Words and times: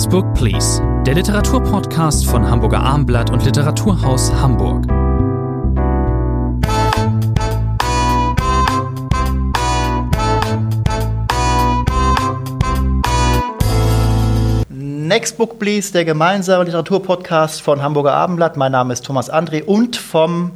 Next 0.00 0.12
Book 0.12 0.32
Please, 0.32 0.82
der 1.04 1.14
Literaturpodcast 1.14 2.24
von 2.24 2.50
Hamburger 2.50 2.80
Armblatt 2.80 3.30
und 3.30 3.44
Literaturhaus 3.44 4.32
Hamburg. 4.32 4.86
Next 14.70 15.36
Book 15.36 15.58
Please, 15.58 15.92
der 15.92 16.06
gemeinsame 16.06 16.64
Literaturpodcast 16.64 17.60
von 17.60 17.82
Hamburger 17.82 18.14
Abendblatt. 18.14 18.56
Mein 18.56 18.72
Name 18.72 18.94
ist 18.94 19.04
Thomas 19.04 19.30
André 19.30 19.64
und 19.64 19.98
vom 19.98 20.52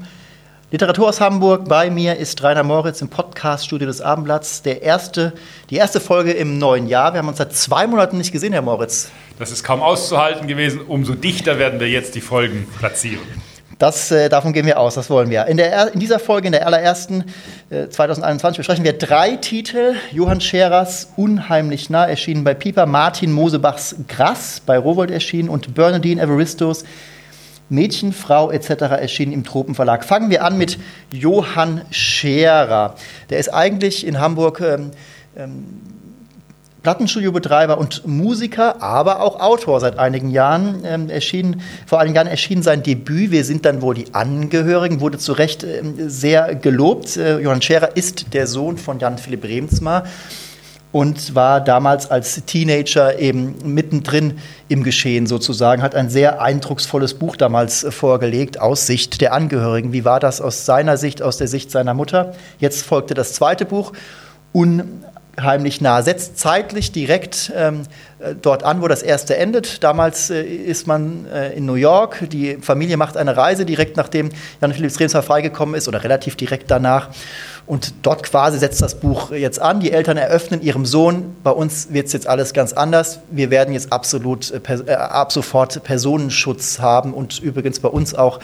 Literaturhaus 0.71 1.21
Hamburg. 1.21 1.69
Bei 1.69 1.91
mir 1.91 2.17
ist 2.17 2.43
Rainer 2.43 2.63
Moritz 2.63 3.03
im 3.03 3.09
Podcaststudio 3.09 3.87
des 3.87 4.01
Abendblatts. 4.01 4.63
Der 4.63 4.81
erste, 4.81 5.35
die 5.69 5.77
erste 5.77 6.01
Folge 6.01 6.33
im 6.33 6.59
neuen 6.59 6.87
Jahr. 6.87 7.13
Wir 7.13 7.19
haben 7.19 7.29
uns 7.29 7.37
seit 7.37 7.55
zwei 7.55 7.87
Monaten 7.87 8.17
nicht 8.17 8.33
gesehen, 8.33 8.55
Herr 8.55 8.63
Moritz. 8.63 9.11
Das 9.39 9.51
ist 9.51 9.65
kaum 9.65 9.83
auszuhalten 9.83 10.47
gewesen. 10.47 10.81
Umso 10.81 11.15
dichter 11.15 11.59
werden 11.59 11.81
wir 11.81 11.89
jetzt 11.89 12.15
die 12.15 12.21
Folgen 12.21 12.67
platzieren. 12.79 13.23
Das, 13.79 14.13
äh, 14.13 14.29
davon 14.29 14.53
gehen 14.53 14.67
wir 14.67 14.79
aus, 14.79 14.95
das 14.95 15.11
wollen 15.11 15.31
wir. 15.31 15.47
In, 15.47 15.57
der, 15.57 15.93
in 15.93 15.99
dieser 15.99 16.21
Folge, 16.21 16.47
in 16.47 16.53
der 16.53 16.67
allerersten 16.67 17.25
äh, 17.71 17.89
2021, 17.89 18.59
besprechen 18.59 18.85
wir 18.85 18.93
drei 18.93 19.37
Titel. 19.37 19.95
Johann 20.13 20.41
Scherers 20.41 21.13
Unheimlich 21.17 21.91
nah 21.91 22.07
erschienen 22.07 22.45
bei 22.45 22.55
Pieper, 22.55 22.87
Martin 22.87 23.33
Mosebachs 23.33 23.97
Grass 24.07 24.63
bei 24.65 24.79
Rowold 24.79 25.11
erschienen 25.11 25.49
und 25.49 25.75
Bernadine 25.75 26.23
Evaristos 26.23 26.85
Mädchen, 27.69 28.13
Frau 28.13 28.51
etc. 28.51 28.69
erschienen 28.82 29.32
im 29.32 29.43
Tropenverlag. 29.43 30.05
Fangen 30.05 30.31
wir 30.31 30.45
an 30.45 30.59
mit 30.59 30.79
Johann 31.11 31.82
Scherer. 31.91 32.95
Der 33.31 33.39
ist 33.39 33.48
eigentlich 33.48 34.07
in 34.07 34.21
Hamburg 34.21 34.61
ähm, 34.61 34.91
ähm, 35.37 35.81
Plattenstudiobetreiber 36.84 37.79
und 37.79 38.06
Musiker, 38.06 38.83
aber 38.83 39.20
auch 39.20 39.41
Autor 39.41 39.81
seit 39.81 39.98
einigen 39.98 40.31
Jahren. 40.31 40.83
Ähm, 40.85 41.09
erschien, 41.09 41.63
vor 41.87 41.99
einigen 41.99 42.15
Jahren 42.15 42.27
erschien 42.29 42.63
sein 42.63 42.83
Debüt, 42.83 43.31
Wir 43.31 43.45
sind 43.45 43.65
dann 43.65 43.81
wohl 43.83 43.95
die 43.95 44.15
Angehörigen, 44.15 45.01
wurde 45.01 45.19
zu 45.19 45.33
Recht 45.33 45.65
äh, 45.65 45.83
sehr 46.07 46.55
gelobt. 46.55 47.17
Äh, 47.17 47.41
Johann 47.41 47.63
Scherer 47.63 47.97
ist 47.97 48.35
der 48.35 48.47
Sohn 48.47 48.77
von 48.77 48.99
Jan 48.99 49.17
Philipp 49.17 49.45
Remsmar 49.45 50.05
und 50.93 51.35
war 51.35 51.63
damals 51.63 52.11
als 52.11 52.45
Teenager 52.45 53.19
eben 53.19 53.57
mittendrin 53.65 54.35
im 54.69 54.85
Geschehen 54.85 55.27
sozusagen, 55.27 55.83
hat 55.83 55.95
ein 55.95 56.11
sehr 56.11 56.43
eindrucksvolles 56.43 57.15
Buch 57.15 57.37
damals 57.37 57.83
äh, 57.83 57.91
vorgelegt 57.93 58.61
aus 58.61 58.87
Sicht 58.87 59.23
der 59.23 59.33
Angehörigen. 59.33 59.95
Wie 59.95 60.05
war 60.05 60.21
das 60.21 60.43
aus 60.43 60.67
seiner 60.67 60.98
Sicht, 60.98 61.23
aus 61.23 61.39
der 61.39 61.48
Sicht 61.48 61.71
seiner 61.71 61.95
Mutter? 61.95 62.35
Jetzt 62.59 62.85
folgte 62.85 63.15
das 63.15 63.33
zweite 63.33 63.65
Buch. 63.65 63.93
Un 64.53 65.03
heimlich 65.41 65.81
nah, 65.81 66.03
setzt 66.03 66.39
zeitlich 66.39 66.93
direkt 66.93 67.53
ähm, 67.57 67.83
äh, 68.19 68.35
dort 68.41 68.63
an, 68.63 68.83
wo 68.83 68.89
das 68.89 69.03
erste 69.03 69.37
endet. 69.37 69.83
Damals 69.83 70.31
äh, 70.31 70.43
ist 70.43 70.87
man 70.87 71.27
äh, 71.27 71.53
in 71.53 71.67
New 71.67 71.75
York, 71.75 72.29
die 72.31 72.57
Familie 72.61 72.97
macht 72.97 73.17
eine 73.17 73.37
Reise 73.37 73.65
direkt 73.65 73.97
nachdem 73.97 74.31
Jan 74.61 74.73
Philipp 74.73 74.99
Remsmar 74.99 75.23
freigekommen 75.23 75.75
ist 75.75 75.89
oder 75.89 76.05
relativ 76.05 76.37
direkt 76.37 76.71
danach. 76.71 77.09
Und 77.67 77.95
dort 78.03 78.23
quasi 78.23 78.59
setzt 78.59 78.83
das 78.83 79.01
Buch 79.01 79.31
jetzt 79.31 79.61
an. 79.61 79.81
Die 79.81 79.91
Eltern 79.91 80.19
eröffnen 80.19 80.61
ihrem 80.61 80.85
Sohn, 80.85 81.35
bei 81.43 81.51
uns 81.51 81.93
wird 81.93 82.07
es 82.07 82.13
jetzt 82.13 82.27
alles 82.27 82.53
ganz 82.53 82.73
anders. 82.73 83.21
Wir 83.31 83.51
werden 83.51 83.73
jetzt 83.73 83.93
absolut 83.93 84.53
äh, 84.53 84.93
ab 84.93 85.33
sofort 85.33 85.83
Personenschutz 85.83 86.79
haben 86.79 87.15
und 87.15 87.41
übrigens 87.41 87.81
bei 87.81 87.89
uns 87.89 88.15
auch 88.15 88.39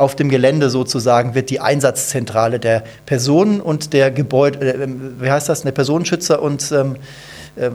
auf 0.00 0.16
dem 0.16 0.30
Gelände 0.30 0.70
sozusagen 0.70 1.34
wird 1.34 1.50
die 1.50 1.60
Einsatzzentrale 1.60 2.58
der 2.58 2.82
Personen 3.06 3.60
und 3.60 3.92
der 3.92 4.10
Gebäude, 4.10 4.74
äh, 4.74 4.88
wie 5.20 5.30
heißt 5.30 5.48
das, 5.48 5.62
der 5.62 5.72
Personenschützer 5.72 6.40
und 6.42 6.72
ähm, 6.72 6.96
äh, 7.56 7.70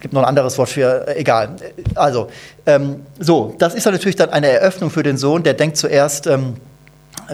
gibt 0.00 0.14
noch 0.14 0.22
ein 0.22 0.28
anderes 0.28 0.56
Wort 0.58 0.70
für, 0.70 1.06
äh, 1.06 1.20
egal. 1.20 1.56
Also, 1.94 2.28
ähm, 2.64 3.00
so, 3.18 3.54
das 3.58 3.74
ist 3.74 3.84
natürlich 3.84 4.16
dann 4.16 4.30
eine 4.30 4.48
Eröffnung 4.48 4.90
für 4.90 5.02
den 5.02 5.18
Sohn, 5.18 5.42
der 5.42 5.54
denkt 5.54 5.76
zuerst, 5.76 6.26
ähm, 6.26 6.54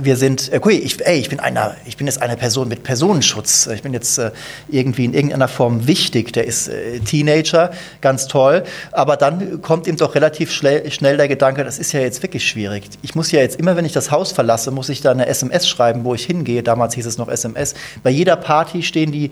wir 0.00 0.16
sind, 0.16 0.53
äh, 0.53 0.56
okay, 0.56 0.76
ich, 0.76 1.04
ey, 1.04 1.19
ich 1.19 1.28
bin 1.28 1.41
einer, 1.41 1.76
ich 1.84 1.97
bin 1.97 2.06
jetzt 2.06 2.22
eine 2.22 2.37
Person 2.37 2.69
mit 2.69 2.82
Personenschutz. 2.82 3.66
Ich 3.66 3.82
bin 3.82 3.93
jetzt 3.93 4.19
äh, 4.19 4.31
irgendwie 4.69 5.04
in 5.04 5.15
irgendeiner 5.15 5.48
Form 5.48 5.87
wichtig. 5.87 6.32
Der 6.32 6.47
ist 6.47 6.69
äh, 6.69 7.00
Teenager, 7.00 7.70
ganz 8.00 8.26
toll. 8.26 8.65
Aber 8.92 9.16
dann 9.16 9.60
kommt 9.62 9.87
ihm 9.87 9.97
doch 9.97 10.15
relativ 10.15 10.53
schnell, 10.53 11.16
der 11.16 11.28
Gedanke, 11.28 11.65
das 11.65 11.78
ist 11.78 11.92
ja 11.92 12.00
jetzt 12.00 12.22
wirklich 12.22 12.47
schwierig. 12.47 12.84
Ich 13.03 13.15
muss 13.15 13.31
ja 13.32 13.41
jetzt 13.41 13.59
immer, 13.59 13.76
wenn 13.76 13.84
ich 13.84 13.92
das 13.92 14.10
Haus 14.10 14.32
verlasse, 14.32 14.71
muss 14.71 14.88
ich 14.88 15.00
da 15.00 15.10
eine 15.10 15.26
SMS 15.26 15.69
schreiben, 15.69 16.04
wo 16.04 16.15
ich 16.15 16.25
hingehe. 16.25 16.62
Damals 16.62 16.94
hieß 16.94 17.06
es 17.06 17.19
noch 17.19 17.28
SMS. 17.28 17.75
Bei 18.03 18.10
jeder 18.10 18.37
Party 18.37 18.82
stehen 18.82 19.12
die 19.12 19.31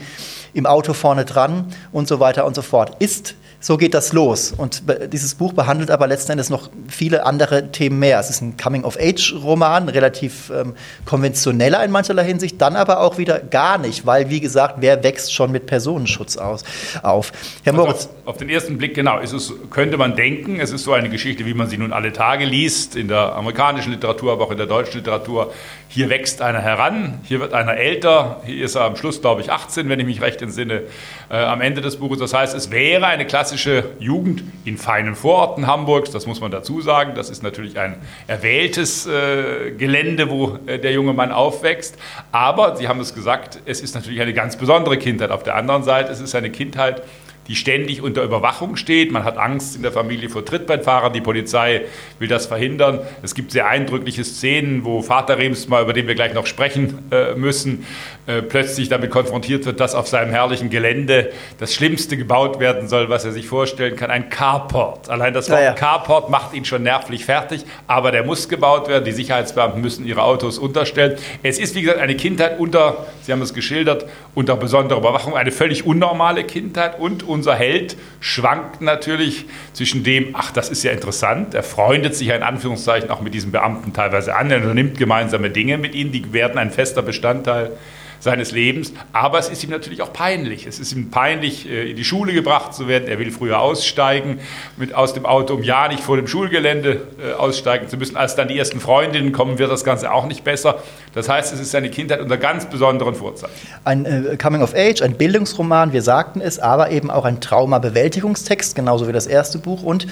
im 0.53 0.67
Auto 0.67 0.93
vorne 0.93 1.25
dran 1.25 1.73
und 1.93 2.09
so 2.09 2.21
weiter 2.21 2.45
und 2.45 2.55
so 2.55 2.63
fort. 2.63 2.97
Ist 3.01 3.35
so 3.61 3.77
geht 3.77 3.93
das 3.93 4.15
los. 4.15 4.53
Und 4.57 4.83
dieses 5.13 5.35
Buch 5.35 5.53
behandelt 5.53 5.91
aber 5.91 6.07
letzten 6.07 6.33
Endes 6.33 6.49
noch 6.49 6.71
viele 6.89 7.27
andere 7.27 7.71
Themen 7.71 7.99
mehr. 7.99 8.19
Es 8.19 8.31
ist 8.31 8.41
ein 8.41 8.57
Coming-of-Age-Roman, 8.57 9.91
relativ 9.91 10.51
ähm, 10.51 10.75
konventioneller 11.05 11.85
in 11.85 11.91
mancherlei 11.91 12.25
Hinsicht, 12.25 12.61
dann 12.61 12.75
aber 12.75 13.01
auch 13.01 13.19
wieder 13.19 13.39
gar 13.39 13.77
nicht, 13.77 14.07
weil, 14.07 14.31
wie 14.31 14.41
gesagt, 14.41 14.77
wer 14.79 15.05
wächst 15.05 15.35
schon 15.35 15.53
mit 15.53 15.67
Personenschutz 15.67 16.39
aus, 16.39 16.65
auf? 17.03 17.33
Herr 17.63 17.75
also 17.75 17.85
Moritz. 17.85 18.05
Auf, 18.25 18.35
auf, 18.35 18.37
den 18.39 18.49
ersten 18.49 18.79
Blick, 18.79 18.95
genau, 18.95 19.19
ist 19.19 19.35
es, 19.35 19.53
könnte 19.71 19.99
man 19.99 20.17
denken, 20.17 20.59
es 20.59 20.73
ist 20.73 20.85
so 20.85 20.95
eine 20.95 21.11
Geschichte, 21.11 21.45
wie 21.45 21.55
man 21.55 21.69
sie 21.69 21.77
nun 21.77 21.93
alle 21.93 22.15
Tage 22.15 22.47
liest, 22.47 22.97
in 22.97 23.09
der 23.09 23.35
amerikanischen 23.37 23.93
Literatur, 23.93 24.33
aber 24.33 24.45
auch 24.45 24.51
in 24.51 24.59
der 24.59 24.67
deutschen 24.67 24.99
Literatur. 24.99 25.53
Hier 25.89 26.09
wächst 26.09 26.41
einer 26.41 26.61
heran, 26.61 27.21
hier 27.25 27.41
wird 27.41 27.53
einer 27.53 27.77
älter, 27.77 28.41
hier 28.47 28.65
ist 28.65 28.77
er 28.77 28.83
am 28.83 28.97
Schluss, 28.97 29.21
glaube 29.21 29.43
ich, 29.43 29.51
18, 29.51 29.89
wenn 29.89 30.01
ich 30.01 30.07
mich 30.07 30.23
recht 30.23 30.41
entsinne, 30.41 30.85
äh, 31.31 31.37
am 31.37 31.61
Ende 31.61 31.81
des 31.81 31.97
Buches. 31.97 32.19
Das 32.19 32.35
heißt, 32.35 32.55
es 32.55 32.71
wäre 32.71 33.07
eine 33.07 33.25
klassische 33.25 33.85
Jugend 33.99 34.43
in 34.65 34.77
feinen 34.77 35.15
Vororten 35.15 35.67
Hamburgs, 35.67 36.11
das 36.11 36.27
muss 36.27 36.41
man 36.41 36.51
dazu 36.51 36.81
sagen. 36.81 37.13
Das 37.15 37.31
ist 37.31 37.43
natürlich 37.43 37.79
ein 37.79 37.97
erwähltes 38.27 39.07
äh, 39.07 39.71
Gelände, 39.79 40.29
wo 40.29 40.59
äh, 40.67 40.79
der 40.79 40.93
junge 40.93 41.13
Mann 41.13 41.31
aufwächst. 41.31 41.97
Aber, 42.33 42.77
Sie 42.77 42.89
haben 42.89 43.01
es 43.01 43.15
gesagt, 43.15 43.61
es 43.65 43.81
ist 43.81 43.95
natürlich 43.95 44.21
eine 44.21 44.35
ganz 44.35 44.57
besondere 44.57 44.97
Kindheit. 44.99 45.31
Auf 45.31 45.45
der 45.45 45.55
anderen 45.55 45.85
Seite, 45.85 46.11
es 46.11 46.21
ist 46.21 46.35
eine 46.35 46.51
Kindheit, 46.51 47.03
die 47.51 47.57
ständig 47.57 48.01
unter 48.01 48.23
Überwachung 48.23 48.77
steht. 48.77 49.11
Man 49.11 49.25
hat 49.25 49.37
Angst 49.37 49.75
in 49.75 49.83
der 49.83 49.91
Familie 49.91 50.29
vor 50.29 50.45
Trittbrettfahrern. 50.45 51.13
Die 51.13 51.21
Polizei 51.21 51.83
will 52.21 52.29
das 52.29 52.47
verhindern. 52.47 53.01
Es 53.23 53.35
gibt 53.35 53.51
sehr 53.51 53.67
eindrückliche 53.67 54.23
Szenen, 54.23 54.85
wo 54.85 55.03
Vater 55.03 55.37
Remsmar, 55.37 55.83
über 55.83 55.93
den 55.93 56.07
wir 56.07 56.15
gleich 56.15 56.33
noch 56.33 56.47
sprechen 56.47 57.11
äh, 57.11 57.35
müssen, 57.35 57.85
äh, 58.31 58.43
plötzlich 58.43 58.89
damit 58.89 59.11
konfrontiert 59.11 59.67
wird, 59.67 59.81
dass 59.81 59.95
auf 59.95 60.07
seinem 60.07 60.31
herrlichen 60.31 60.71
Gelände 60.71 61.33
das 61.59 61.75
Schlimmste 61.75 62.17
gebaut 62.17 62.61
werden 62.61 62.89
soll, 62.89 63.09
was 63.09 63.25
er 63.25 63.33
sich 63.33 63.49
vorstellen 63.49 63.97
kann. 63.97 64.11
Ein 64.11 64.29
Carport. 64.29 65.11
Allein 65.11 65.35
das 65.35 65.51
Wort 65.51 65.59
ja, 65.59 65.67
ja. 65.67 65.73
Carport 65.73 66.31
macht 66.31 66.55
ihn 66.55 66.65
schon 66.65 66.83
nervlich 66.85 67.25
fertig, 67.25 67.65
aber 67.89 68.13
der 68.13 68.23
muss 68.23 68.49
gebaut 68.49 68.89
werden. 68.89 69.05
Die 69.05 69.13
Sicherheitsbeamten 69.13 69.81
müssen 69.81 70.07
ihre 70.07 70.23
Autos 70.23 70.59
unterstellen. 70.59 71.17
Es 71.43 71.59
ist, 71.59 71.75
wie 71.75 71.83
gesagt, 71.83 72.01
eine 72.01 72.15
Kindheit 72.15 72.61
unter, 72.61 73.07
Sie 73.23 73.33
haben 73.33 73.43
es 73.43 73.53
geschildert, 73.53 74.07
unter 74.35 74.57
besonderer 74.57 75.01
Überwachung, 75.01 75.37
eine 75.37 75.51
völlig 75.51 75.85
unnormale 75.85 76.45
Kindheit 76.45 77.01
und 77.01 77.25
unser 77.25 77.57
Held 77.57 77.97
schwankt 78.21 78.81
natürlich 78.81 79.47
zwischen 79.73 80.05
dem, 80.05 80.31
ach, 80.35 80.53
das 80.53 80.69
ist 80.69 80.85
ja 80.85 80.93
interessant, 80.93 81.55
er 81.55 81.63
freundet 81.63 82.15
sich 82.15 82.29
in 82.29 82.43
Anführungszeichen 82.43 83.11
auch 83.11 83.23
mit 83.23 83.35
diesen 83.35 83.51
Beamten 83.51 83.93
teilweise 83.93 84.37
an, 84.37 84.51
er 84.51 84.59
unternimmt 84.59 84.99
gemeinsame 84.99 85.51
Dinge 85.51 85.79
mit 85.79 85.95
ihnen, 85.95 86.13
die 86.13 86.33
werden 86.33 86.59
ein 86.59 86.71
fester 86.71 87.03
Bestandteil 87.03 87.73
seines 88.21 88.53
Lebens. 88.53 88.93
Aber 89.13 89.39
es 89.39 89.49
ist 89.49 89.65
ihm 89.65 89.71
natürlich 89.71 90.03
auch 90.03 90.13
peinlich. 90.13 90.67
Es 90.67 90.79
ist 90.79 90.93
ihm 90.93 91.11
peinlich, 91.11 91.69
äh, 91.69 91.91
in 91.91 91.97
die 91.97 92.05
Schule 92.05 92.33
gebracht 92.33 92.75
zu 92.75 92.87
werden. 92.87 93.09
Er 93.09 93.19
will 93.19 93.31
früher 93.31 93.61
aussteigen 93.61 94.39
mit 94.77 94.95
aus 94.95 95.15
dem 95.15 95.27
Auto, 95.27 95.55
um 95.55 95.63
ja 95.63 95.89
nicht 95.89 96.03
vor 96.03 96.17
dem 96.17 96.27
Schulgelände 96.27 97.03
äh, 97.19 97.33
aussteigen 97.33 97.89
zu 97.89 97.97
müssen. 97.97 98.17
Als 98.17 98.37
dann 98.37 98.49
die 98.49 98.59
ersten 98.59 98.79
Freundinnen 98.79 99.33
kommen, 99.33 99.59
wird 99.59 99.71
das 99.71 99.85
Ganze 99.85 100.13
auch 100.13 100.27
nicht 100.27 100.45
besser. 100.45 100.83
Das 101.15 101.29
heißt, 101.29 101.53
es 101.53 101.61
ist 101.61 101.73
seine 101.73 101.91
Kindheit 101.91 102.21
unter 102.21 102.37
ganz 102.37 102.67
besonderen 102.67 103.15
Vorzeichen. 103.15 103.55
Ein 103.85 104.05
äh, 104.05 104.37
Coming 104.37 104.63
of 104.63 104.75
Age, 104.75 105.03
ein 105.03 105.15
Bildungsroman, 105.15 105.93
wir 105.93 106.03
sagten 106.03 106.41
es, 106.41 106.59
aber 106.59 106.91
eben 106.91 107.11
auch 107.11 107.25
ein 107.25 107.41
Traumabewältigungstext, 107.41 108.75
genauso 108.75 109.09
wie 109.09 109.13
das 109.13 109.27
erste 109.27 109.59
Buch 109.59 109.83
und 109.83 110.07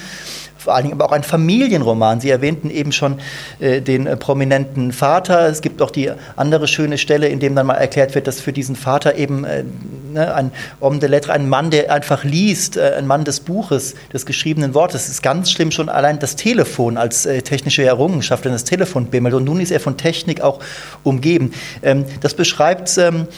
vor 0.59 0.75
allen 0.75 0.85
Dingen 0.85 0.95
aber 0.95 1.07
auch 1.07 1.13
ein 1.13 1.23
Familienroman. 1.23 2.21
Sie 2.21 2.31
erwähnten 2.31 2.71
eben 2.71 2.93
schon 2.93 3.21
äh, 3.61 3.81
den 3.81 4.07
äh, 4.07 4.17
prominenten 4.17 4.93
Vater. 4.93 5.49
Es 5.49 5.63
gibt 5.63 5.81
auch 5.81 5.91
die 5.91 6.11
andere 6.37 6.67
schöne 6.69 6.99
Stelle, 6.99 7.29
in 7.29 7.39
dem 7.39 7.55
dann 7.55 7.67
mal 7.67 7.75
erklärt 7.75 8.15
wird, 8.15 8.27
dass 8.27 8.41
für 8.41 8.53
diesen 8.53 8.77
Vater 8.77 9.15
eben 9.15 9.45
äh, 9.45 9.65
ne, 10.13 10.35
ein 10.35 10.51
Homme 10.81 10.99
de 10.99 11.09
Lettre, 11.09 11.33
ein 11.33 11.49
Mann, 11.49 11.71
der 11.71 11.93
einfach 11.93 12.25
liest, 12.25 12.77
äh, 12.77 12.95
ein 12.99 13.07
Mann 13.07 13.25
des 13.25 13.41
Buches, 13.41 13.95
des 14.13 14.27
geschriebenen 14.27 14.75
Wortes. 14.75 15.05
Es 15.05 15.09
ist 15.09 15.23
ganz 15.23 15.51
schlimm 15.51 15.71
schon 15.71 15.89
allein 15.89 16.19
das 16.19 16.37
Telefon 16.37 16.97
als 16.97 17.25
äh, 17.25 17.43
technische 17.43 17.85
Errungenschaft, 17.85 18.45
wenn 18.45 18.53
das 18.53 18.65
Telefon 18.65 19.07
bimmelt. 19.07 19.35
Und 19.35 19.45
nun 19.45 19.61
ist 19.61 19.71
er 19.71 19.81
von 19.81 19.97
Technik 19.97 20.41
auch 20.41 20.59
umgeben. 21.05 21.53
Ähm, 21.83 22.05
das 22.21 22.35
beschreibt 22.35 22.99
ähm, 22.99 23.29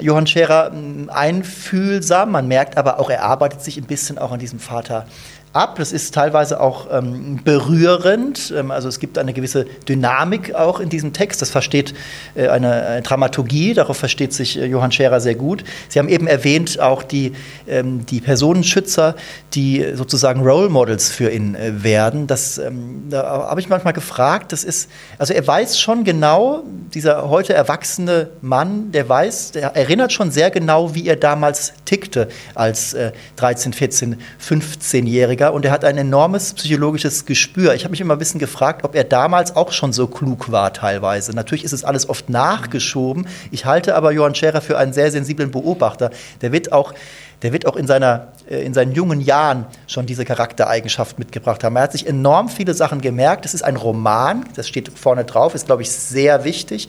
Johann 0.00 0.26
Scherer 0.26 0.72
einfühlsam, 1.06 2.32
man 2.32 2.48
merkt 2.48 2.76
aber 2.76 2.98
auch, 2.98 3.10
er 3.10 3.22
arbeitet 3.22 3.62
sich 3.62 3.76
ein 3.76 3.84
bisschen 3.84 4.18
auch 4.18 4.32
an 4.32 4.40
diesem 4.40 4.58
Vater 4.58 5.06
ab. 5.56 5.76
Das 5.78 5.92
ist 5.92 6.14
teilweise 6.14 6.60
auch 6.60 6.86
ähm, 6.92 7.40
berührend. 7.42 8.52
Ähm, 8.56 8.70
also 8.70 8.88
es 8.88 9.00
gibt 9.00 9.18
eine 9.18 9.32
gewisse 9.32 9.64
Dynamik 9.88 10.54
auch 10.54 10.78
in 10.80 10.88
diesem 10.88 11.12
Text. 11.12 11.40
Das 11.42 11.50
versteht 11.50 11.94
äh, 12.34 12.48
eine, 12.48 12.86
eine, 12.86 13.02
Dramaturgie, 13.02 13.74
darauf 13.74 13.96
versteht 13.96 14.32
sich 14.32 14.58
äh, 14.58 14.66
Johann 14.66 14.92
Scherer 14.92 15.20
sehr 15.20 15.34
gut. 15.34 15.64
Sie 15.88 15.98
haben 15.98 16.08
eben 16.08 16.26
erwähnt 16.26 16.78
auch 16.78 17.02
die, 17.02 17.32
ähm, 17.66 18.04
die 18.06 18.20
Personenschützer, 18.20 19.16
die 19.54 19.84
sozusagen 19.94 20.42
Role 20.42 20.68
Models 20.68 21.10
für 21.10 21.30
ihn 21.30 21.54
äh, 21.54 21.82
werden. 21.82 22.26
Das, 22.26 22.58
ähm, 22.58 23.04
da 23.08 23.48
habe 23.48 23.60
ich 23.60 23.68
manchmal 23.68 23.94
gefragt, 23.94 24.52
das 24.52 24.62
ist, 24.62 24.90
also 25.18 25.32
er 25.32 25.46
weiß 25.46 25.80
schon 25.80 26.04
genau, 26.04 26.62
dieser 26.92 27.28
heute 27.28 27.54
erwachsene 27.54 28.28
Mann, 28.42 28.92
der 28.92 29.08
weiß, 29.08 29.52
der 29.52 29.74
erinnert 29.74 30.12
schon 30.12 30.30
sehr 30.30 30.50
genau, 30.50 30.94
wie 30.94 31.06
er 31.06 31.16
damals 31.16 31.72
tickte 31.84 32.28
als 32.54 32.94
äh, 32.94 33.12
13, 33.36 33.72
14, 33.72 34.16
15-Jähriger 34.46 35.45
und 35.52 35.64
er 35.64 35.70
hat 35.70 35.84
ein 35.84 35.98
enormes 35.98 36.54
psychologisches 36.54 37.26
Gespür. 37.26 37.74
Ich 37.74 37.84
habe 37.84 37.90
mich 37.90 38.00
immer 38.00 38.14
ein 38.14 38.18
bisschen 38.18 38.40
gefragt, 38.40 38.84
ob 38.84 38.94
er 38.94 39.04
damals 39.04 39.56
auch 39.56 39.72
schon 39.72 39.92
so 39.92 40.06
klug 40.06 40.50
war 40.50 40.72
teilweise. 40.72 41.32
Natürlich 41.32 41.64
ist 41.64 41.72
es 41.72 41.84
alles 41.84 42.08
oft 42.08 42.30
nachgeschoben. 42.30 43.26
Ich 43.50 43.64
halte 43.64 43.94
aber 43.94 44.12
Johann 44.12 44.34
Scherer 44.34 44.60
für 44.60 44.78
einen 44.78 44.92
sehr 44.92 45.10
sensiblen 45.10 45.50
Beobachter. 45.50 46.10
Der 46.42 46.52
wird 46.52 46.72
auch 46.72 46.94
der 47.42 47.52
wird 47.52 47.66
auch 47.66 47.76
in, 47.76 47.86
seiner, 47.86 48.28
äh, 48.48 48.64
in 48.64 48.72
seinen 48.72 48.92
jungen 48.92 49.20
Jahren 49.20 49.66
schon 49.86 50.06
diese 50.06 50.24
Charaktereigenschaft 50.24 51.18
mitgebracht 51.18 51.62
haben. 51.64 51.76
Er 51.76 51.82
hat 51.82 51.92
sich 51.92 52.06
enorm 52.06 52.48
viele 52.48 52.74
Sachen 52.74 53.00
gemerkt. 53.00 53.44
Es 53.44 53.54
ist 53.54 53.62
ein 53.62 53.76
Roman, 53.76 54.46
das 54.54 54.68
steht 54.68 54.90
vorne 54.98 55.24
drauf, 55.24 55.54
ist, 55.54 55.66
glaube 55.66 55.82
ich, 55.82 55.90
sehr 55.90 56.44
wichtig. 56.44 56.88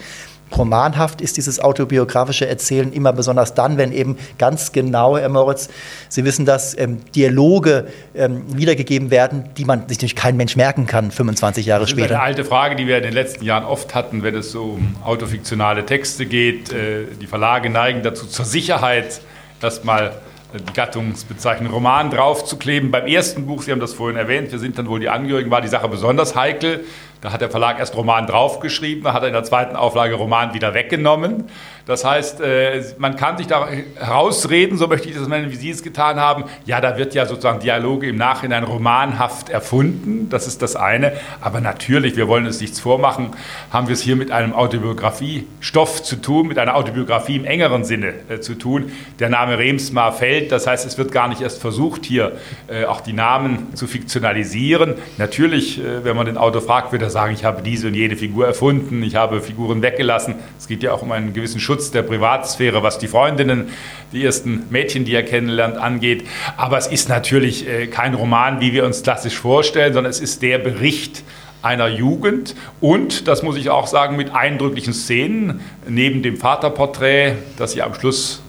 Romanhaft 0.55 1.21
ist 1.21 1.38
dieses 1.38 1.59
autobiografische 1.59 2.47
Erzählen 2.47 2.94
immer 2.94 3.13
besonders 3.13 3.53
dann, 3.53 3.77
wenn 3.77 3.91
eben 3.91 4.17
ganz 4.38 4.71
genau, 4.71 5.17
Herr 5.17 5.29
Moritz, 5.29 5.69
Sie 6.09 6.23
wissen, 6.23 6.45
dass 6.45 6.77
ähm, 6.77 6.99
Dialoge 7.15 7.88
ähm, 8.15 8.44
wiedergegeben 8.57 9.11
werden, 9.11 9.49
die 9.57 9.65
man 9.65 9.88
sich 9.88 9.97
natürlich 9.97 10.15
kein 10.15 10.38
Mensch 10.38 10.55
merken 10.55 10.88
kann, 10.88 11.11
25 11.11 11.65
Jahre 11.65 11.81
das 11.81 11.89
später. 11.89 12.07
Das 12.07 12.11
ist 12.11 12.17
eine 12.17 12.25
alte 12.25 12.45
Frage, 12.45 12.75
die 12.75 12.88
wir 12.88 12.97
in 12.97 13.03
den 13.03 13.13
letzten 13.13 13.44
Jahren 13.44 13.65
oft 13.65 13.94
hatten, 13.94 14.23
wenn 14.23 14.35
es 14.35 14.51
so 14.51 14.63
um 14.63 14.95
autofiktionale 15.03 15.85
Texte 15.85 16.25
geht. 16.25 16.71
Äh, 16.71 17.05
die 17.19 17.27
Verlage 17.27 17.69
neigen 17.69 18.03
dazu, 18.03 18.25
zur 18.25 18.45
Sicherheit 18.45 19.21
erstmal 19.61 20.13
die 20.53 20.73
Gattungsbezeichnung 20.73 21.73
Roman 21.73 22.09
draufzukleben. 22.09 22.89
Beim 22.89 23.05
ersten 23.05 23.45
Buch, 23.45 23.63
Sie 23.63 23.71
haben 23.71 23.79
das 23.79 23.93
vorhin 23.93 24.17
erwähnt, 24.17 24.51
wir 24.51 24.59
sind 24.59 24.77
dann 24.77 24.88
wohl 24.88 25.00
die 25.00 25.09
Angehörigen, 25.09 25.51
war 25.51 25.61
die 25.61 25.67
Sache 25.67 25.88
besonders 25.89 26.35
heikel. 26.35 26.85
Da 27.21 27.31
hat 27.31 27.41
der 27.41 27.49
Verlag 27.49 27.79
erst 27.79 27.95
Roman 27.95 28.27
draufgeschrieben, 28.27 29.11
hat 29.11 29.23
er 29.23 29.27
in 29.27 29.33
der 29.33 29.43
zweiten 29.43 29.75
Auflage 29.75 30.15
Roman 30.15 30.53
wieder 30.53 30.73
weggenommen. 30.73 31.49
Das 31.88 32.04
heißt, 32.04 32.42
äh, 32.42 32.84
man 32.98 33.16
kann 33.16 33.38
sich 33.38 33.48
da 33.48 33.66
herausreden, 33.95 34.78
so 34.78 34.88
möchte 34.88 35.07
ich 35.07 35.16
das 35.16 35.30
nennen, 35.30 35.50
wie 35.51 35.56
Sie 35.56 35.69
es 35.69 35.84
getan 35.84 36.19
haben. 36.19 36.44
Ja, 36.66 36.81
da 36.81 36.98
wird 36.98 37.16
ja 37.16 37.25
sozusagen 37.25 37.62
Dialoge 37.62 38.10
im 38.10 38.18
Nachhinein 38.18 38.66
romanhaft 38.66 39.50
erfunden. 39.50 40.28
Das 40.30 40.48
ist 40.48 40.62
das 40.62 40.75
eine. 40.75 41.13
Aber 41.39 41.62
natürlich, 41.62 42.18
wir 42.18 42.28
wollen 42.28 42.45
uns 42.45 42.60
nichts 42.60 42.81
vormachen, 42.81 43.30
haben 43.72 43.88
wir 43.88 43.94
es 43.94 44.01
hier 44.01 44.18
mit 44.18 44.31
einem 44.31 44.51
Autobiografiestoff 44.51 46.04
zu 46.04 46.18
tun, 46.18 46.50
mit 46.50 46.60
einer 46.60 46.75
Autobiografie 46.75 47.38
im 47.38 47.45
engeren 47.45 47.86
Sinne 47.86 48.16
äh, 48.28 48.42
zu 48.42 48.56
tun. 48.56 48.92
Der 49.19 49.30
Name 49.30 49.57
Remsmar 49.57 50.12
fällt. 50.12 50.51
Das 50.51 50.68
heißt, 50.68 50.86
es 50.86 50.98
wird 50.98 51.13
gar 51.13 51.30
nicht 51.30 51.39
erst 51.39 51.62
versucht, 51.62 52.04
hier 52.04 52.34
äh, 52.68 52.84
auch 52.84 53.00
die 53.00 53.13
Namen 53.13 53.74
zu 53.75 53.88
fiktionalisieren. 53.88 54.95
Natürlich, 55.18 55.80
wenn 56.04 56.18
man 56.18 56.25
den 56.25 56.38
Autor 56.38 56.62
fragt, 56.62 56.92
wird 56.92 57.01
er 57.01 57.10
sagen, 57.10 57.34
ich 57.34 57.45
habe 57.45 57.62
diese 57.62 57.88
und 57.88 57.94
jede 57.94 58.18
Figur 58.18 58.45
erfunden, 58.45 59.01
ich 59.04 59.16
habe 59.16 59.39
Figuren 59.39 59.81
weggelassen. 59.81 60.36
Es 60.60 60.68
geht 60.68 60.84
ja 60.84 60.92
auch 60.92 61.01
um 61.01 61.13
einen 61.13 61.31
gewissen 61.31 61.62
Schutz 61.62 61.76
Schutz 61.77 61.91
der 61.91 62.01
Privatsphäre, 62.01 62.81
was 62.81 62.97
die 62.97 63.07
Freundinnen, 63.07 63.69
die 64.12 64.25
ersten 64.25 64.63
Mädchen, 64.71 65.06
die 65.06 65.13
er 65.13 65.21
kennenlernt, 65.21 65.77
angeht. 65.77 66.25
Aber 66.57 66.79
es 66.79 66.88
ist 66.88 67.07
natürlich 67.07 67.69
äh, 67.69 67.85
kein 67.85 68.15
Roman, 68.15 68.59
wie 68.62 68.74
wir 68.74 68.83
uns 68.83 69.03
klassisch 69.03 69.38
vorstellen, 69.38 69.94
sondern 69.94 70.09
es 70.09 70.19
ist 70.19 70.41
der 70.41 70.57
Bericht 70.57 71.24
einer 71.62 71.88
Jugend 71.88 72.56
und, 72.81 73.27
das 73.27 73.44
muss 73.44 73.57
ich 73.57 73.69
auch 73.69 73.85
sagen, 73.85 74.15
mit 74.15 74.33
eindrücklichen 74.33 74.91
Szenen, 74.91 75.59
neben 75.88 76.24
dem 76.24 76.38
Vaterporträt, 76.38 77.35
das 77.57 77.74
sie 77.74 77.83
am 77.83 77.94
Schluss 77.94 78.41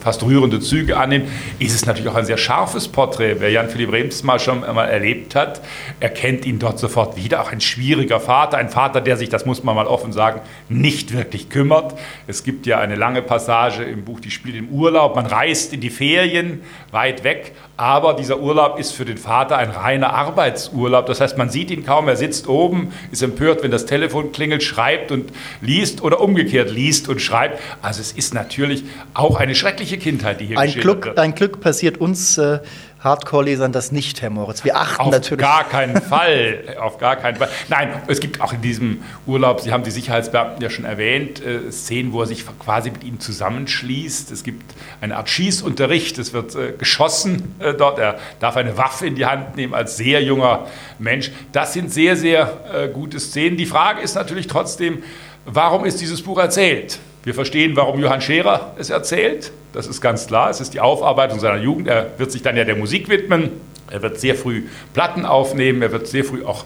fast 0.00 0.22
rührende 0.22 0.60
Züge 0.60 0.96
annimmt, 0.96 1.28
ist 1.58 1.74
es 1.74 1.86
natürlich 1.86 2.10
auch 2.10 2.16
ein 2.16 2.24
sehr 2.24 2.38
scharfes 2.38 2.88
Porträt. 2.88 3.36
Wer 3.38 3.50
Jan-Philipp 3.50 3.92
Rems 3.92 4.22
mal 4.22 4.38
schon 4.38 4.64
einmal 4.64 4.88
erlebt 4.88 5.34
hat, 5.34 5.60
erkennt 6.00 6.44
ihn 6.44 6.58
dort 6.58 6.78
sofort 6.78 7.16
wieder. 7.16 7.42
Auch 7.42 7.52
ein 7.52 7.60
schwieriger 7.60 8.20
Vater, 8.20 8.58
ein 8.58 8.68
Vater, 8.68 9.00
der 9.00 9.16
sich, 9.16 9.28
das 9.28 9.46
muss 9.46 9.62
man 9.62 9.76
mal 9.76 9.86
offen 9.86 10.12
sagen, 10.12 10.40
nicht 10.68 11.12
wirklich 11.12 11.50
kümmert. 11.50 11.94
Es 12.26 12.44
gibt 12.44 12.66
ja 12.66 12.78
eine 12.78 12.96
lange 12.96 13.22
Passage 13.22 13.84
im 13.84 14.04
Buch, 14.04 14.20
die 14.20 14.30
spielt 14.30 14.56
im 14.56 14.68
Urlaub. 14.68 15.16
Man 15.16 15.26
reist 15.26 15.72
in 15.72 15.80
die 15.80 15.90
Ferien 15.90 16.62
weit 16.90 17.24
weg, 17.24 17.52
aber 17.76 18.14
dieser 18.14 18.40
Urlaub 18.40 18.78
ist 18.78 18.92
für 18.92 19.04
den 19.04 19.18
Vater 19.18 19.56
ein 19.56 19.70
reiner 19.70 20.12
Arbeitsurlaub. 20.12 21.06
Das 21.06 21.20
heißt, 21.20 21.38
man 21.38 21.50
sieht 21.50 21.70
ihn 21.70 21.84
kaum, 21.84 22.08
er 22.08 22.16
sitzt 22.16 22.48
oben, 22.48 22.92
ist 23.12 23.22
empört, 23.22 23.62
wenn 23.62 23.70
das 23.70 23.86
Telefon 23.86 24.32
klingelt, 24.32 24.62
schreibt 24.62 25.12
und 25.12 25.30
liest 25.60 26.02
oder 26.02 26.20
umgekehrt 26.20 26.70
liest 26.70 27.08
und 27.08 27.20
schreibt. 27.20 27.60
Also 27.82 28.00
es 28.00 28.12
ist 28.12 28.34
natürlich 28.34 28.84
auch 29.14 29.27
eine 29.36 29.54
schreckliche 29.54 29.98
Kindheit, 29.98 30.40
die 30.40 30.46
hier 30.46 30.58
ein 30.58 30.72
Glück, 30.72 31.06
wird. 31.06 31.18
Ein 31.18 31.34
Glück 31.34 31.60
passiert 31.60 31.98
uns 31.98 32.38
äh, 32.38 32.60
Hardcore-Lesern 33.00 33.70
das 33.70 33.92
nicht, 33.92 34.22
Herr 34.22 34.30
Moritz. 34.30 34.64
Wir 34.64 34.76
achten 34.76 35.02
auf 35.02 35.12
natürlich. 35.12 35.44
Auf 35.44 35.52
gar 35.52 35.68
keinen 35.68 36.02
Fall. 36.02 36.64
auf 36.80 36.98
gar 36.98 37.14
keinen 37.16 37.36
Fall. 37.36 37.48
Nein, 37.68 37.90
es 38.08 38.18
gibt 38.18 38.40
auch 38.40 38.52
in 38.52 38.60
diesem 38.60 39.02
Urlaub, 39.26 39.60
Sie 39.60 39.72
haben 39.72 39.84
die 39.84 39.92
Sicherheitsbeamten 39.92 40.60
ja 40.60 40.68
schon 40.68 40.84
erwähnt, 40.84 41.40
äh, 41.44 41.70
Szenen, 41.70 42.12
wo 42.12 42.22
er 42.22 42.26
sich 42.26 42.44
quasi 42.58 42.90
mit 42.90 43.04
ihnen 43.04 43.20
zusammenschließt. 43.20 44.32
Es 44.32 44.42
gibt 44.42 44.74
eine 45.00 45.16
Art 45.16 45.28
Schießunterricht. 45.28 46.18
Es 46.18 46.32
wird 46.32 46.56
äh, 46.56 46.72
geschossen 46.76 47.54
äh, 47.60 47.72
dort. 47.74 48.00
Er 48.00 48.18
darf 48.40 48.56
eine 48.56 48.76
Waffe 48.76 49.06
in 49.06 49.14
die 49.14 49.26
Hand 49.26 49.56
nehmen 49.56 49.74
als 49.74 49.96
sehr 49.96 50.20
junger 50.22 50.66
Mensch. 50.98 51.30
Das 51.52 51.72
sind 51.72 51.92
sehr, 51.92 52.16
sehr 52.16 52.64
äh, 52.72 52.88
gute 52.88 53.20
Szenen. 53.20 53.56
Die 53.56 53.66
Frage 53.66 54.00
ist 54.00 54.16
natürlich 54.16 54.48
trotzdem, 54.48 55.04
warum 55.44 55.84
ist 55.84 56.00
dieses 56.00 56.22
Buch 56.22 56.38
erzählt? 56.38 56.98
Wir 57.24 57.34
verstehen, 57.34 57.76
warum 57.76 58.00
Johann 58.00 58.20
Scherer 58.20 58.74
es 58.78 58.90
erzählt. 58.90 59.52
Das 59.72 59.86
ist 59.86 60.00
ganz 60.00 60.26
klar. 60.26 60.50
Es 60.50 60.60
ist 60.60 60.72
die 60.74 60.80
Aufarbeitung 60.80 61.40
seiner 61.40 61.60
Jugend. 61.60 61.88
Er 61.88 62.18
wird 62.18 62.32
sich 62.32 62.42
dann 62.42 62.56
ja 62.56 62.64
der 62.64 62.76
Musik 62.76 63.08
widmen. 63.08 63.50
Er 63.90 64.02
wird 64.02 64.20
sehr 64.20 64.34
früh 64.34 64.64
Platten 64.92 65.24
aufnehmen, 65.24 65.80
er 65.80 65.92
wird 65.92 66.06
sehr 66.06 66.24
früh 66.24 66.44
auch 66.44 66.64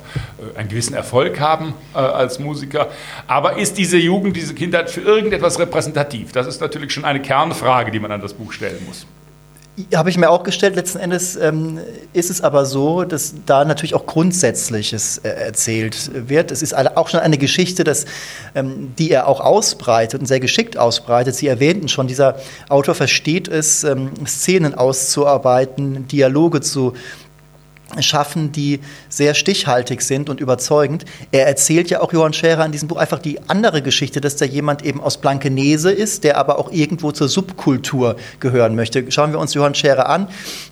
äh, 0.54 0.58
einen 0.58 0.68
gewissen 0.68 0.94
Erfolg 0.94 1.38
haben 1.38 1.74
äh, 1.94 1.98
als 1.98 2.38
Musiker. 2.38 2.90
Aber 3.26 3.58
ist 3.58 3.78
diese 3.78 3.96
Jugend, 3.96 4.36
diese 4.36 4.54
Kindheit 4.54 4.90
für 4.90 5.02
irgendetwas 5.02 5.58
repräsentativ? 5.58 6.32
Das 6.32 6.46
ist 6.46 6.60
natürlich 6.60 6.92
schon 6.92 7.04
eine 7.04 7.22
Kernfrage, 7.22 7.92
die 7.92 8.00
man 8.00 8.10
an 8.10 8.20
das 8.20 8.34
Buch 8.34 8.52
stellen 8.52 8.84
muss. 8.86 9.06
Habe 9.94 10.10
ich 10.10 10.18
mir 10.18 10.28
auch 10.28 10.42
gestellt. 10.42 10.76
Letzten 10.76 10.98
Endes 10.98 11.34
ähm, 11.34 11.80
ist 12.12 12.28
es 12.28 12.42
aber 12.42 12.66
so, 12.66 13.04
dass 13.04 13.32
da 13.46 13.64
natürlich 13.64 13.94
auch 13.94 14.04
Grundsätzliches 14.04 15.16
äh, 15.18 15.30
erzählt 15.30 16.10
wird. 16.28 16.50
Es 16.50 16.60
ist 16.60 16.76
auch 16.76 17.08
schon 17.08 17.20
eine 17.20 17.38
Geschichte, 17.38 17.82
dass, 17.82 18.04
ähm, 18.54 18.92
die 18.98 19.10
er 19.10 19.26
auch 19.26 19.40
ausbreitet 19.40 20.20
und 20.20 20.26
sehr 20.26 20.40
geschickt 20.40 20.76
ausbreitet. 20.76 21.36
Sie 21.36 21.46
erwähnten 21.46 21.88
schon, 21.88 22.06
dieser 22.06 22.36
Autor 22.68 22.94
versteht 22.94 23.48
es, 23.48 23.82
ähm, 23.82 24.10
Szenen 24.26 24.74
auszuarbeiten, 24.74 26.06
Dialoge 26.06 26.60
zu 26.60 26.92
schaffen, 28.00 28.52
die 28.52 28.80
sehr 29.08 29.34
stichhaltig 29.34 30.02
sind 30.02 30.30
und 30.30 30.40
überzeugend. 30.40 31.04
Er 31.30 31.46
erzählt 31.46 31.90
ja 31.90 32.00
auch 32.00 32.12
Johann 32.12 32.32
Scherer 32.32 32.64
in 32.64 32.72
diesem 32.72 32.88
Buch 32.88 32.96
einfach 32.96 33.18
die 33.18 33.38
andere 33.48 33.82
Geschichte, 33.82 34.20
dass 34.20 34.36
da 34.36 34.44
jemand 34.44 34.84
eben 34.84 35.00
aus 35.00 35.18
Blankenese 35.18 35.90
ist, 35.90 36.24
der 36.24 36.38
aber 36.38 36.58
auch 36.58 36.72
irgendwo 36.72 37.12
zur 37.12 37.28
Subkultur 37.28 38.16
gehören 38.40 38.74
möchte. 38.74 39.10
Schauen 39.10 39.32
wir 39.32 39.38
uns 39.38 39.54
Johann 39.54 39.74
Scherer 39.74 40.08
an, 40.08 40.28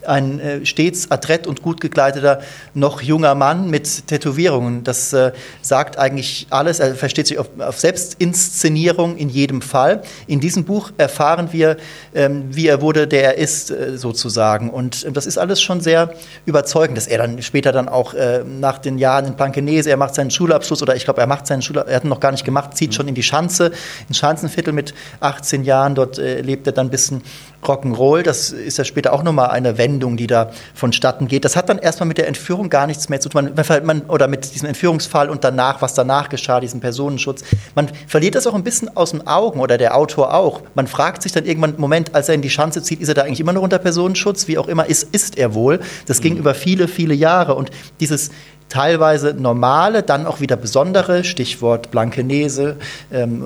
ein 0.07 0.41
äh, 0.41 0.65
stets 0.65 1.11
adrett 1.11 1.47
und 1.47 1.63
gut 1.63 1.81
gekleideter, 1.81 2.41
noch 2.75 3.03
junger 3.03 3.35
Mann 3.35 3.71
mit 3.71 4.07
Tätowierungen. 4.07 4.85
Das 4.85 5.13
äh, 5.13 5.33
sagt 5.63 5.99
eigentlich 5.99 6.47
alles. 6.51 6.81
Er 6.81 6.95
versteht 6.95 7.27
sich 7.27 7.39
auf, 7.39 7.49
auf, 7.59 7.79
Selbstinszenierung 7.79 9.17
in 9.17 9.29
jedem 9.29 9.63
Fall. 9.63 10.03
In 10.27 10.41
diesem 10.41 10.65
Buch 10.65 10.93
erfahren 10.97 11.49
wir, 11.53 11.77
ähm, 12.15 12.45
wie 12.51 12.67
er 12.67 12.81
wurde, 12.81 13.07
der 13.07 13.25
er 13.25 13.39
ist, 13.39 13.71
äh, 13.71 13.97
sozusagen. 13.97 14.71
Und 14.71 15.05
äh, 15.05 15.13
das 15.13 15.27
ist 15.27 15.39
alles 15.39 15.61
schon 15.61 15.81
sehr 15.81 16.15
überzeugend. 16.47 16.97
Das 16.97 17.07
er 17.11 17.19
dann 17.19 17.43
später 17.43 17.73
dann 17.73 17.89
auch 17.89 18.15
äh, 18.15 18.43
nach 18.45 18.79
den 18.79 18.99
Jahren 18.99 19.27
in 19.27 19.35
Blankenese, 19.35 19.91
er 19.91 19.97
macht 19.97 20.15
seinen 20.15 20.31
Schulabschluss 20.31 20.83
oder 20.83 20.95
ich 20.97 21.05
glaube, 21.05 21.21
er 21.21 21.27
macht 21.27 21.47
seinen 21.47 21.61
Schulabschluss, 21.63 21.91
er 21.91 21.97
hat 21.97 22.05
ihn 22.05 22.09
noch 22.09 22.21
gar 22.21 22.31
nicht 22.33 22.45
gemacht, 22.45 22.77
zieht 22.77 22.91
mhm. 22.91 22.95
schon 22.95 23.09
in 23.09 23.15
die 23.15 23.23
Schanze, 23.23 23.73
ins 24.09 24.19
Schanzenviertel 24.19 24.73
mit 24.73 24.95
18 25.21 25.65
Jahren, 25.65 25.95
dort 25.95 26.19
äh, 26.19 26.41
lebt 26.41 26.67
er 26.67 26.73
dann 26.73 26.87
ein 26.87 26.91
bisschen 26.91 27.23
Rock'n'Roll. 27.65 28.23
Das 28.23 28.51
ist 28.53 28.79
ja 28.79 28.85
später 28.85 29.13
auch 29.13 29.23
nochmal 29.23 29.51
eine 29.51 29.77
Wendung, 29.77 30.17
die 30.17 30.27
da 30.27 30.51
vonstatten 30.75 31.29
geht. 31.29 31.45
Das 31.45 31.57
hat 31.57 31.69
dann 31.69 31.79
erstmal 31.79 32.07
mit 32.07 32.19
der 32.19 32.29
Entführung 32.29 32.71
gar 32.71 32.87
nichts 32.87 33.09
mehr 33.09 33.21
zu 33.21 33.29
tun. 33.29 33.51
Man, 33.55 33.85
man, 33.85 34.03
oder 34.03 34.29
mit 34.29 34.55
diesem 34.55 34.69
Entführungsfall 34.69 35.29
und 35.29 35.45
danach, 35.45 35.83
was 35.83 35.95
danach 35.95 36.29
geschah, 36.29 36.61
diesen 36.61 36.81
Personenschutz. 36.81 37.43
Man 37.75 37.91
verliert 38.07 38.37
das 38.37 38.47
auch 38.47 38.55
ein 38.55 38.65
bisschen 38.65 38.97
aus 38.97 39.11
den 39.11 39.27
Augen 39.27 39.61
oder 39.61 39.79
der 39.79 39.97
Autor 39.97 40.33
auch. 40.33 40.63
Man 40.75 40.87
fragt 40.87 41.23
sich 41.23 41.33
dann 41.33 41.45
irgendwann, 41.45 41.75
Moment, 41.77 42.15
als 42.15 42.29
er 42.29 42.35
in 42.35 42.43
die 42.43 42.51
Schanze 42.51 42.83
zieht, 42.83 43.01
ist 43.01 43.09
er 43.09 43.15
da 43.15 43.23
eigentlich 43.23 43.41
immer 43.41 43.53
noch 43.53 43.63
unter 43.63 43.79
Personenschutz? 43.79 44.49
Wie 44.49 44.59
auch 44.59 44.69
immer, 44.69 44.87
ist, 44.87 45.03
ist 45.13 45.37
er 45.37 45.55
wohl? 45.55 45.81
Das 46.07 46.21
ging 46.21 46.35
mhm. 46.35 46.41
über 46.41 46.55
viele, 46.55 46.89
viele 46.89 47.01
viele 47.01 47.15
Jahre. 47.15 47.55
Und 47.55 47.71
dieses 47.99 48.31
teilweise 48.71 49.35
normale, 49.35 50.03
dann 50.03 50.27
auch 50.27 50.41
wieder 50.41 50.57
besondere, 50.57 51.25
Stichwort 51.25 51.91
Blankenese, 51.91 52.77
ähm, 53.13 53.45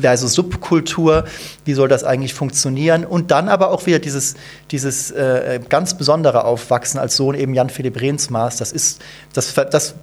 versus 0.00 0.32
Subkultur, 0.32 1.24
wie 1.66 1.74
soll 1.74 1.88
das 1.88 2.04
eigentlich 2.04 2.32
funktionieren? 2.32 3.04
Und 3.04 3.30
dann 3.30 3.48
aber 3.50 3.70
auch 3.70 3.84
wieder 3.84 3.98
dieses, 3.98 4.34
dieses 4.70 5.10
äh, 5.10 5.60
ganz 5.68 5.98
besondere 5.98 6.44
Aufwachsen 6.44 6.98
als 6.98 7.16
Sohn 7.16 7.34
eben 7.34 7.52
Jan 7.52 7.68
Philipp 7.68 8.00
Rehnsmaß, 8.00 8.56
das 8.56 8.72
ist, 8.72 9.02
das, 9.34 9.52
das 9.54 9.94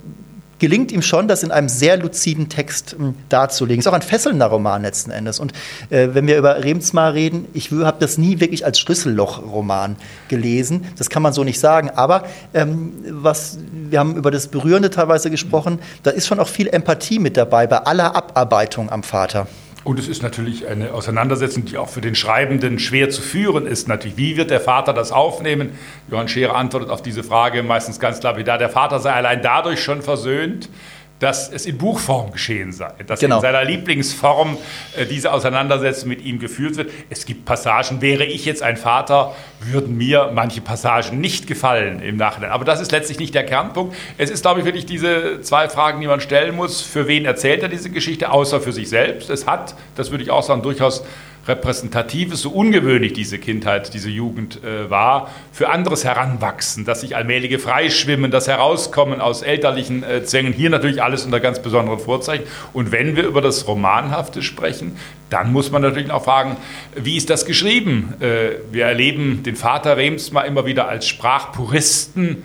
gelingt 0.59 0.91
ihm 0.91 1.01
schon, 1.01 1.27
das 1.27 1.43
in 1.43 1.51
einem 1.51 1.69
sehr 1.69 1.97
luziden 1.97 2.49
Text 2.49 2.95
hm, 2.97 3.15
darzulegen. 3.29 3.79
Ist 3.79 3.87
auch 3.87 3.93
ein 3.93 4.01
fesselnder 4.01 4.47
Roman 4.47 4.81
letzten 4.81 5.11
Endes. 5.11 5.39
Und 5.39 5.53
äh, 5.89 6.09
wenn 6.13 6.27
wir 6.27 6.37
über 6.37 6.63
Remsmar 6.63 7.13
reden, 7.13 7.47
ich 7.53 7.71
habe 7.71 7.97
das 7.99 8.17
nie 8.17 8.39
wirklich 8.39 8.65
als 8.65 8.79
Schlüsselloch-Roman 8.79 9.95
gelesen. 10.27 10.85
Das 10.97 11.09
kann 11.09 11.21
man 11.21 11.33
so 11.33 11.43
nicht 11.43 11.59
sagen. 11.59 11.89
Aber 11.89 12.23
ähm, 12.53 12.93
was, 13.09 13.57
wir 13.71 13.99
haben 13.99 14.15
über 14.15 14.31
das 14.31 14.47
Berührende 14.47 14.89
teilweise 14.89 15.29
gesprochen, 15.29 15.79
da 16.03 16.11
ist 16.11 16.27
schon 16.27 16.39
auch 16.39 16.47
viel 16.47 16.67
Empathie 16.67 17.19
mit 17.19 17.37
dabei 17.37 17.67
bei 17.67 17.77
aller 17.77 18.15
Abarbeitung 18.15 18.89
am 18.89 19.03
Vater. 19.03 19.47
Und 19.83 19.99
es 19.99 20.07
ist 20.07 20.23
natürlich 20.23 20.65
eine 20.67 20.93
Auseinandersetzung, 20.93 21.65
die 21.65 21.77
auch 21.77 21.89
für 21.89 21.99
den 21.99 22.15
Schreibenden 22.15 22.79
schwer 22.79 23.09
zu 23.09 23.21
führen 23.21 23.67
ist. 23.67 23.89
Natürlich, 23.89 24.15
wie 24.15 24.37
wird 24.37 24.49
der 24.49 24.61
Vater 24.61 24.93
das 24.93 25.11
aufnehmen? 25.11 25.71
Johann 26.09 26.29
Scherer 26.29 26.55
antwortet 26.55 26.89
auf 26.89 27.01
diese 27.01 27.21
Frage 27.21 27.63
meistens 27.63 27.99
ganz 27.99 28.21
klar, 28.21 28.37
wie 28.37 28.45
da 28.45 28.57
der 28.57 28.69
Vater 28.69 28.99
sei 28.99 29.11
allein 29.11 29.41
dadurch 29.41 29.83
schon 29.83 30.01
versöhnt, 30.01 30.69
dass 31.23 31.49
es 31.49 31.65
in 31.65 31.77
Buchform 31.77 32.31
geschehen 32.31 32.73
sei, 32.73 32.91
dass 33.07 33.21
genau. 33.21 33.37
in 33.37 33.41
seiner 33.41 33.63
Lieblingsform 33.63 34.57
äh, 34.97 35.05
diese 35.05 35.31
Auseinandersetzung 35.31 36.09
mit 36.09 36.25
ihm 36.25 36.37
geführt 36.37 36.75
wird. 36.75 36.91
Es 37.09 37.25
gibt 37.25 37.45
Passagen, 37.45 38.01
wäre 38.01 38.25
ich 38.25 38.43
jetzt 38.43 38.61
ein 38.61 38.75
Vater, 38.75 39.33
würden 39.61 39.95
mir 39.95 40.31
manche 40.33 40.59
Passagen 40.59 41.21
nicht 41.21 41.47
gefallen 41.47 42.01
im 42.01 42.17
Nachhinein. 42.17 42.51
Aber 42.51 42.65
das 42.65 42.81
ist 42.81 42.91
letztlich 42.91 43.19
nicht 43.19 43.33
der 43.33 43.45
Kernpunkt. 43.45 43.95
Es 44.17 44.29
ist, 44.29 44.41
glaube 44.41 44.59
ich, 44.59 44.65
wirklich 44.65 44.85
diese 44.85 45.39
zwei 45.39 45.69
Fragen, 45.69 46.01
die 46.01 46.07
man 46.07 46.19
stellen 46.19 46.57
muss. 46.57 46.81
Für 46.81 47.07
wen 47.07 47.23
erzählt 47.23 47.63
er 47.63 47.69
diese 47.69 47.89
Geschichte, 47.89 48.29
außer 48.29 48.59
für 48.59 48.73
sich 48.73 48.89
selbst? 48.89 49.29
Es 49.29 49.47
hat, 49.47 49.75
das 49.95 50.11
würde 50.11 50.25
ich 50.25 50.29
auch 50.29 50.43
sagen, 50.43 50.61
durchaus 50.61 51.05
Repräsentatives, 51.47 52.41
so 52.41 52.49
ungewöhnlich 52.51 53.13
diese 53.13 53.37
Kindheit, 53.37 53.93
diese 53.93 54.09
Jugend 54.09 54.63
äh, 54.63 54.89
war, 54.89 55.29
für 55.51 55.69
anderes 55.69 56.05
Heranwachsen, 56.05 56.85
das 56.85 57.01
sich 57.01 57.15
allmähliche 57.15 57.59
Freischwimmen, 57.59 58.31
das 58.31 58.47
Herauskommen 58.47 59.19
aus 59.19 59.41
elterlichen 59.41 60.03
äh, 60.03 60.23
Zwängen, 60.23 60.53
hier 60.53 60.69
natürlich 60.69 61.03
alles 61.03 61.25
unter 61.25 61.39
ganz 61.39 61.61
besonderen 61.61 61.99
Vorzeichen. 61.99 62.45
Und 62.71 62.91
wenn 62.91 63.15
wir 63.15 63.23
über 63.23 63.41
das 63.41 63.67
Romanhafte 63.67 64.41
sprechen, 64.41 64.97
dann 65.29 65.51
muss 65.51 65.71
man 65.71 65.81
natürlich 65.81 66.11
auch 66.11 66.23
fragen, 66.23 66.55
wie 66.95 67.17
ist 67.17 67.29
das 67.29 67.45
geschrieben? 67.45 68.13
Äh, 68.21 68.57
wir 68.71 68.85
erleben 68.85 69.43
den 69.43 69.55
Vater 69.55 69.97
Remsma 69.97 70.41
immer 70.41 70.65
wieder 70.65 70.87
als 70.87 71.07
Sprachpuristen, 71.07 72.43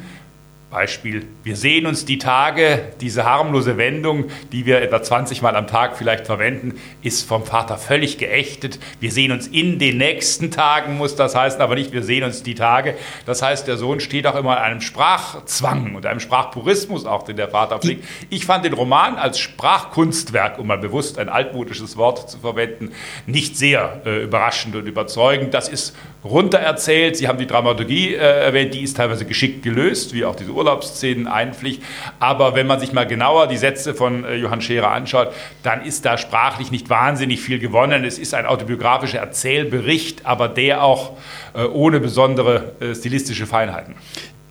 Beispiel, 0.71 1.27
wir 1.45 1.57
sehen 1.57 1.87
uns 1.87 2.05
die 2.05 2.19
Tage, 2.19 2.93
diese 3.01 3.25
harmlose 3.25 3.79
Wendung, 3.79 4.27
die 4.53 4.67
wir 4.67 4.83
etwa 4.83 5.03
20 5.03 5.41
Mal 5.41 5.57
am 5.57 5.67
Tag 5.67 5.97
vielleicht 5.97 6.27
verwenden, 6.27 6.79
ist 7.03 7.27
vom 7.27 7.45
Vater 7.45 7.79
völlig 7.79 8.19
geächtet. 8.19 8.79
Wir 9.01 9.11
sehen 9.11 9.33
uns 9.33 9.47
in 9.47 9.79
den 9.79 9.97
nächsten 9.97 10.51
Tagen, 10.51 10.99
muss 10.99 11.17
das 11.17 11.35
heißen, 11.35 11.63
aber 11.63 11.75
nicht 11.75 11.93
wir 11.93 12.03
sehen 12.03 12.23
uns 12.23 12.43
die 12.43 12.55
Tage. 12.55 12.97
Das 13.25 13.41
heißt, 13.41 13.67
der 13.67 13.79
Sohn 13.79 14.01
steht 14.01 14.27
auch 14.27 14.37
immer 14.37 14.59
in 14.59 14.63
einem 14.63 14.81
Sprachzwang 14.83 15.95
und 15.95 16.05
einem 16.05 16.21
Sprachpurismus 16.21 17.07
auch, 17.07 17.23
den 17.23 17.37
der 17.37 17.49
Vater 17.49 17.79
pflegt. 17.79 18.05
Ich 18.29 18.45
fand 18.45 18.67
den 18.67 18.75
Roman 18.75 19.17
als 19.17 19.39
Sprachkunstwerk, 19.39 20.59
um 20.59 20.67
mal 20.67 20.77
bewusst 20.77 21.19
ein 21.19 21.31
altmodisches 21.31 21.97
Wort 21.97 22.31
zu 22.31 22.39
verwenden, 22.41 22.93
nicht 23.25 23.57
sehr 23.57 24.03
äh, 24.05 24.25
überraschend 24.25 24.77
und 24.77 24.87
überzeugend. 24.87 25.55
Das 25.55 25.71
ist 25.71 25.97
runtererzählt. 26.25 27.17
Sie 27.17 27.27
haben 27.27 27.39
die 27.39 27.47
Dramaturgie 27.47 28.15
äh, 28.15 28.19
erwähnt, 28.19 28.75
die 28.75 28.83
ist 28.83 28.99
teilweise 28.99 29.25
geschickt 29.25 29.63
gelöst, 29.63 30.13
wie 30.13 30.27
auch 30.27 30.37
diese 30.37 30.58
Urlaubsszenen 30.59 31.27
einpflicht. 31.27 31.83
Aber 32.21 32.55
wenn 32.55 32.67
man 32.67 32.81
sich 32.81 32.93
mal 32.93 33.07
genauer 33.07 33.47
die 33.47 33.57
Sätze 33.57 33.95
von 33.95 34.25
äh, 34.25 34.35
Johann 34.35 34.61
Scherer 34.61 34.91
anschaut, 34.91 35.33
dann 35.63 35.85
ist 35.85 36.05
da 36.05 36.19
sprachlich 36.19 36.71
nicht 36.71 36.91
wahnsinnig 36.91 37.41
viel 37.41 37.59
gewonnen. 37.59 38.05
Es 38.05 38.19
ist 38.19 38.35
ein 38.35 38.47
autobiografischer 38.47 39.19
Erzählbericht, 39.19 40.27
aber 40.27 40.49
der 40.49 40.83
auch 40.83 41.17
äh, 41.55 41.65
ohne 41.65 42.01
besondere 42.01 42.73
äh, 42.81 42.95
stilistische 42.95 43.47
Feinheiten. 43.47 43.95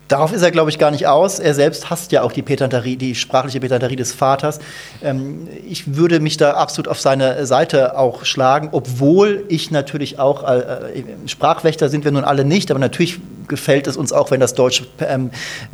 Darauf 0.08 0.32
ist 0.32 0.40
er, 0.40 0.50
glaube 0.50 0.70
ich, 0.70 0.78
gar 0.78 0.90
nicht 0.90 1.06
aus. 1.06 1.38
Er 1.38 1.52
selbst 1.52 1.90
hasst 1.90 2.12
ja 2.12 2.22
auch 2.22 2.32
die 2.32 2.40
Pedanterie, 2.42 2.96
die 2.96 3.14
sprachliche 3.14 3.60
Pedanterie 3.60 3.96
des 3.96 4.12
Vaters. 4.12 4.58
Ähm, 5.02 5.46
ich 5.68 5.96
würde 5.96 6.18
mich 6.18 6.38
da 6.38 6.52
absolut 6.52 6.88
auf 6.88 6.98
seine 6.98 7.44
Seite 7.44 7.96
auch 7.96 8.24
schlagen, 8.24 8.70
obwohl 8.72 9.44
ich 9.48 9.70
natürlich 9.70 10.18
auch, 10.18 10.48
äh, 10.48 10.58
äh, 10.58 11.04
Sprachwächter 11.26 11.90
sind 11.90 12.04
wir 12.04 12.12
nun 12.12 12.24
alle 12.24 12.46
nicht, 12.46 12.70
aber 12.70 12.80
natürlich 12.80 13.20
gefällt 13.48 13.86
es 13.86 13.96
uns 13.96 14.12
auch, 14.12 14.30
wenn 14.30 14.40
das 14.40 14.54
Deutsch 14.54 14.84
ähm, 15.00 15.30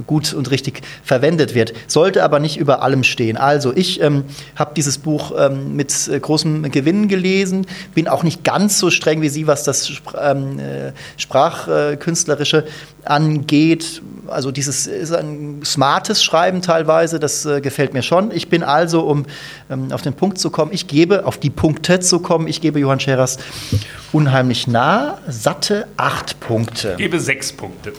gut 0.07 0.33
und 0.33 0.51
richtig 0.51 0.83
verwendet 1.03 1.55
wird. 1.55 1.75
Sollte 1.87 2.23
aber 2.23 2.41
nicht 2.41 2.57
über 2.57 2.83
allem 2.83 3.05
stehen. 3.05 3.37
Also 3.37 3.73
ich 3.75 4.01
ähm, 4.01 4.25
habe 4.57 4.73
dieses 4.75 4.99
Buch 4.99 5.33
ähm, 5.37 5.77
mit 5.77 6.09
äh, 6.09 6.19
großem 6.19 6.71
Gewinn 6.71 7.09
gelesen, 7.09 7.67
bin 7.95 8.09
auch 8.09 8.23
nicht 8.23 8.45
ganz 8.45 8.79
so 8.79 8.91
streng 8.91 9.21
wie 9.21 9.29
Sie, 9.29 9.47
was 9.47 9.65
das 9.65 9.93
ähm, 10.21 10.59
äh, 10.59 10.93
Sprachkünstlerische 11.17 12.65
angeht 13.05 14.03
also 14.29 14.51
dieses 14.51 14.87
ist 14.87 15.13
ein 15.13 15.63
smartes 15.65 16.23
Schreiben 16.23 16.63
teilweise, 16.63 17.19
das 17.19 17.45
äh, 17.45 17.61
gefällt 17.61 17.95
mir 17.95 18.03
schon. 18.03 18.31
Ich 18.31 18.49
bin 18.49 18.63
also, 18.63 19.03
um 19.03 19.27
ähm, 19.71 19.93
auf 19.93 20.03
den 20.03 20.15
Punkt 20.15 20.39
zu 20.39 20.51
kommen, 20.51 20.73
ich 20.73 20.87
gebe, 20.87 21.27
auf 21.27 21.39
die 21.39 21.51
Punkte 21.51 22.01
zu 22.01 22.21
kommen, 22.21 22.47
ich 22.49 22.61
gebe 22.61 22.79
Johann 22.79 23.01
Scherers 23.01 23.39
unheimlich 24.13 24.67
nah, 24.67 25.19
satte 25.29 25.87
acht 25.97 26.41
Punkte. 26.41 26.93
Ich 26.93 26.99
gebe 26.99 27.21
sechs 27.21 27.53
Punkte. 27.53 27.93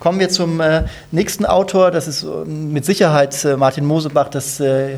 Kommen 0.00 0.20
wir 0.20 0.28
zum 0.28 0.60
äh, 0.60 0.84
nächsten 1.12 1.46
Autor, 1.46 1.90
das 1.90 2.08
ist 2.08 2.24
äh, 2.24 2.26
mit 2.46 2.84
Sicherheit 2.84 3.44
äh, 3.44 3.56
Martin 3.56 3.86
Mosebach, 3.86 4.28
das 4.28 4.60
äh, 4.60 4.96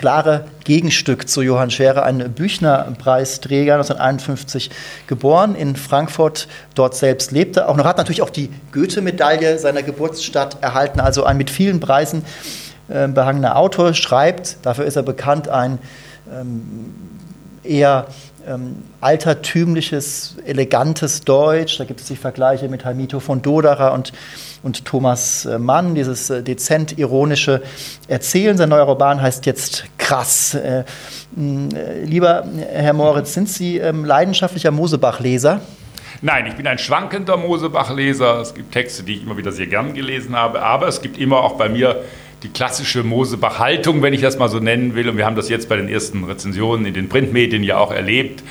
klare 0.00 0.46
Gegenstück 0.64 1.28
zu 1.28 1.42
Johann 1.42 1.70
Scherer, 1.70 2.04
ein 2.04 2.32
Büchner-Preisträger, 2.32 3.74
1951 3.74 4.70
geboren 5.06 5.54
in 5.54 5.76
Frankfurt, 5.76 6.48
dort 6.74 6.94
selbst 6.94 7.32
lebte. 7.32 7.68
Auch 7.68 7.76
noch 7.76 7.84
hat 7.84 7.98
natürlich 7.98 8.22
auch 8.22 8.30
die 8.30 8.48
Goethe-Medaille 8.72 9.58
seiner 9.58 9.82
Geburtsstadt 9.82 10.62
erhalten, 10.62 11.00
also 11.00 11.24
ein 11.24 11.36
mit 11.36 11.50
vielen 11.50 11.80
Preisen 11.80 12.24
äh, 12.88 13.08
behangener 13.08 13.56
Autor, 13.56 13.92
schreibt, 13.92 14.56
dafür 14.62 14.86
ist 14.86 14.96
er 14.96 15.02
bekannt, 15.02 15.48
ein 15.48 15.78
ähm, 16.34 16.94
eher 17.62 18.06
ähm, 18.48 18.76
altertümliches, 19.02 20.36
elegantes 20.46 21.20
Deutsch. 21.20 21.78
Da 21.78 21.84
gibt 21.84 22.00
es 22.00 22.06
die 22.06 22.16
Vergleiche 22.16 22.70
mit 22.70 22.86
Hamito 22.86 23.20
von 23.20 23.42
Doderer 23.42 23.92
und, 23.92 24.14
und 24.62 24.84
Thomas 24.84 25.44
äh, 25.44 25.58
Mann, 25.58 25.94
dieses 25.94 26.30
äh, 26.30 26.42
dezent 26.42 26.98
ironische 26.98 27.62
Erzählen. 28.08 28.56
Sein 28.56 28.68
neuer 28.68 28.84
Roman 28.84 29.20
heißt 29.20 29.46
jetzt 29.46 29.84
Krass. 29.98 30.54
Äh, 30.54 30.84
lieber 31.36 32.44
Herr 32.72 32.92
Moritz, 32.92 33.34
sind 33.34 33.48
Sie 33.48 33.78
ähm, 33.78 34.04
leidenschaftlicher 34.04 34.70
Mosebach-Leser? 34.70 35.60
Nein, 36.22 36.46
ich 36.46 36.54
bin 36.54 36.66
ein 36.66 36.78
schwankender 36.78 37.36
Mosebach-Leser. 37.36 38.40
Es 38.40 38.54
gibt 38.54 38.72
Texte, 38.72 39.02
die 39.04 39.16
ich 39.16 39.22
immer 39.22 39.36
wieder 39.36 39.52
sehr 39.52 39.66
gern 39.66 39.94
gelesen 39.94 40.36
habe, 40.36 40.60
aber 40.62 40.88
es 40.88 41.00
gibt 41.00 41.16
immer 41.18 41.38
auch 41.38 41.56
bei 41.56 41.68
mir 41.68 42.02
die 42.42 42.48
klassische 42.48 43.02
Mosebach-Haltung, 43.02 44.02
wenn 44.02 44.12
ich 44.14 44.20
das 44.20 44.38
mal 44.38 44.48
so 44.48 44.58
nennen 44.58 44.94
will. 44.94 45.08
Und 45.08 45.16
wir 45.16 45.26
haben 45.26 45.36
das 45.36 45.48
jetzt 45.48 45.68
bei 45.68 45.76
den 45.76 45.88
ersten 45.88 46.24
Rezensionen 46.24 46.86
in 46.86 46.94
den 46.94 47.08
Printmedien 47.08 47.62
ja 47.62 47.78
auch 47.78 47.92
erlebt. 47.92 48.42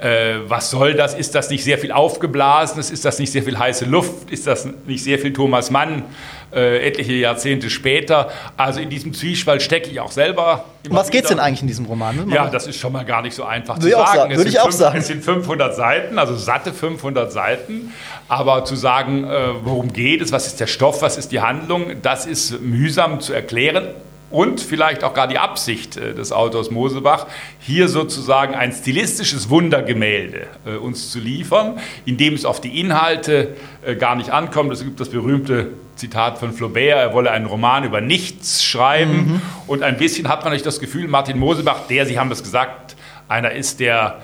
Äh, 0.00 0.48
was 0.48 0.70
soll 0.70 0.94
das? 0.94 1.14
Ist 1.14 1.34
das 1.34 1.50
nicht 1.50 1.62
sehr 1.62 1.76
viel 1.76 1.92
Aufgeblasenes? 1.92 2.90
Ist 2.90 3.04
das 3.04 3.18
nicht 3.18 3.30
sehr 3.30 3.42
viel 3.42 3.58
heiße 3.58 3.84
Luft? 3.84 4.30
Ist 4.30 4.46
das 4.46 4.66
nicht 4.86 5.04
sehr 5.04 5.18
viel 5.18 5.32
Thomas 5.32 5.70
Mann? 5.70 6.04
Äh, 6.52 6.86
etliche 6.88 7.12
Jahrzehnte 7.12 7.68
später. 7.68 8.30
Also 8.56 8.80
in 8.80 8.88
diesem 8.88 9.12
Zwiespalt 9.12 9.62
stecke 9.62 9.90
ich 9.90 10.00
auch 10.00 10.10
selber. 10.10 10.64
Um 10.88 10.96
was 10.96 11.10
geht 11.10 11.24
es 11.24 11.28
denn 11.28 11.38
eigentlich 11.38 11.60
in 11.60 11.68
diesem 11.68 11.84
Roman? 11.84 12.30
Ja, 12.30 12.48
das 12.48 12.66
ist 12.66 12.76
schon 12.76 12.92
mal 12.92 13.04
gar 13.04 13.20
nicht 13.22 13.34
so 13.34 13.44
einfach 13.44 13.76
Würde 13.76 13.90
zu 13.90 13.96
sagen. 13.96 14.16
sagen. 14.16 14.36
Würde 14.36 14.50
ich 14.50 14.58
auch 14.58 14.64
fünf, 14.64 14.76
sagen. 14.76 14.98
Es 14.98 15.06
sind 15.06 15.22
500 15.22 15.76
Seiten, 15.76 16.18
also 16.18 16.34
satte 16.34 16.72
500 16.72 17.30
Seiten. 17.30 17.92
Aber 18.26 18.64
zu 18.64 18.76
sagen, 18.76 19.24
äh, 19.24 19.30
worum 19.62 19.92
geht 19.92 20.22
es, 20.22 20.32
was 20.32 20.46
ist 20.46 20.60
der 20.60 20.66
Stoff, 20.66 21.02
was 21.02 21.18
ist 21.18 21.30
die 21.30 21.40
Handlung, 21.40 22.00
das 22.02 22.26
ist 22.26 22.60
mühsam 22.62 23.20
zu 23.20 23.32
erklären 23.32 23.88
und 24.30 24.60
vielleicht 24.60 25.04
auch 25.04 25.14
gar 25.14 25.26
die 25.26 25.38
Absicht 25.38 25.96
äh, 25.96 26.14
des 26.14 26.32
Autors 26.32 26.70
Mosebach, 26.70 27.26
hier 27.58 27.88
sozusagen 27.88 28.54
ein 28.54 28.72
stilistisches 28.72 29.50
Wundergemälde 29.50 30.46
äh, 30.64 30.76
uns 30.76 31.10
zu 31.10 31.18
liefern, 31.18 31.78
in 32.04 32.16
dem 32.16 32.34
es 32.34 32.44
auf 32.44 32.60
die 32.60 32.80
Inhalte 32.80 33.56
äh, 33.84 33.96
gar 33.96 34.14
nicht 34.14 34.30
ankommt. 34.30 34.72
Es 34.72 34.84
gibt 34.84 35.00
das 35.00 35.08
berühmte 35.08 35.72
Zitat 35.96 36.38
von 36.38 36.52
Flaubert, 36.52 36.96
er 36.96 37.12
wolle 37.12 37.30
einen 37.30 37.46
Roman 37.46 37.84
über 37.84 38.00
nichts 38.00 38.64
schreiben. 38.64 39.12
Mhm. 39.12 39.42
Und 39.66 39.82
ein 39.82 39.98
bisschen 39.98 40.28
hat 40.28 40.44
man 40.44 40.52
euch 40.52 40.62
das 40.62 40.80
Gefühl, 40.80 41.08
Martin 41.08 41.38
Mosebach, 41.38 41.86
der, 41.88 42.06
Sie 42.06 42.18
haben 42.18 42.30
es 42.30 42.42
gesagt, 42.42 42.96
einer 43.28 43.52
ist, 43.52 43.80
der 43.80 44.22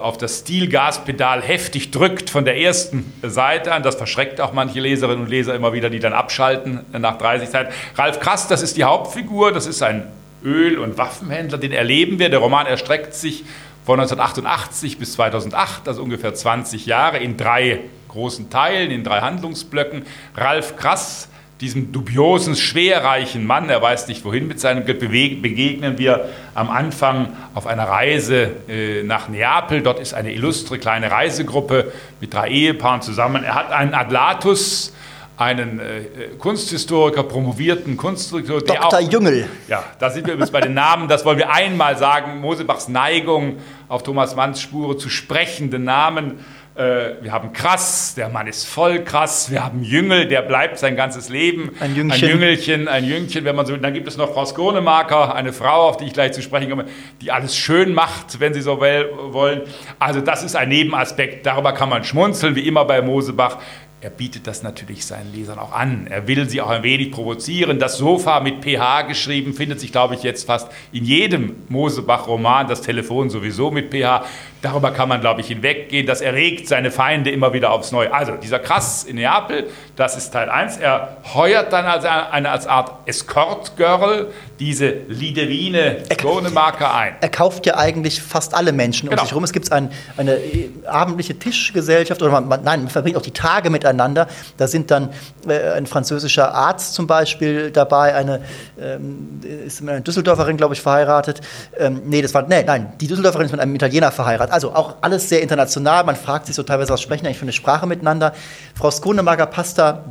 auf 0.00 0.16
das 0.16 0.38
Stilgaspedal 0.38 1.42
heftig 1.42 1.90
drückt 1.90 2.30
von 2.30 2.46
der 2.46 2.58
ersten 2.58 3.12
Seite 3.22 3.74
an. 3.74 3.82
Das 3.82 3.96
verschreckt 3.96 4.40
auch 4.40 4.54
manche 4.54 4.80
Leserinnen 4.80 5.24
und 5.24 5.28
Leser 5.28 5.54
immer 5.54 5.74
wieder, 5.74 5.90
die 5.90 5.98
dann 5.98 6.14
abschalten 6.14 6.86
nach 6.92 7.18
30 7.18 7.50
Seiten. 7.50 7.72
Ralf 7.94 8.18
Krass, 8.18 8.48
das 8.48 8.62
ist 8.62 8.78
die 8.78 8.84
Hauptfigur, 8.84 9.52
das 9.52 9.66
ist 9.66 9.82
ein 9.82 10.06
Öl- 10.42 10.78
und 10.78 10.96
Waffenhändler, 10.96 11.58
den 11.58 11.72
erleben 11.72 12.18
wir. 12.18 12.30
Der 12.30 12.38
Roman 12.38 12.66
erstreckt 12.66 13.12
sich 13.12 13.44
von 13.84 14.00
1988 14.00 14.98
bis 14.98 15.12
2008, 15.14 15.88
also 15.88 16.02
ungefähr 16.02 16.34
20 16.34 16.86
Jahre, 16.86 17.18
in 17.18 17.36
drei 17.36 17.80
großen 18.08 18.50
Teilen, 18.50 18.90
in 18.90 19.04
drei 19.04 19.20
Handlungsblöcken. 19.20 20.02
Ralf 20.34 20.76
Krass 20.76 21.27
diesem 21.60 21.90
dubiosen, 21.90 22.54
schwerreichen 22.54 23.44
Mann, 23.44 23.68
er 23.68 23.82
weiß 23.82 24.06
nicht 24.06 24.24
wohin 24.24 24.46
mit 24.46 24.60
seinem 24.60 24.86
Geld, 24.86 25.00
begegnen 25.00 25.98
wir 25.98 26.28
am 26.54 26.70
Anfang 26.70 27.32
auf 27.54 27.66
einer 27.66 27.84
Reise 27.84 28.50
äh, 28.68 29.02
nach 29.02 29.28
Neapel. 29.28 29.82
Dort 29.82 29.98
ist 29.98 30.14
eine 30.14 30.32
illustre 30.32 30.78
kleine 30.78 31.10
Reisegruppe 31.10 31.92
mit 32.20 32.32
drei 32.32 32.48
Ehepaaren 32.48 33.02
zusammen. 33.02 33.42
Er 33.42 33.56
hat 33.56 33.72
einen 33.72 33.94
Adlatus, 33.94 34.92
einen 35.36 35.80
äh, 35.80 36.02
Kunsthistoriker, 36.38 37.24
promovierten 37.24 37.96
Kunsthistoriker. 37.96 38.60
Dr. 38.60 38.86
Auch, 38.86 39.00
Jüngel. 39.00 39.48
Ja, 39.66 39.82
da 39.98 40.10
sind 40.10 40.26
wir 40.26 40.34
übrigens 40.34 40.52
bei 40.52 40.60
den 40.60 40.74
Namen. 40.74 41.08
Das 41.08 41.24
wollen 41.24 41.38
wir 41.38 41.52
einmal 41.52 41.96
sagen. 41.96 42.40
Mosebachs 42.40 42.88
Neigung, 42.88 43.56
auf 43.88 44.04
Thomas 44.04 44.36
Manns 44.36 44.60
Spure 44.60 44.96
zu 44.96 45.08
sprechenden 45.08 45.84
Namen 45.84 46.44
wir 46.78 47.32
haben 47.32 47.52
Krass, 47.52 48.14
der 48.14 48.28
Mann 48.28 48.46
ist 48.46 48.64
voll 48.64 49.02
krass. 49.02 49.50
Wir 49.50 49.64
haben 49.64 49.82
Jüngel, 49.82 50.28
der 50.28 50.42
bleibt 50.42 50.78
sein 50.78 50.94
ganzes 50.94 51.28
Leben. 51.28 51.72
Ein 51.80 51.96
Jüngchen. 51.96 52.22
Ein 52.24 52.30
Jüngelchen, 52.30 52.88
ein 52.88 53.04
Jüngchen, 53.04 53.44
wenn 53.44 53.56
man 53.56 53.66
so 53.66 53.72
will. 53.72 53.80
Dann 53.80 53.94
gibt 53.94 54.06
es 54.06 54.16
noch 54.16 54.32
Frau 54.32 54.44
Skonemarker, 54.44 55.34
eine 55.34 55.52
Frau, 55.52 55.88
auf 55.88 55.96
die 55.96 56.04
ich 56.04 56.12
gleich 56.12 56.32
zu 56.32 56.40
sprechen 56.40 56.70
komme, 56.70 56.84
die 57.20 57.32
alles 57.32 57.56
schön 57.56 57.94
macht, 57.94 58.38
wenn 58.38 58.54
Sie 58.54 58.60
so 58.60 58.78
wollen. 58.80 59.62
Also 59.98 60.20
das 60.20 60.44
ist 60.44 60.54
ein 60.54 60.68
Nebenaspekt. 60.68 61.44
Darüber 61.44 61.72
kann 61.72 61.88
man 61.88 62.04
schmunzeln, 62.04 62.54
wie 62.54 62.66
immer 62.66 62.84
bei 62.84 63.02
Mosebach 63.02 63.58
er 64.00 64.10
bietet 64.10 64.46
das 64.46 64.62
natürlich 64.62 65.04
seinen 65.04 65.32
Lesern 65.34 65.58
auch 65.58 65.72
an. 65.72 66.06
Er 66.08 66.28
will 66.28 66.48
sie 66.48 66.60
auch 66.60 66.68
ein 66.68 66.84
wenig 66.84 67.10
provozieren. 67.10 67.80
Das 67.80 67.98
Sofa 67.98 68.38
mit 68.38 68.64
PH 68.64 69.02
geschrieben 69.02 69.54
findet 69.54 69.80
sich, 69.80 69.90
glaube 69.90 70.14
ich, 70.14 70.22
jetzt 70.22 70.46
fast 70.46 70.70
in 70.92 71.04
jedem 71.04 71.56
Mosebach-Roman. 71.68 72.68
Das 72.68 72.80
Telefon 72.82 73.28
sowieso 73.28 73.72
mit 73.72 73.90
PH. 73.90 74.24
Darüber 74.62 74.90
kann 74.90 75.08
man, 75.08 75.20
glaube 75.20 75.40
ich, 75.40 75.48
hinweggehen. 75.48 76.06
Das 76.06 76.20
erregt 76.20 76.68
seine 76.68 76.90
Feinde 76.90 77.30
immer 77.30 77.52
wieder 77.52 77.70
aufs 77.70 77.92
Neue. 77.92 78.12
Also, 78.12 78.32
dieser 78.32 78.58
Krass 78.58 79.04
in 79.04 79.16
Neapel, 79.16 79.68
das 79.96 80.16
ist 80.16 80.30
Teil 80.30 80.50
1. 80.50 80.78
Er 80.78 81.16
heuert 81.34 81.72
dann 81.72 81.84
als 81.84 82.04
eine 82.04 82.50
als 82.50 82.66
Art 82.66 83.06
Escort-Girl 83.06 84.28
diese 84.58 84.88
Lidewine 85.08 86.02
Kronemarker 86.16 86.92
ein. 86.92 87.14
Er 87.20 87.28
kauft 87.28 87.66
ja 87.66 87.76
eigentlich 87.76 88.20
fast 88.20 88.54
alle 88.54 88.72
Menschen 88.72 89.08
genau. 89.08 89.20
um 89.20 89.26
sich 89.26 89.30
herum. 89.32 89.44
Es 89.44 89.52
gibt 89.52 89.70
ein, 89.70 89.90
eine 90.16 90.34
äh, 90.34 90.70
abendliche 90.86 91.38
Tischgesellschaft, 91.38 92.20
oder 92.22 92.40
man, 92.40 92.62
nein, 92.62 92.80
man 92.80 92.88
verbringt 92.88 93.16
auch 93.16 93.22
die 93.22 93.30
Tage 93.30 93.70
miteinander. 93.70 94.26
Da 94.56 94.66
sind 94.66 94.90
dann 94.90 95.10
äh, 95.46 95.70
ein 95.70 95.86
französischer 95.86 96.54
Arzt 96.54 96.94
zum 96.94 97.06
Beispiel 97.06 97.70
dabei, 97.70 98.14
eine 98.14 98.40
ähm, 98.80 99.40
ist 99.66 99.80
mit 99.80 99.90
einer 99.90 100.00
Düsseldorferin, 100.00 100.56
glaube 100.56 100.74
ich, 100.74 100.80
verheiratet. 100.80 101.40
Ähm, 101.78 102.02
nee, 102.06 102.22
das 102.22 102.34
war, 102.34 102.42
nee, 102.42 102.64
nein, 102.64 102.92
die 103.00 103.06
Düsseldorferin 103.06 103.46
ist 103.46 103.52
mit 103.52 103.60
einem 103.60 103.74
Italiener 103.74 104.10
verheiratet. 104.10 104.47
Also 104.50 104.74
auch 104.74 104.96
alles 105.00 105.28
sehr 105.28 105.42
international. 105.42 106.04
Man 106.04 106.16
fragt 106.16 106.46
sich 106.46 106.54
so 106.56 106.62
teilweise, 106.62 106.92
was 106.92 107.00
sprechen 107.00 107.26
eigentlich 107.26 107.38
für 107.38 107.42
eine 107.42 107.52
Sprache 107.52 107.86
miteinander. 107.86 108.34
Frau 108.74 108.90
Skonemarker 108.90 109.46
passt 109.46 109.78
da 109.78 110.04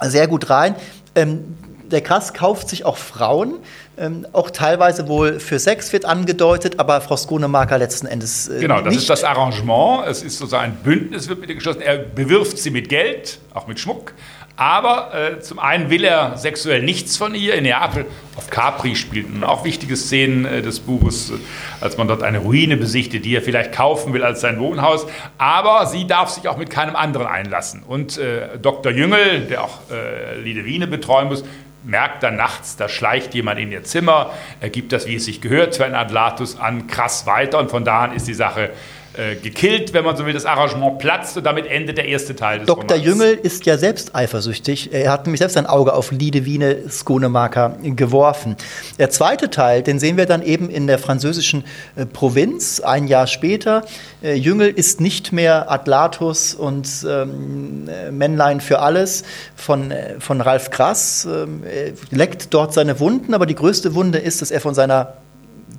sehr 0.00 0.26
gut 0.28 0.50
rein. 0.50 0.74
Ähm, 1.14 1.56
der 1.92 2.00
Krass 2.00 2.32
kauft 2.32 2.70
sich 2.70 2.84
auch 2.84 2.96
Frauen, 2.96 3.58
ähm, 3.98 4.26
auch 4.32 4.50
teilweise 4.50 5.08
wohl 5.08 5.38
für 5.38 5.58
Sex 5.58 5.92
wird 5.92 6.06
angedeutet, 6.06 6.80
aber 6.80 7.02
Frau 7.02 7.16
Skonemarker 7.16 7.76
letzten 7.76 8.06
Endes 8.06 8.48
äh, 8.48 8.60
Genau, 8.60 8.80
das 8.80 8.94
nicht. 8.94 9.02
ist 9.02 9.10
das 9.10 9.24
Arrangement. 9.24 10.06
Es 10.08 10.22
ist 10.22 10.38
sozusagen 10.38 10.72
ein 10.72 10.76
Bündnis, 10.82 11.28
wird 11.28 11.40
mit 11.40 11.50
ihr 11.50 11.56
geschlossen. 11.56 11.82
Er 11.82 11.98
bewirft 11.98 12.58
sie 12.58 12.70
mit 12.70 12.88
Geld, 12.88 13.38
auch 13.52 13.66
mit 13.66 13.78
Schmuck. 13.78 14.14
Aber 14.56 15.14
äh, 15.14 15.40
zum 15.40 15.58
einen 15.58 15.88
will 15.88 16.04
er 16.04 16.36
sexuell 16.36 16.82
nichts 16.82 17.16
von 17.16 17.34
ihr. 17.34 17.54
In 17.54 17.64
Neapel 17.64 18.04
auf 18.36 18.50
Capri 18.50 18.96
spielten 18.96 19.44
auch 19.44 19.64
wichtige 19.64 19.96
Szenen 19.96 20.44
äh, 20.44 20.62
des 20.62 20.80
Buches, 20.80 21.30
äh, 21.30 21.34
als 21.80 21.96
man 21.96 22.06
dort 22.06 22.22
eine 22.22 22.38
Ruine 22.38 22.76
besichtet, 22.76 23.24
die 23.24 23.34
er 23.34 23.42
vielleicht 23.42 23.72
kaufen 23.72 24.12
will 24.12 24.22
als 24.22 24.42
sein 24.42 24.60
Wohnhaus. 24.60 25.06
Aber 25.38 25.86
sie 25.86 26.06
darf 26.06 26.28
sich 26.28 26.48
auch 26.48 26.58
mit 26.58 26.68
keinem 26.68 26.96
anderen 26.96 27.26
einlassen. 27.26 27.82
Und 27.82 28.18
äh, 28.18 28.58
Dr. 28.60 28.92
Jüngel, 28.92 29.46
der 29.48 29.64
auch 29.64 29.78
äh, 29.90 30.38
Lidewine 30.40 30.86
betreuen 30.86 31.28
muss, 31.28 31.44
merkt 31.84 32.22
dann 32.22 32.36
nachts, 32.36 32.76
da 32.76 32.88
schleicht 32.88 33.34
jemand 33.34 33.58
in 33.58 33.72
ihr 33.72 33.82
Zimmer, 33.82 34.30
er 34.60 34.70
gibt 34.70 34.92
das, 34.92 35.06
wie 35.06 35.16
es 35.16 35.24
sich 35.24 35.40
gehört, 35.40 35.76
für 35.76 35.84
einen 35.84 35.96
Adlatus 35.96 36.58
an, 36.58 36.86
krass 36.86 37.26
weiter 37.26 37.58
und 37.58 37.70
von 37.70 37.84
da 37.84 38.02
an 38.02 38.12
ist 38.12 38.28
die 38.28 38.34
Sache 38.34 38.70
äh, 39.14 39.36
gekillt, 39.36 39.92
wenn 39.92 40.04
man 40.04 40.16
so 40.16 40.24
will, 40.24 40.32
das 40.32 40.46
Arrangement 40.46 40.98
platzt 40.98 41.36
und 41.36 41.44
damit 41.44 41.66
endet 41.66 41.98
der 41.98 42.06
erste 42.06 42.34
Teil 42.34 42.60
des 42.60 42.66
Dr. 42.66 42.96
Romans. 42.96 43.04
Jüngel 43.04 43.34
ist 43.34 43.66
ja 43.66 43.76
selbst 43.76 44.14
eifersüchtig. 44.14 44.92
Er 44.92 45.12
hat 45.12 45.26
nämlich 45.26 45.40
selbst 45.40 45.56
ein 45.58 45.66
Auge 45.66 45.92
auf 45.92 46.12
Lidewine 46.12 46.88
Skonemarker 46.88 47.76
geworfen. 47.82 48.56
Der 48.98 49.10
zweite 49.10 49.50
Teil, 49.50 49.82
den 49.82 49.98
sehen 49.98 50.16
wir 50.16 50.24
dann 50.24 50.42
eben 50.42 50.70
in 50.70 50.86
der 50.86 50.98
französischen 50.98 51.64
äh, 51.94 52.06
Provinz, 52.06 52.80
ein 52.80 53.06
Jahr 53.06 53.26
später. 53.26 53.84
Äh, 54.22 54.34
Jüngel 54.34 54.70
ist 54.70 55.00
nicht 55.00 55.32
mehr 55.32 55.70
Atlatus 55.70 56.54
und 56.54 56.88
ähm, 57.06 57.88
Männlein 58.10 58.60
für 58.60 58.78
alles 58.78 59.24
von, 59.54 59.90
äh, 59.90 60.20
von 60.20 60.40
Ralf 60.40 60.70
Krass. 60.70 61.26
Ähm, 61.30 61.62
er 61.64 61.92
leckt 62.16 62.54
dort 62.54 62.72
seine 62.72 62.98
Wunden, 62.98 63.34
aber 63.34 63.44
die 63.44 63.54
größte 63.54 63.94
Wunde 63.94 64.18
ist, 64.18 64.40
dass 64.40 64.50
er 64.50 64.60
von 64.60 64.74
seiner 64.74 65.14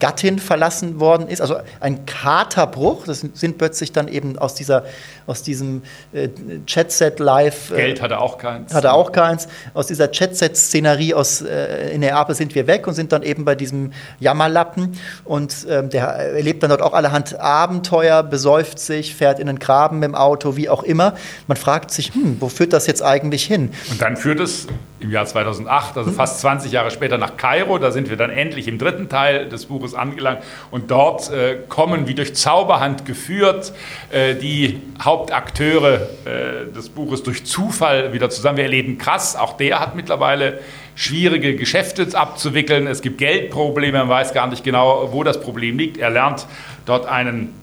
Gattin 0.03 0.37
verlassen 0.37 0.99
worden 0.99 1.29
ist. 1.29 1.39
Also 1.39 1.55
ein 1.79 2.05
Katerbruch. 2.05 3.05
Das 3.05 3.21
sind 3.21 3.57
plötzlich 3.57 3.93
dann 3.93 4.09
eben 4.09 4.37
aus, 4.37 4.53
dieser, 4.53 4.83
aus 5.27 5.43
diesem 5.43 5.83
äh, 6.11 6.29
Chat-Set 6.65 7.19
live. 7.19 7.71
Äh, 7.71 7.75
Geld 7.75 8.01
hat 8.01 8.11
er 8.11 8.21
auch 8.21 8.37
keins. 8.37 8.73
Hat 8.73 8.83
er 8.83 8.93
auch 8.93 9.11
keins. 9.11 9.47
Aus 9.73 9.87
dieser 9.87 10.11
Chat-Set-Szenerie 10.11 11.13
aus 11.13 11.41
äh, 11.41 11.91
in 11.93 12.01
Neapel 12.01 12.35
sind 12.35 12.55
wir 12.55 12.67
weg 12.67 12.87
und 12.87 12.93
sind 12.93 13.11
dann 13.11 13.23
eben 13.23 13.45
bei 13.45 13.55
diesem 13.55 13.91
Jammerlappen. 14.19 14.97
Und 15.23 15.65
ähm, 15.69 15.89
der 15.89 16.07
erlebt 16.07 16.63
dann 16.63 16.69
dort 16.69 16.81
auch 16.81 16.93
allerhand 16.93 17.39
Abenteuer, 17.39 18.23
besäuft 18.23 18.79
sich, 18.79 19.15
fährt 19.15 19.39
in 19.39 19.47
den 19.47 19.59
Graben 19.59 19.99
mit 19.99 20.09
dem 20.09 20.15
Auto, 20.15 20.55
wie 20.55 20.69
auch 20.69 20.83
immer. 20.83 21.15
Man 21.47 21.57
fragt 21.57 21.91
sich, 21.91 22.13
hm, 22.13 22.37
wo 22.39 22.49
führt 22.49 22.73
das 22.73 22.87
jetzt 22.87 23.03
eigentlich 23.03 23.43
hin? 23.45 23.71
Und 23.89 24.01
dann 24.01 24.17
führt 24.17 24.39
es 24.39 24.67
im 24.99 25.11
Jahr 25.11 25.25
2008, 25.25 25.97
also 25.97 26.09
hm. 26.09 26.15
fast 26.15 26.39
20 26.39 26.71
Jahre 26.71 26.89
später, 26.89 27.17
nach 27.17 27.37
Kairo. 27.37 27.77
Da 27.77 27.91
sind 27.91 28.09
wir 28.09 28.17
dann 28.17 28.29
endlich 28.29 28.67
im 28.67 28.77
dritten 28.77 29.09
Teil 29.09 29.49
des 29.49 29.65
Buches 29.65 29.93
angelangt. 29.93 30.43
Und 30.71 30.91
dort 30.91 31.29
äh, 31.31 31.57
kommen, 31.67 32.07
wie 32.07 32.15
durch 32.15 32.35
Zauberhand 32.35 33.05
geführt, 33.05 33.73
äh, 34.11 34.35
die 34.35 34.81
Hauptakteure 35.13 36.09
äh, 36.25 36.73
des 36.73 36.89
Buches 36.89 37.21
durch 37.21 37.45
Zufall 37.45 38.13
wieder 38.13 38.31
zusammen. 38.31 38.57
Wir 38.57 38.63
erleben 38.63 38.97
krass, 38.97 39.35
auch 39.35 39.57
der 39.57 39.79
hat 39.79 39.95
mittlerweile 39.95 40.59
schwierige 40.95 41.55
Geschäfte 41.55 42.07
abzuwickeln. 42.17 42.87
Es 42.87 43.03
gibt 43.03 43.19
Geldprobleme, 43.19 43.99
man 43.99 44.09
weiß 44.09 44.33
gar 44.33 44.47
nicht 44.47 44.63
genau, 44.63 45.09
wo 45.11 45.23
das 45.23 45.39
Problem 45.39 45.77
liegt. 45.77 45.97
Er 45.97 46.09
lernt 46.09 46.47
dort 46.87 47.05
einen 47.05 47.53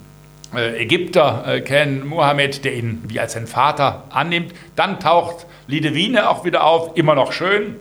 äh, 0.55 0.81
Ägypter 0.81 1.43
äh, 1.45 1.61
kennen, 1.61 2.07
Mohammed, 2.07 2.65
der 2.65 2.75
ihn 2.75 3.03
wie 3.09 3.19
als 3.19 3.33
sein 3.33 3.49
Vater 3.49 4.05
annimmt. 4.11 4.55
Dann 4.77 5.01
taucht 5.01 5.47
Lidewine 5.67 6.31
auch 6.31 6.45
wieder 6.45 6.65
auf, 6.65 6.97
immer 6.97 7.17
noch 7.17 7.33
schön, 7.33 7.75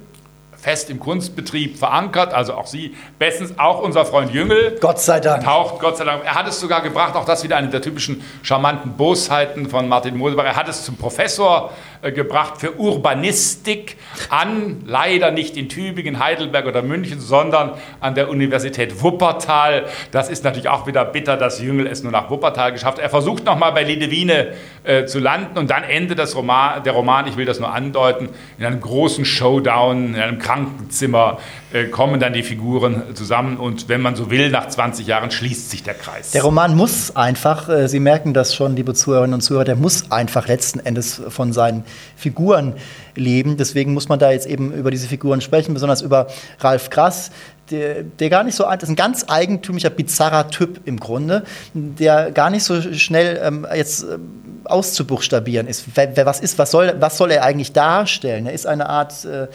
fest 0.61 0.89
im 0.89 0.99
Kunstbetrieb 0.99 1.77
verankert, 1.77 2.33
also 2.33 2.53
auch 2.53 2.67
Sie 2.67 2.95
bestens, 3.17 3.57
auch 3.57 3.81
unser 3.81 4.05
Freund 4.05 4.31
Jüngel. 4.31 4.77
Gott 4.81 4.99
sei 4.99 5.19
Dank. 5.19 5.43
Taucht 5.43 5.79
Gott 5.79 5.97
sei 5.97 6.05
Dank. 6.05 6.23
Er 6.25 6.35
hat 6.35 6.47
es 6.47 6.59
sogar 6.59 6.81
gebracht, 6.81 7.15
auch 7.15 7.25
das 7.25 7.43
wieder 7.43 7.57
eine 7.57 7.69
der 7.69 7.81
typischen 7.81 8.23
charmanten 8.41 8.93
Bosheiten 8.93 9.69
von 9.69 9.87
Martin 9.87 10.17
Mosebach. 10.17 10.45
Er 10.45 10.55
hat 10.55 10.67
es 10.67 10.83
zum 10.83 10.97
Professor 10.97 11.71
gebracht 12.01 12.59
für 12.59 12.79
Urbanistik 12.79 13.97
an, 14.29 14.83
leider 14.85 15.31
nicht 15.31 15.57
in 15.57 15.67
Tübingen, 15.69 16.19
Heidelberg 16.19 16.65
oder 16.65 16.81
München, 16.81 17.19
sondern 17.19 17.71
an 17.99 18.15
der 18.15 18.29
Universität 18.29 19.03
Wuppertal. 19.03 19.85
Das 20.11 20.29
ist 20.29 20.43
natürlich 20.43 20.69
auch 20.69 20.87
wieder 20.87 21.03
bitter, 21.05 21.35
dass 21.35 21.61
Jüngel 21.61 21.87
es 21.87 22.01
nur 22.01 22.11
nach 22.11 22.29
Wuppertal 22.29 22.71
geschafft 22.71 22.97
hat. 22.97 23.03
Er 23.03 23.09
versucht 23.09 23.45
nochmal 23.45 23.73
bei 23.73 23.83
Lidewine 23.83 24.53
äh, 24.83 25.05
zu 25.05 25.19
landen 25.19 25.57
und 25.57 25.69
dann 25.69 25.83
endet 25.83 26.19
das 26.19 26.35
Roman, 26.35 26.83
der 26.83 26.93
Roman, 26.93 27.27
ich 27.27 27.37
will 27.37 27.45
das 27.45 27.59
nur 27.59 27.73
andeuten, 27.73 28.29
in 28.57 28.65
einem 28.65 28.79
großen 28.79 29.25
Showdown, 29.25 30.15
in 30.15 30.21
einem 30.21 30.39
Krankenzimmer 30.39 31.39
äh, 31.68 31.68
kommen 31.91 32.19
dann 32.19 32.33
die 32.33 32.41
Figuren 32.41 33.15
zusammen 33.15 33.57
und 33.57 33.89
wenn 33.89 34.01
man 34.01 34.15
so 34.15 34.31
will, 34.31 34.49
nach 34.49 34.67
20 34.69 35.05
Jahren 35.05 35.29
schließt 35.29 35.69
sich 35.69 35.83
der 35.83 35.93
Kreis. 35.93 36.31
Der 36.31 36.41
Roman 36.41 36.75
muss 36.75 37.15
einfach, 37.15 37.69
äh, 37.69 37.87
Sie 37.87 37.99
merken 37.99 38.33
das 38.33 38.55
schon, 38.55 38.75
liebe 38.75 38.95
Zuhörerinnen 38.95 39.35
und 39.35 39.41
Zuhörer, 39.41 39.65
der 39.65 39.75
muss 39.75 40.11
einfach 40.11 40.47
letzten 40.47 40.79
Endes 40.79 41.21
von 41.29 41.53
seinen 41.53 41.83
Figuren 42.15 42.73
leben. 43.15 43.57
Deswegen 43.57 43.93
muss 43.93 44.09
man 44.09 44.17
da 44.17 44.31
jetzt 44.31 44.47
eben 44.47 44.73
über 44.73 44.89
diese 44.89 45.07
Figuren 45.07 45.41
sprechen, 45.41 45.73
besonders 45.75 46.01
über 46.01 46.27
Ralf 46.59 46.89
Grass, 46.89 47.31
der, 47.69 48.01
der, 48.03 48.29
gar 48.29 48.43
nicht 48.43 48.55
so 48.55 48.65
alt 48.65 48.81
ist, 48.81 48.89
ein 48.89 48.95
ganz 48.95 49.25
eigentümlicher, 49.27 49.91
bizarrer 49.91 50.49
Typ 50.49 50.81
im 50.85 50.99
Grunde, 50.99 51.43
der 51.75 52.31
gar 52.31 52.49
nicht 52.49 52.63
so 52.63 52.81
schnell 52.81 53.39
ähm, 53.43 53.67
jetzt 53.75 54.03
ähm, 54.03 54.61
auszubuchstabieren 54.63 55.67
ist. 55.67 55.85
Wer, 55.93 56.15
wer, 56.15 56.25
was 56.25 56.39
ist, 56.39 56.57
was 56.57 56.71
soll, 56.71 56.95
was 56.99 57.17
soll 57.17 57.29
er 57.31 57.43
eigentlich 57.43 57.73
darstellen? 57.73 58.47
Er 58.47 58.53
ist 58.53 58.65
eine 58.65 58.89
Art 58.89 59.23
äh, 59.25 59.47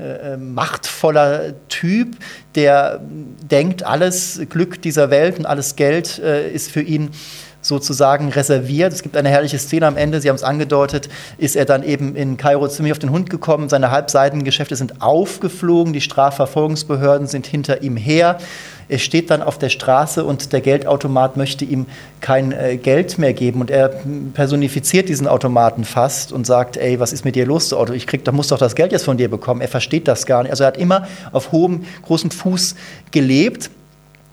äh, 0.00 0.36
machtvoller 0.36 1.54
Typ, 1.68 2.16
der 2.54 3.00
denkt, 3.02 3.82
alles 3.82 4.40
Glück 4.48 4.82
dieser 4.82 5.10
Welt 5.10 5.38
und 5.38 5.46
alles 5.46 5.76
Geld 5.76 6.18
äh, 6.18 6.50
ist 6.50 6.70
für 6.70 6.82
ihn 6.82 7.10
sozusagen 7.62 8.28
reserviert. 8.30 8.92
Es 8.92 9.02
gibt 9.02 9.16
eine 9.16 9.28
herrliche 9.28 9.58
Szene 9.58 9.86
am 9.86 9.96
Ende, 9.96 10.20
Sie 10.20 10.28
haben 10.28 10.36
es 10.36 10.42
angedeutet, 10.42 11.08
ist 11.38 11.56
er 11.56 11.64
dann 11.64 11.82
eben 11.82 12.16
in 12.16 12.36
Kairo 12.36 12.68
ziemlich 12.68 12.92
auf 12.92 12.98
den 12.98 13.10
Hund 13.10 13.30
gekommen, 13.30 13.68
seine 13.68 13.90
Halbseitengeschäfte 13.90 14.76
sind 14.76 15.02
aufgeflogen, 15.02 15.92
die 15.92 16.00
Strafverfolgungsbehörden 16.00 17.26
sind 17.26 17.46
hinter 17.46 17.82
ihm 17.82 17.96
her. 17.96 18.38
Er 18.90 18.98
steht 18.98 19.30
dann 19.30 19.40
auf 19.40 19.56
der 19.56 19.68
Straße 19.68 20.24
und 20.24 20.52
der 20.52 20.60
Geldautomat 20.60 21.36
möchte 21.36 21.64
ihm 21.64 21.86
kein 22.20 22.50
äh, 22.50 22.76
Geld 22.76 23.18
mehr 23.18 23.32
geben. 23.32 23.60
Und 23.60 23.70
er 23.70 23.88
personifiziert 24.34 25.08
diesen 25.08 25.28
Automaten 25.28 25.84
fast 25.84 26.32
und 26.32 26.44
sagt, 26.44 26.76
ey, 26.76 26.98
was 26.98 27.12
ist 27.12 27.24
mit 27.24 27.36
dir 27.36 27.46
los, 27.46 27.72
Auto? 27.72 27.92
Ich 27.92 28.08
krieg, 28.08 28.24
da 28.24 28.32
muss 28.32 28.48
doch 28.48 28.58
das 28.58 28.74
Geld 28.74 28.90
jetzt 28.90 29.04
von 29.04 29.16
dir 29.16 29.30
bekommen. 29.30 29.60
Er 29.60 29.68
versteht 29.68 30.08
das 30.08 30.26
gar 30.26 30.42
nicht. 30.42 30.50
Also 30.50 30.64
er 30.64 30.68
hat 30.68 30.76
immer 30.76 31.06
auf 31.30 31.52
hohem, 31.52 31.84
großem 32.02 32.32
Fuß 32.32 32.74
gelebt. 33.12 33.70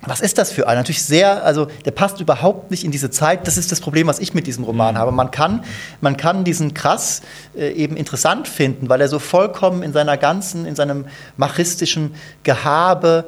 Was 0.07 0.21
ist 0.21 0.37
das 0.37 0.51
für 0.51 0.67
ein? 0.67 0.77
Natürlich 0.77 1.03
sehr, 1.03 1.43
also 1.43 1.67
der 1.85 1.91
passt 1.91 2.21
überhaupt 2.21 2.71
nicht 2.71 2.83
in 2.83 2.91
diese 2.91 3.09
Zeit. 3.09 3.45
Das 3.45 3.57
ist 3.57 3.71
das 3.71 3.81
Problem, 3.81 4.07
was 4.07 4.19
ich 4.19 4.33
mit 4.33 4.47
diesem 4.47 4.63
Roman 4.63 4.95
mhm. 4.95 4.99
habe. 4.99 5.11
Man 5.11 5.31
kann, 5.31 5.63
man 6.01 6.15
kann 6.15 6.43
diesen 6.43 6.73
Krass 6.73 7.21
äh, 7.55 7.71
eben 7.71 7.97
interessant 7.97 8.47
finden, 8.47 8.89
weil 8.89 9.01
er 9.01 9.09
so 9.09 9.19
vollkommen 9.19 9.83
in 9.83 9.91
seiner 9.93 10.17
ganzen, 10.17 10.65
in 10.65 10.75
seinem 10.75 11.05
machistischen 11.35 12.15
Gehabe 12.43 13.25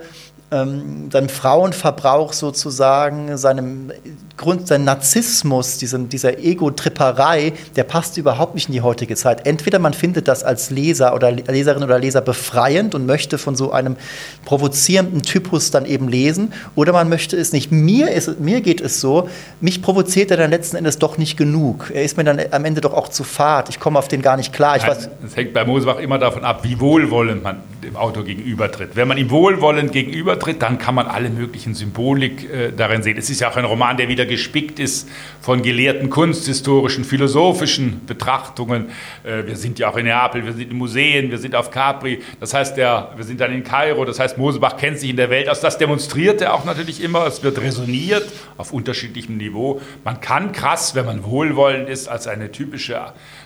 ähm, 0.52 1.10
seinem 1.12 1.30
Frauenverbrauch 1.30 2.34
sozusagen, 2.34 3.38
seinem 3.38 3.92
Grund, 4.36 4.68
sein 4.68 4.84
Narzissmus, 4.84 5.78
diesem, 5.78 6.10
dieser 6.10 6.40
Ego-Tripperei, 6.40 7.54
der 7.76 7.84
passt 7.84 8.18
überhaupt 8.18 8.56
nicht 8.56 8.70
in 8.70 8.74
die 8.74 8.82
heutige 8.82 9.16
Zeit. 9.16 9.46
Entweder 9.46 9.80
man 9.80 9.94
findet 9.94 10.28
das 10.28 10.44
als 10.44 10.70
Leser 10.70 11.14
oder 11.14 11.32
Leserin 11.32 11.84
oder 11.84 12.00
Leser 12.00 12.22
befreiend 12.22 12.96
und 12.96 13.06
möchte 13.06 13.38
von 13.38 13.56
so 13.56 13.72
einem 13.72 13.98
provozierenden 14.46 15.22
Typus 15.22 15.72
dann 15.72 15.86
eben 15.86 16.08
lesen, 16.08 16.54
oder 16.76 16.94
man 16.94 17.10
möchte 17.10 17.36
es 17.36 17.52
nicht. 17.52 17.72
Mir, 17.72 18.12
ist, 18.12 18.40
mir 18.40 18.62
geht 18.62 18.82
es 18.82 19.02
so, 19.02 19.30
mich 19.60 19.82
provoziert 19.82 20.32
er 20.32 20.38
dann 20.38 20.52
letzten 20.52 20.78
Endes 20.78 21.00
doch 21.00 21.18
nicht 21.18 21.38
genug. 21.38 21.92
Er 21.94 22.04
ist 22.04 22.18
mir 22.18 22.24
dann 22.24 22.40
am 22.52 22.66
Ende 22.66 22.82
doch 22.82 22.94
auch 22.94 23.10
zu 23.10 23.24
fad. 23.24 23.70
Ich 23.70 23.80
komme 23.80 24.00
auf 24.00 24.08
den 24.08 24.22
gar 24.22 24.38
nicht 24.38 24.54
klar. 24.54 24.78
Ich 24.78 24.88
weiß, 24.88 25.10
es 25.26 25.36
hängt 25.36 25.54
bei 25.54 25.66
Mosebach 25.66 26.00
immer 26.00 26.18
davon 26.18 26.44
ab, 26.44 26.64
wie 26.64 26.80
wohlwollend 26.80 27.44
man 27.44 27.58
dem 27.84 27.96
Autor 27.96 28.24
gegenübertritt. 28.24 28.96
Wenn 28.96 29.08
man 29.08 29.18
ihm 29.18 29.30
wohlwollend 29.30 29.92
gegenübertritt, 30.40 30.62
dann 30.62 30.78
kann 30.78 30.96
man 30.96 31.08
alle 31.08 31.30
möglichen 31.30 31.74
Symbolik 31.74 32.50
äh, 32.50 32.72
darin 32.72 33.04
sehen. 33.04 33.18
Es 33.18 33.30
ist 33.30 33.42
ja 33.42 33.50
auch 33.50 33.58
ein 33.58 33.66
Roman, 33.66 33.98
der 33.98 34.08
wieder 34.08 34.26
gespickt 34.26 34.80
ist 34.80 35.10
von 35.42 35.62
gelehrten 35.62 36.10
kunsthistorischen, 36.10 37.04
philosophischen 37.04 38.06
Betrachtungen. 38.06 38.90
Äh, 39.24 39.46
wir 39.46 39.56
sind 39.56 39.80
ja 39.80 39.90
auch 39.90 39.98
in 39.98 40.06
Neapel, 40.06 40.46
wir 40.46 40.54
sind 40.54 40.72
in 40.72 40.78
Museen, 40.78 41.32
wir 41.32 41.38
sind 41.38 41.56
auf 41.56 41.72
Capri. 41.72 42.22
Das 42.40 42.54
heißt, 42.54 42.78
der, 42.78 43.12
wir 43.16 43.24
sind 43.24 43.40
dann 43.42 43.54
in 43.54 43.64
Kairo. 43.64 44.06
Das 44.06 44.20
heißt, 44.20 44.38
Mosebach 44.38 44.78
kennt 44.78 45.00
sich 45.00 45.10
in 45.10 45.18
der 45.18 45.30
Welt 45.30 45.50
aus. 45.50 45.60
Das 45.60 45.78
demonstriert 45.78 46.42
er 46.42 46.54
auch 46.54 46.66
natürlich 46.66 47.04
immer. 47.04 47.26
Es 47.28 47.44
wird 47.44 47.60
resoniert 47.60 48.32
auf 48.58 48.72
unterschiedlichem 48.72 49.38
Niveau. 49.38 49.82
Man 50.04 50.22
kann 50.22 50.52
krass, 50.52 50.96
wenn 50.96 51.06
man 51.06 51.24
wohlwollend 51.24 51.90
ist, 51.90 52.08
als 52.08 52.28
eine 52.28 52.52
typische 52.52 53.00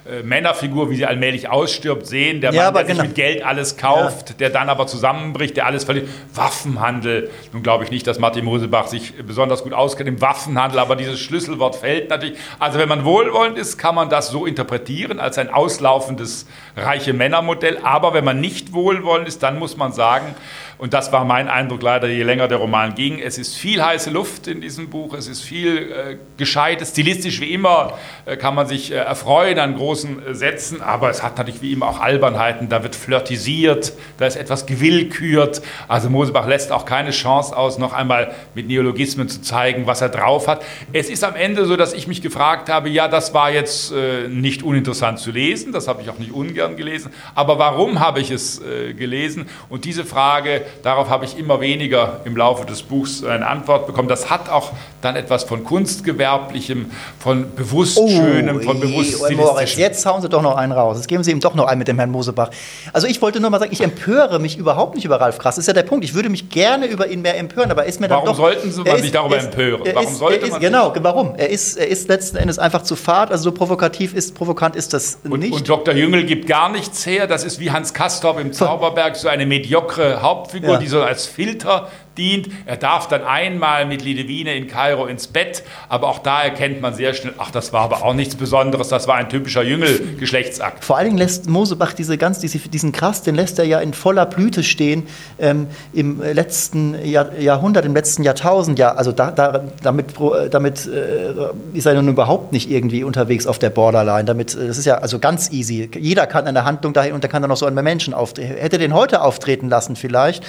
äh, 0.06 0.22
Männerfigur, 0.22 0.90
wie 0.90 0.98
sie 0.98 1.06
allmählich 1.06 1.50
ausstirbt, 1.50 2.06
sehen. 2.06 2.42
Der 2.42 2.52
ja, 2.52 2.66
Mann, 2.66 2.74
der 2.74 2.84
genau. 2.84 2.96
sich 2.96 3.08
mit 3.08 3.16
Geld 3.16 3.46
alles 3.46 3.78
kauft, 3.78 4.32
ja. 4.32 4.36
der 4.38 4.50
dann 4.50 4.68
aber 4.68 4.86
zusammenbricht, 4.86 5.56
der 5.56 5.66
alles 5.66 5.86
verliert. 5.86 6.10
Waffenhandel. 6.34 7.30
Nun 7.54 7.64
glaube 7.64 7.86
ich 7.86 7.92
nicht, 7.92 8.06
dass 8.06 8.20
Martin 8.20 8.44
Mosebach 8.44 8.88
sich 8.88 9.14
besonders 9.26 9.64
gut 9.64 9.72
auskennt 9.72 10.10
im 10.10 10.20
Waffenhandel, 10.20 10.80
aber 10.80 10.98
dieses 10.98 11.22
Schlüsselwort 11.22 11.78
fällt 11.78 12.10
natürlich. 12.10 12.38
Also 12.60 12.80
wenn 12.80 12.90
man 12.90 13.06
wohlwollend 13.06 13.58
ist, 13.58 13.78
kann 13.78 13.96
man 13.96 14.10
das 14.10 14.30
so 14.30 14.46
interpretieren 14.46 15.22
als 15.22 15.38
ein 15.38 15.50
auslaufendes 15.50 16.48
reiche 16.76 17.14
Männermodell. 17.14 17.78
Aber 17.82 18.14
wenn 18.14 18.26
man 18.26 18.42
nicht 18.42 18.74
wohlwollend 18.74 19.28
ist, 19.30 19.42
dann 19.42 19.58
muss 19.58 19.78
man 19.78 19.94
sagen, 19.94 20.36
und 20.78 20.94
das 20.94 21.12
war 21.12 21.26
mein 21.26 21.48
Eindruck 21.48 21.82
leider, 21.82 22.08
je 22.08 22.24
länger 22.24 22.48
der 22.48 22.58
Roman 22.58 22.96
ging. 22.96 23.20
Es 23.20 23.38
ist 23.38 23.56
viel 23.56 23.84
heiße 23.84 24.10
Luft 24.10 24.48
in 24.48 24.62
diesem 24.62 24.90
Buch, 24.90 25.14
es 25.14 25.28
ist 25.28 25.42
viel 25.42 25.92
äh, 25.92 26.18
Gescheites. 26.38 26.90
Stilistisch 26.90 27.40
wie 27.42 27.54
immer 27.54 27.94
äh, 28.26 28.38
kann 28.38 28.56
man 28.56 28.68
sich 28.68 28.92
äh, 28.92 28.96
erfreuen 28.96 29.60
an 29.60 29.76
großen 29.76 30.26
äh, 30.26 30.36
Sätzen, 30.36 30.82
aber 30.82 31.10
es 31.10 31.24
hat 31.24 31.38
natürlich 31.38 31.62
wie 31.62 31.74
immer 31.74 31.88
auch 31.88 32.00
Albernheiten. 32.00 32.70
Da 32.70 32.84
wird 32.84 32.96
flirtisiert, 32.96 33.94
da 34.18 34.26
ist 34.26 34.36
etwas 34.36 34.66
gewillkürt. 34.66 35.62
Also 35.88 36.10
Mosebach 36.10 36.48
lässt 36.48 36.72
auch 36.72 36.86
keine 36.86 37.12
Chance 37.12 37.56
aus, 37.56 37.78
noch 37.78 37.94
einmal 37.94 38.34
mit 38.56 38.68
Neologismen 38.68 39.30
zu 39.30 39.42
zeigen, 39.42 39.88
was 39.88 40.02
er 40.02 40.10
drauf 40.10 40.48
hat. 40.48 40.64
Es 40.92 41.10
ist 41.10 41.24
am 41.24 41.36
Ende 41.36 41.66
so, 41.66 41.78
dass 41.78 41.94
ich 41.94 42.08
mich 42.08 42.22
gefragt 42.22 42.70
habe, 42.70 42.90
ja, 42.90 43.08
das 43.08 43.34
war 43.34 43.52
jetzt 43.52 43.92
äh, 43.92 44.28
nicht 44.28 44.64
uninteressant 44.64 45.20
zu 45.20 45.32
lesen, 45.32 45.72
das 45.72 45.88
habe 45.88 46.02
ich 46.02 46.10
auch 46.10 46.20
nicht 46.20 46.32
ungern 46.32 46.78
gelesen, 46.78 47.12
aber 47.36 47.60
warum 47.60 48.00
habe 48.00 48.20
ich 48.20 48.32
es 48.32 48.62
äh, 48.62 48.94
gelesen? 48.94 49.48
Und 49.70 49.86
diese 49.86 50.06
Frage, 50.06 50.63
Darauf 50.82 51.10
habe 51.10 51.26
ich 51.26 51.38
immer 51.38 51.62
weniger 51.62 52.22
im 52.26 52.36
Laufe 52.36 52.66
des 52.66 52.84
Buchs 52.84 53.24
eine 53.24 53.48
Antwort 53.48 53.88
bekommen. 53.88 54.08
Das 54.08 54.30
hat 54.30 54.50
auch 54.50 54.72
dann 55.02 55.16
etwas 55.16 55.44
von 55.44 55.64
Kunstgewerblichem, 55.64 56.92
von 57.20 57.54
bewusst 57.56 57.98
oh, 57.98 58.08
Schönem, 58.08 58.62
von 58.62 58.80
bewusst 58.80 59.22
oh, 59.22 59.34
Moritz, 59.34 59.76
Jetzt 59.76 60.06
hauen 60.06 60.22
Sie 60.22 60.30
doch 60.30 60.42
noch 60.42 60.56
einen 60.56 60.72
raus. 60.72 60.98
Jetzt 60.98 61.08
geben 61.08 61.24
Sie 61.24 61.32
ihm 61.32 61.40
doch 61.40 61.56
noch 61.56 61.66
einen 61.66 61.80
mit 61.80 61.88
dem 61.88 61.98
Herrn 61.98 62.12
Mosebach. 62.12 62.50
Also 62.92 63.08
ich 63.08 63.22
wollte 63.22 63.40
nur 63.40 63.50
mal 63.50 63.60
sagen, 63.60 63.72
ich 63.72 63.82
empöre 63.82 64.40
mich 64.40 64.58
überhaupt 64.58 64.96
nicht 64.96 65.06
über 65.06 65.20
Ralf 65.20 65.38
Krass. 65.38 65.56
Das 65.56 65.64
ist 65.64 65.68
ja 65.68 65.74
der 65.74 65.84
Punkt. 65.84 66.06
Ich 66.06 66.14
würde 66.14 66.30
mich 66.30 66.50
gerne 66.50 66.86
über 66.86 67.08
ihn 67.08 67.22
mehr 67.22 67.38
empören, 67.38 67.72
aber 67.72 67.86
ist 67.86 68.00
mir 68.00 68.08
dann 68.08 68.18
warum 68.18 68.30
doch... 68.30 68.40
Warum 68.40 68.54
sollten 68.54 68.72
Sie 68.72 68.82
man 68.82 69.02
sich 69.02 69.12
darüber 69.12 69.38
ist, 69.38 69.46
empören? 69.46 69.82
Warum 69.94 70.08
ist, 70.08 70.18
sollte 70.18 70.46
ist, 70.46 70.52
man 70.52 70.62
Genau, 70.62 70.94
warum? 71.02 71.36
Er 71.36 71.50
ist, 71.50 71.78
er 71.78 71.88
ist 71.88 72.08
letzten 72.08 72.38
Endes 72.38 72.60
einfach 72.60 72.84
zu 72.84 72.96
fad. 72.96 73.32
Also 73.32 73.46
so 73.46 73.52
provokativ 73.52 74.14
ist, 74.14 74.36
provokant 74.36 74.76
ist 74.76 74.94
das 74.94 75.20
und, 75.24 75.40
nicht. 75.40 75.54
Und 75.54 75.68
Dr. 75.68 75.94
Jüngel 75.94 76.26
gibt 76.26 76.48
gar 76.48 76.70
nichts 76.70 77.06
her. 77.06 77.28
Das 77.28 77.44
ist 77.44 77.60
wie 77.60 77.72
Hans 77.72 77.94
Kastorp 77.94 78.40
im 78.40 78.54
Zauberberg, 78.54 79.16
so 79.16 79.28
eine 79.28 79.46
mediokre 79.46 80.22
Hauptfigur, 80.54 80.74
ja. 80.74 80.80
die 80.80 80.88
so 80.88 81.02
als 81.02 81.26
Filter 81.26 81.90
dient. 82.18 82.50
Er 82.66 82.78
darf 82.78 83.08
dann 83.08 83.24
einmal 83.24 83.86
mit 83.86 84.04
Lidewine 84.04 84.56
in 84.56 84.68
Kairo 84.68 85.06
ins 85.06 85.28
Bett, 85.28 85.64
aber 85.90 86.08
auch 86.08 86.20
da 86.20 86.44
erkennt 86.44 86.82
man 86.82 86.94
sehr 86.94 87.14
schnell, 87.14 87.34
ach, 87.38 87.52
das 87.52 87.74
war 87.74 87.82
aber 87.82 88.04
auch 88.04 88.14
nichts 88.14 88.36
Besonderes, 88.36 88.90
das 88.90 89.08
war 89.08 89.16
ein 89.16 89.30
typischer 89.30 89.64
Jüngel-Geschlechtsakt. 89.64 90.84
Vor 90.84 90.98
allen 90.98 91.08
Dingen 91.08 91.18
lässt 91.18 91.50
Mosebach 91.50 91.94
diese 91.94 92.18
ganz, 92.18 92.40
diese, 92.40 92.60
diesen 92.60 92.92
Krass, 92.92 93.22
den 93.24 93.36
lässt 93.36 93.60
er 93.60 93.66
ja 93.66 93.80
in 93.80 93.94
voller 93.94 94.26
Blüte 94.26 94.64
stehen 94.64 95.08
ähm, 95.40 95.68
im 95.94 96.22
letzten 96.22 96.96
Jahr, 97.06 97.38
Jahrhundert, 97.38 97.86
im 97.86 97.94
letzten 97.94 98.24
Jahrtausend. 98.24 98.80
Ja, 98.80 98.94
also 98.94 99.12
da, 99.12 99.32
da, 99.32 99.64
damit, 99.82 100.14
damit 100.52 100.86
äh, 100.86 101.34
ist 101.74 101.86
er 101.86 101.96
nun 101.96 102.10
überhaupt 102.10 102.52
nicht 102.52 102.70
irgendwie 102.70 103.04
unterwegs 103.04 103.48
auf 103.48 103.60
der 103.60 103.70
Borderline. 103.70 104.26
Damit, 104.26 104.56
äh, 104.56 104.68
das 104.68 104.78
ist 104.78 104.86
ja 104.86 105.00
also 105.00 105.20
ganz 105.20 105.52
easy. 105.52 105.90
Jeder 105.98 106.28
kann 106.28 106.46
eine 106.46 106.66
Handlung 106.66 106.94
dahin 106.94 107.14
und 107.14 107.24
der 107.24 107.30
kann 107.30 107.42
dann 107.42 107.50
noch 107.50 107.58
so 107.58 107.66
einen 107.66 107.84
Menschen 107.84 108.14
auftreten. 108.14 108.56
Hätte 108.56 108.78
den 108.78 108.94
heute 108.94 109.22
auftreten 109.22 109.70
lassen 109.70 109.96
vielleicht, 109.96 110.44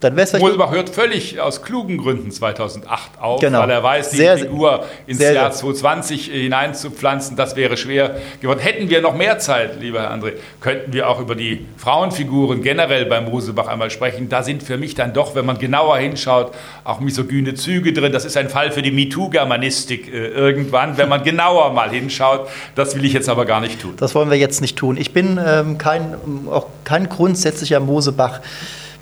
dann 0.00 0.16
wäre 0.16 0.24
es 0.24 0.30
vielleicht 0.30 0.71
hört 0.72 0.90
völlig 0.90 1.40
aus 1.40 1.62
klugen 1.62 1.98
Gründen 1.98 2.30
2008 2.30 3.20
auf, 3.20 3.40
genau. 3.40 3.60
weil 3.60 3.70
er 3.70 3.82
weiß, 3.82 4.10
die 4.10 4.16
sehr, 4.16 4.38
Figur 4.38 4.84
ins 5.06 5.18
sehr, 5.18 5.32
Jahr 5.34 5.52
2020 5.52 6.26
hineinzupflanzen, 6.26 7.36
das 7.36 7.54
wäre 7.54 7.76
schwer 7.76 8.16
geworden. 8.40 8.58
Hätten 8.58 8.90
wir 8.90 9.00
noch 9.00 9.14
mehr 9.14 9.38
Zeit, 9.38 9.80
lieber 9.80 10.00
Herr 10.00 10.12
André, 10.12 10.32
könnten 10.60 10.92
wir 10.92 11.08
auch 11.08 11.20
über 11.20 11.34
die 11.34 11.66
Frauenfiguren 11.76 12.62
generell 12.62 13.06
beim 13.06 13.26
Mosebach 13.26 13.68
einmal 13.68 13.90
sprechen. 13.90 14.28
Da 14.28 14.42
sind 14.42 14.62
für 14.62 14.78
mich 14.78 14.94
dann 14.94 15.12
doch, 15.12 15.34
wenn 15.34 15.46
man 15.46 15.58
genauer 15.58 15.98
hinschaut, 15.98 16.52
auch 16.84 17.00
misogyne 17.00 17.54
Züge 17.54 17.92
drin. 17.92 18.12
Das 18.12 18.24
ist 18.24 18.36
ein 18.36 18.48
Fall 18.48 18.72
für 18.72 18.82
die 18.82 18.90
MeToo-Germanistik 18.90 20.12
äh, 20.12 20.28
irgendwann, 20.28 20.96
wenn 20.96 21.08
man 21.08 21.22
genauer 21.22 21.72
mal 21.72 21.90
hinschaut. 21.90 22.48
Das 22.74 22.96
will 22.96 23.04
ich 23.04 23.12
jetzt 23.12 23.28
aber 23.28 23.44
gar 23.44 23.60
nicht 23.60 23.80
tun. 23.80 23.94
Das 23.96 24.14
wollen 24.14 24.30
wir 24.30 24.38
jetzt 24.38 24.60
nicht 24.60 24.76
tun. 24.76 24.96
Ich 24.96 25.12
bin 25.12 25.38
ähm, 25.44 25.78
kein, 25.78 26.16
auch 26.50 26.66
kein 26.84 27.08
grundsätzlicher 27.08 27.80
Mosebach. 27.80 28.40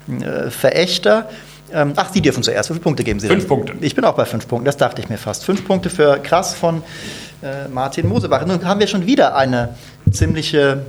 Äh. 0.09 0.49
Ähm, 1.73 1.93
ach, 1.95 2.11
Sie 2.11 2.21
dürfen 2.21 2.43
zuerst. 2.43 2.69
Wie 2.69 2.73
viele 2.73 2.83
Punkte 2.83 3.03
geben 3.03 3.19
Sie 3.19 3.27
Fünf 3.27 3.43
denn? 3.43 3.47
Punkte. 3.47 3.73
Ich 3.81 3.95
bin 3.95 4.03
auch 4.05 4.15
bei 4.15 4.25
fünf 4.25 4.47
Punkten, 4.47 4.65
das 4.65 4.77
dachte 4.77 5.01
ich 5.01 5.09
mir 5.09 5.17
fast. 5.17 5.45
Fünf 5.45 5.65
Punkte 5.65 5.89
für 5.89 6.19
Krass 6.19 6.53
von 6.53 6.83
äh, 7.41 7.67
Martin 7.67 8.07
Mosebach. 8.07 8.45
Nun 8.45 8.65
haben 8.65 8.79
wir 8.79 8.87
schon 8.87 9.05
wieder 9.05 9.35
eine 9.35 9.75
ziemliche 10.11 10.85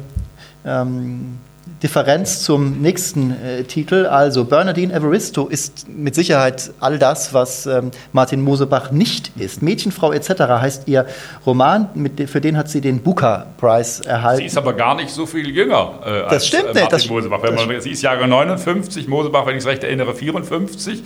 ähm, 0.64 1.38
Differenz 1.83 2.42
zum 2.45 2.81
nächsten 2.81 3.33
äh, 3.42 3.64
Titel. 3.64 4.07
Also 4.07 4.45
Bernardine 4.45 4.92
Evaristo 4.92 5.49
ist 5.49 5.88
mit 5.88 6.14
Sicherheit 6.14 6.71
all 6.79 6.99
das, 6.99 7.35
was 7.35 7.66
ähm, 7.66 7.90
Martin 8.12 8.40
Mosebach 8.40 8.92
nicht 8.92 9.33
ist. 9.37 9.62
Mädchenfrau 9.62 10.12
etc. 10.12 10.31
heißt 10.40 10.87
ihr 10.87 11.07
Roman, 11.45 11.88
mit, 11.95 12.31
für 12.31 12.40
den 12.40 12.57
hat 12.57 12.68
sie 12.68 12.81
den 12.81 13.03
Booker 13.03 13.47
Prize 13.59 14.05
erhalten. 14.07 14.38
Sie 14.38 14.47
ist 14.47 14.57
aber 14.57 14.75
gar 14.75 14.95
nicht 14.95 15.11
so 15.11 15.27
viel 15.27 15.49
jünger 15.49 15.99
äh, 16.05 16.11
das 16.23 16.33
als 16.33 16.47
stimmt, 16.47 16.62
äh, 16.62 16.81
Martin 16.81 16.88
das, 16.90 17.09
Mosebach. 17.09 17.42
Wenn 17.42 17.55
man, 17.55 17.81
sie 17.81 17.90
ist 17.90 18.03
Jahre 18.03 18.29
59, 18.29 19.09
Mosebach, 19.09 19.47
wenn 19.47 19.57
ich 19.57 19.62
es 19.62 19.66
recht 19.66 19.83
erinnere, 19.83 20.14
54. 20.14 21.03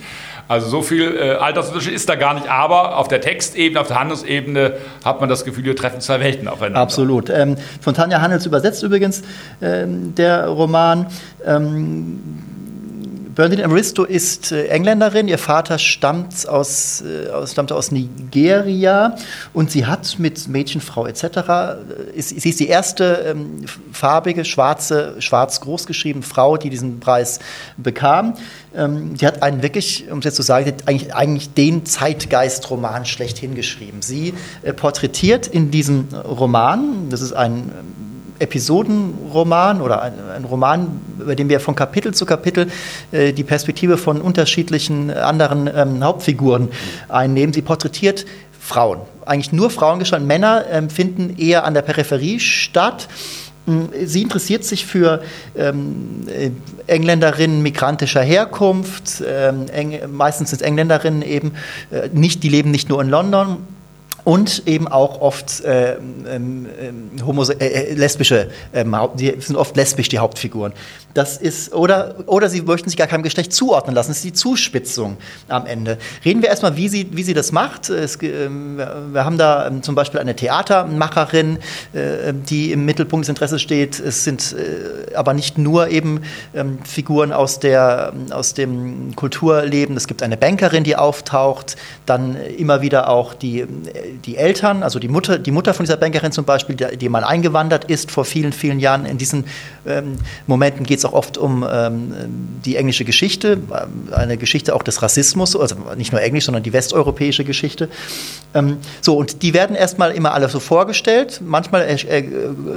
Also 0.47 0.69
so 0.69 0.81
viel 0.81 1.15
äh, 1.15 1.31
Altersunterschied 1.33 1.93
ist 1.93 2.07
da 2.07 2.15
gar 2.15 2.33
nicht. 2.33 2.49
Aber 2.49 2.97
auf 2.97 3.07
der 3.07 3.21
Textebene, 3.21 3.79
auf 3.79 3.87
der 3.87 3.99
Handelsebene 3.99 4.73
hat 5.03 5.19
man 5.19 5.29
das 5.29 5.43
Gefühl, 5.45 5.65
wir 5.65 5.75
treffen 5.75 5.99
zwei 6.01 6.19
Welten 6.19 6.47
aufeinander. 6.47 6.79
Absolut. 6.81 7.29
Ähm, 7.29 7.57
von 7.81 7.93
Tanja 7.93 8.21
Handels 8.21 8.45
übersetzt 8.45 8.83
übrigens 8.83 9.23
ähm, 9.61 10.15
der 10.15 10.47
Roman. 10.47 11.07
Ähm, 11.45 12.19
Bernadine 13.37 13.65
Evaristo 13.65 14.03
ist 14.03 14.51
äh, 14.51 14.65
Engländerin, 14.65 15.27
ihr 15.27 15.37
Vater 15.37 15.77
stammt 15.77 16.49
aus, 16.49 17.03
äh, 17.03 17.29
aus, 17.29 17.51
stammte 17.51 17.75
aus 17.75 17.91
Nigeria 17.91 19.15
und 19.53 19.69
sie 19.69 19.85
hat 19.85 20.17
mit 20.17 20.47
Mädchenfrau 20.47 21.05
etc., 21.05 21.23
äh, 21.23 22.17
ist, 22.17 22.29
sie 22.29 22.49
ist 22.49 22.59
die 22.59 22.67
erste 22.67 23.27
ähm, 23.27 23.63
farbige, 23.91 24.43
schwarze, 24.43 25.17
schwarz 25.19 25.61
großgeschriebene 25.61 26.25
Frau, 26.25 26.57
die 26.57 26.71
diesen 26.71 26.99
Preis 26.99 27.37
bekam. 27.77 28.33
Ähm, 28.75 29.15
die 29.15 29.27
hat 29.27 29.43
einen 29.43 29.61
wirklich, 29.61 30.09
um 30.09 30.17
es 30.17 30.25
jetzt 30.25 30.35
zu 30.35 30.41
sagen, 30.41 30.73
eigentlich, 30.87 31.13
eigentlich 31.13 31.53
den 31.53 31.85
Zeitgeistroman 31.85 33.05
schlechthin 33.05 33.53
geschrieben. 33.53 34.01
Sie 34.01 34.33
äh, 34.63 34.73
porträtiert 34.73 35.45
in 35.45 35.69
diesem 35.69 36.07
Roman, 36.11 37.11
das 37.11 37.21
ist 37.21 37.33
ein 37.33 37.71
Episodenroman 38.39 39.81
oder 39.81 40.01
ein, 40.01 40.13
ein, 40.35 40.43
Roman, 40.45 41.01
bei 41.25 41.35
dem 41.35 41.49
wir 41.49 41.59
von 41.59 41.75
Kapitel 41.75 42.13
zu 42.13 42.25
Kapitel 42.25 42.69
äh, 43.11 43.33
die 43.33 43.43
Perspektive 43.43 43.97
von 43.97 44.21
unterschiedlichen 44.21 45.11
anderen 45.11 45.69
ähm, 45.73 46.03
Hauptfiguren 46.03 46.69
einnehmen. 47.09 47.53
Sie 47.53 47.61
porträtiert 47.61 48.25
Frauen, 48.59 48.99
eigentlich 49.25 49.53
nur 49.53 49.69
Frauen 49.69 49.99
gestanden. 49.99 50.27
Männer 50.27 50.65
ähm, 50.69 50.89
finden 50.89 51.37
eher 51.37 51.63
an 51.63 51.73
der 51.73 51.81
Peripherie 51.81 52.39
statt. 52.39 53.07
Hm, 53.65 53.89
sie 54.05 54.21
interessiert 54.21 54.63
sich 54.63 54.85
für 54.85 55.21
ähm, 55.55 56.25
äh, 56.27 56.51
Engländerinnen 56.87 57.61
migrantischer 57.61 58.21
Herkunft. 58.21 59.23
Ähm, 59.25 59.67
meistens 60.11 60.51
sind 60.51 60.61
Engländerinnen 60.61 61.21
eben 61.21 61.53
äh, 61.91 62.09
nicht, 62.13 62.43
die 62.43 62.49
leben 62.49 62.71
nicht 62.71 62.89
nur 62.89 63.01
in 63.01 63.09
London, 63.09 63.57
und 64.27 64.63
eben 64.67 64.89
auch 64.89 65.21
oft 65.21 65.63
äh, 65.63 65.95
ähm, 65.95 66.65
äh, 66.77 67.53
äh, 67.53 67.93
lesbische, 67.93 68.49
ähm, 68.73 68.93
die 69.17 69.33
sind 69.39 69.55
oft 69.55 69.77
lesbisch, 69.77 70.09
die 70.09 70.19
Hauptfiguren. 70.19 70.73
Das 71.17 71.35
ist, 71.35 71.73
oder, 71.73 72.13
oder 72.27 72.47
sie 72.47 72.61
möchten 72.61 72.91
sich 72.91 72.95
gar 72.95 73.07
keinem 73.07 73.23
Geschlecht 73.23 73.51
zuordnen 73.51 73.95
lassen. 73.95 74.11
Das 74.11 74.17
ist 74.17 74.23
die 74.23 74.33
Zuspitzung 74.33 75.17
am 75.47 75.65
Ende. 75.65 75.97
Reden 76.23 76.43
wir 76.43 76.49
erstmal, 76.49 76.77
wie 76.77 76.89
sie, 76.89 77.07
wie 77.11 77.23
sie 77.23 77.33
das 77.33 77.51
macht. 77.51 77.89
Es, 77.89 78.17
äh, 78.17 78.47
wir 78.47 79.25
haben 79.25 79.39
da 79.39 79.65
ähm, 79.65 79.81
zum 79.81 79.95
Beispiel 79.95 80.19
eine 80.19 80.35
Theatermacherin, 80.35 81.57
äh, 81.93 82.33
die 82.35 82.71
im 82.71 82.85
Mittelpunkt 82.85 83.23
des 83.23 83.29
Interesses 83.29 83.63
steht. 83.63 83.99
Es 83.99 84.25
sind 84.25 84.53
äh, 84.53 85.15
aber 85.15 85.33
nicht 85.33 85.57
nur 85.57 85.87
eben 85.87 86.21
ähm, 86.53 86.77
Figuren 86.83 87.33
aus, 87.33 87.59
der, 87.59 88.13
aus 88.29 88.53
dem 88.53 89.15
Kulturleben. 89.15 89.97
Es 89.97 90.05
gibt 90.05 90.21
eine 90.21 90.37
Bankerin, 90.37 90.83
die 90.83 90.97
auftaucht, 90.97 91.77
dann 92.05 92.35
immer 92.35 92.83
wieder 92.83 93.09
auch 93.09 93.33
die 93.33 93.65
die 94.25 94.37
Eltern, 94.37 94.83
also 94.83 94.99
die 94.99 95.07
Mutter, 95.07 95.39
die 95.39 95.51
Mutter 95.51 95.73
von 95.73 95.85
dieser 95.85 95.97
Bankerin 95.97 96.31
zum 96.31 96.45
Beispiel, 96.45 96.75
die, 96.75 96.97
die 96.97 97.09
mal 97.09 97.23
eingewandert 97.23 97.85
ist 97.85 98.11
vor 98.11 98.25
vielen, 98.25 98.53
vielen 98.53 98.79
Jahren. 98.79 99.05
In 99.05 99.17
diesen 99.17 99.45
ähm, 99.85 100.17
Momenten 100.45 100.85
geht 100.85 100.99
es 100.99 101.06
auch 101.07 101.13
oft 101.13 101.37
um 101.37 101.65
ähm, 101.69 102.13
die 102.65 102.75
englische 102.75 103.05
Geschichte, 103.05 103.57
eine 104.11 104.37
Geschichte 104.37 104.75
auch 104.75 104.83
des 104.83 105.01
Rassismus, 105.01 105.55
also 105.55 105.75
nicht 105.95 106.11
nur 106.11 106.21
Englisch, 106.21 106.45
sondern 106.45 106.63
die 106.63 106.73
westeuropäische 106.73 107.43
Geschichte. 107.43 107.89
Ähm, 108.53 108.77
so, 109.01 109.17
und 109.17 109.41
die 109.43 109.53
werden 109.53 109.75
erstmal 109.75 110.11
immer 110.11 110.33
alle 110.33 110.49
so 110.49 110.59
vorgestellt. 110.59 111.41
Manchmal, 111.45 111.81
äh, 111.81 111.95
äh, 111.95 112.23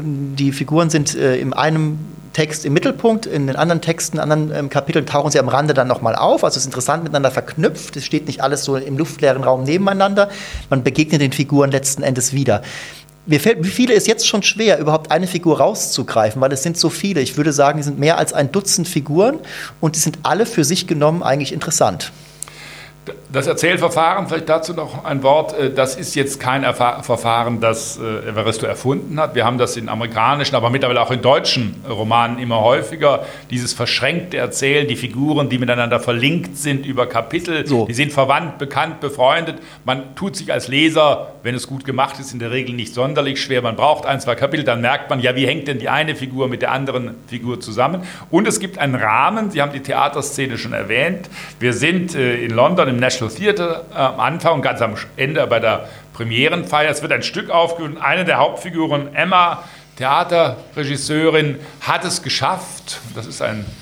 die 0.02 0.52
Figuren 0.52 0.90
sind 0.90 1.14
äh, 1.14 1.36
in 1.36 1.52
einem 1.52 1.98
Text 2.32 2.64
im 2.64 2.72
Mittelpunkt, 2.72 3.26
in 3.26 3.48
den 3.48 3.56
anderen 3.56 3.80
Texten, 3.80 4.20
anderen 4.20 4.54
ähm, 4.54 4.70
Kapiteln 4.70 5.04
tauchen 5.04 5.32
sie 5.32 5.40
am 5.40 5.48
Rande 5.48 5.74
dann 5.74 5.88
nochmal 5.88 6.14
auf. 6.14 6.44
Also 6.44 6.56
es 6.56 6.62
ist 6.62 6.66
interessant 6.66 7.02
miteinander 7.02 7.30
verknüpft. 7.30 7.96
Es 7.96 8.04
steht 8.04 8.26
nicht 8.28 8.40
alles 8.40 8.64
so 8.64 8.76
im 8.76 8.96
luftleeren 8.96 9.42
Raum 9.42 9.64
nebeneinander. 9.64 10.28
Man 10.68 10.84
begegnet 10.84 11.20
den 11.20 11.32
Figuren 11.32 11.70
letzten 11.72 12.02
Endes 12.02 12.32
wieder. 12.32 12.62
Mir 13.26 13.38
fällt, 13.38 13.62
wie 13.64 13.70
viele 13.70 13.94
ist 13.94 14.06
jetzt 14.06 14.26
schon 14.26 14.42
schwer, 14.42 14.78
überhaupt 14.78 15.10
eine 15.10 15.26
Figur 15.26 15.58
rauszugreifen, 15.58 16.40
weil 16.40 16.52
es 16.52 16.62
sind 16.62 16.78
so 16.78 16.88
viele. 16.88 17.20
Ich 17.20 17.36
würde 17.36 17.52
sagen, 17.52 17.78
es 17.78 17.86
sind 17.86 17.98
mehr 17.98 18.18
als 18.18 18.32
ein 18.32 18.50
Dutzend 18.50 18.88
Figuren 18.88 19.38
und 19.80 19.94
die 19.94 20.00
sind 20.00 20.18
alle 20.22 20.46
für 20.46 20.64
sich 20.64 20.86
genommen 20.86 21.22
eigentlich 21.22 21.52
interessant. 21.52 22.12
Das 23.32 23.46
Erzählverfahren, 23.46 24.28
vielleicht 24.28 24.48
dazu 24.48 24.74
noch 24.74 25.04
ein 25.04 25.22
Wort, 25.22 25.58
äh, 25.58 25.72
das 25.72 25.96
ist 25.96 26.14
jetzt 26.14 26.38
kein 26.38 26.62
Verfahren, 26.74 27.60
das 27.60 27.98
äh, 27.98 28.28
Evaristo 28.28 28.66
erfunden 28.66 29.18
hat. 29.18 29.34
Wir 29.34 29.46
haben 29.46 29.56
das 29.56 29.76
in 29.78 29.88
amerikanischen, 29.88 30.54
aber 30.54 30.68
mittlerweile 30.68 31.00
auch 31.00 31.10
in 31.10 31.22
deutschen 31.22 31.82
Romanen 31.88 32.38
immer 32.38 32.60
häufiger. 32.60 33.24
Dieses 33.50 33.72
verschränkte 33.72 34.36
Erzählen, 34.36 34.86
die 34.86 34.96
Figuren, 34.96 35.48
die 35.48 35.58
miteinander 35.58 35.98
verlinkt 35.98 36.58
sind 36.58 36.84
über 36.84 37.06
Kapitel, 37.06 37.66
so. 37.66 37.86
die 37.86 37.94
sind 37.94 38.12
verwandt, 38.12 38.58
bekannt, 38.58 39.00
befreundet. 39.00 39.56
Man 39.86 40.14
tut 40.14 40.36
sich 40.36 40.52
als 40.52 40.68
Leser, 40.68 41.32
wenn 41.42 41.54
es 41.54 41.66
gut 41.66 41.86
gemacht 41.86 42.20
ist, 42.20 42.32
in 42.34 42.38
der 42.38 42.50
Regel 42.50 42.74
nicht 42.74 42.92
sonderlich 42.92 43.40
schwer. 43.40 43.62
Man 43.62 43.76
braucht 43.76 44.04
ein, 44.04 44.20
zwei 44.20 44.34
Kapitel, 44.34 44.64
dann 44.64 44.82
merkt 44.82 45.08
man, 45.08 45.20
ja, 45.20 45.34
wie 45.36 45.46
hängt 45.46 45.68
denn 45.68 45.78
die 45.78 45.88
eine 45.88 46.16
Figur 46.16 46.48
mit 46.48 46.60
der 46.60 46.72
anderen 46.72 47.14
Figur 47.28 47.60
zusammen? 47.60 48.02
Und 48.30 48.46
es 48.46 48.60
gibt 48.60 48.76
einen 48.76 48.94
Rahmen, 48.94 49.50
Sie 49.50 49.62
haben 49.62 49.72
die 49.72 49.80
Theaterszene 49.80 50.58
schon 50.58 50.74
erwähnt. 50.74 51.30
Wir 51.58 51.72
sind 51.72 52.14
äh, 52.14 52.44
in 52.44 52.50
London 52.50 52.89
im 52.90 52.98
National 52.98 53.34
Theatre 53.34 53.84
äh, 53.92 53.96
am 53.96 54.20
Anfang 54.20 54.54
und 54.54 54.62
ganz 54.62 54.82
am 54.82 54.94
Ende 55.16 55.46
bei 55.46 55.60
der 55.60 55.88
Premierenfeier. 56.12 56.90
Es 56.90 57.02
wird 57.02 57.12
ein 57.12 57.22
Stück 57.22 57.50
aufgeführt. 57.50 57.98
Eine 58.02 58.24
der 58.24 58.38
Hauptfiguren, 58.38 59.14
Emma, 59.14 59.64
Theaterregisseurin, 59.96 61.58
hat 61.80 62.04
es 62.04 62.22
geschafft. 62.22 63.00
Das 63.14 63.26
ist 63.26 63.40
ein 63.40 63.60
äh, 63.60 63.79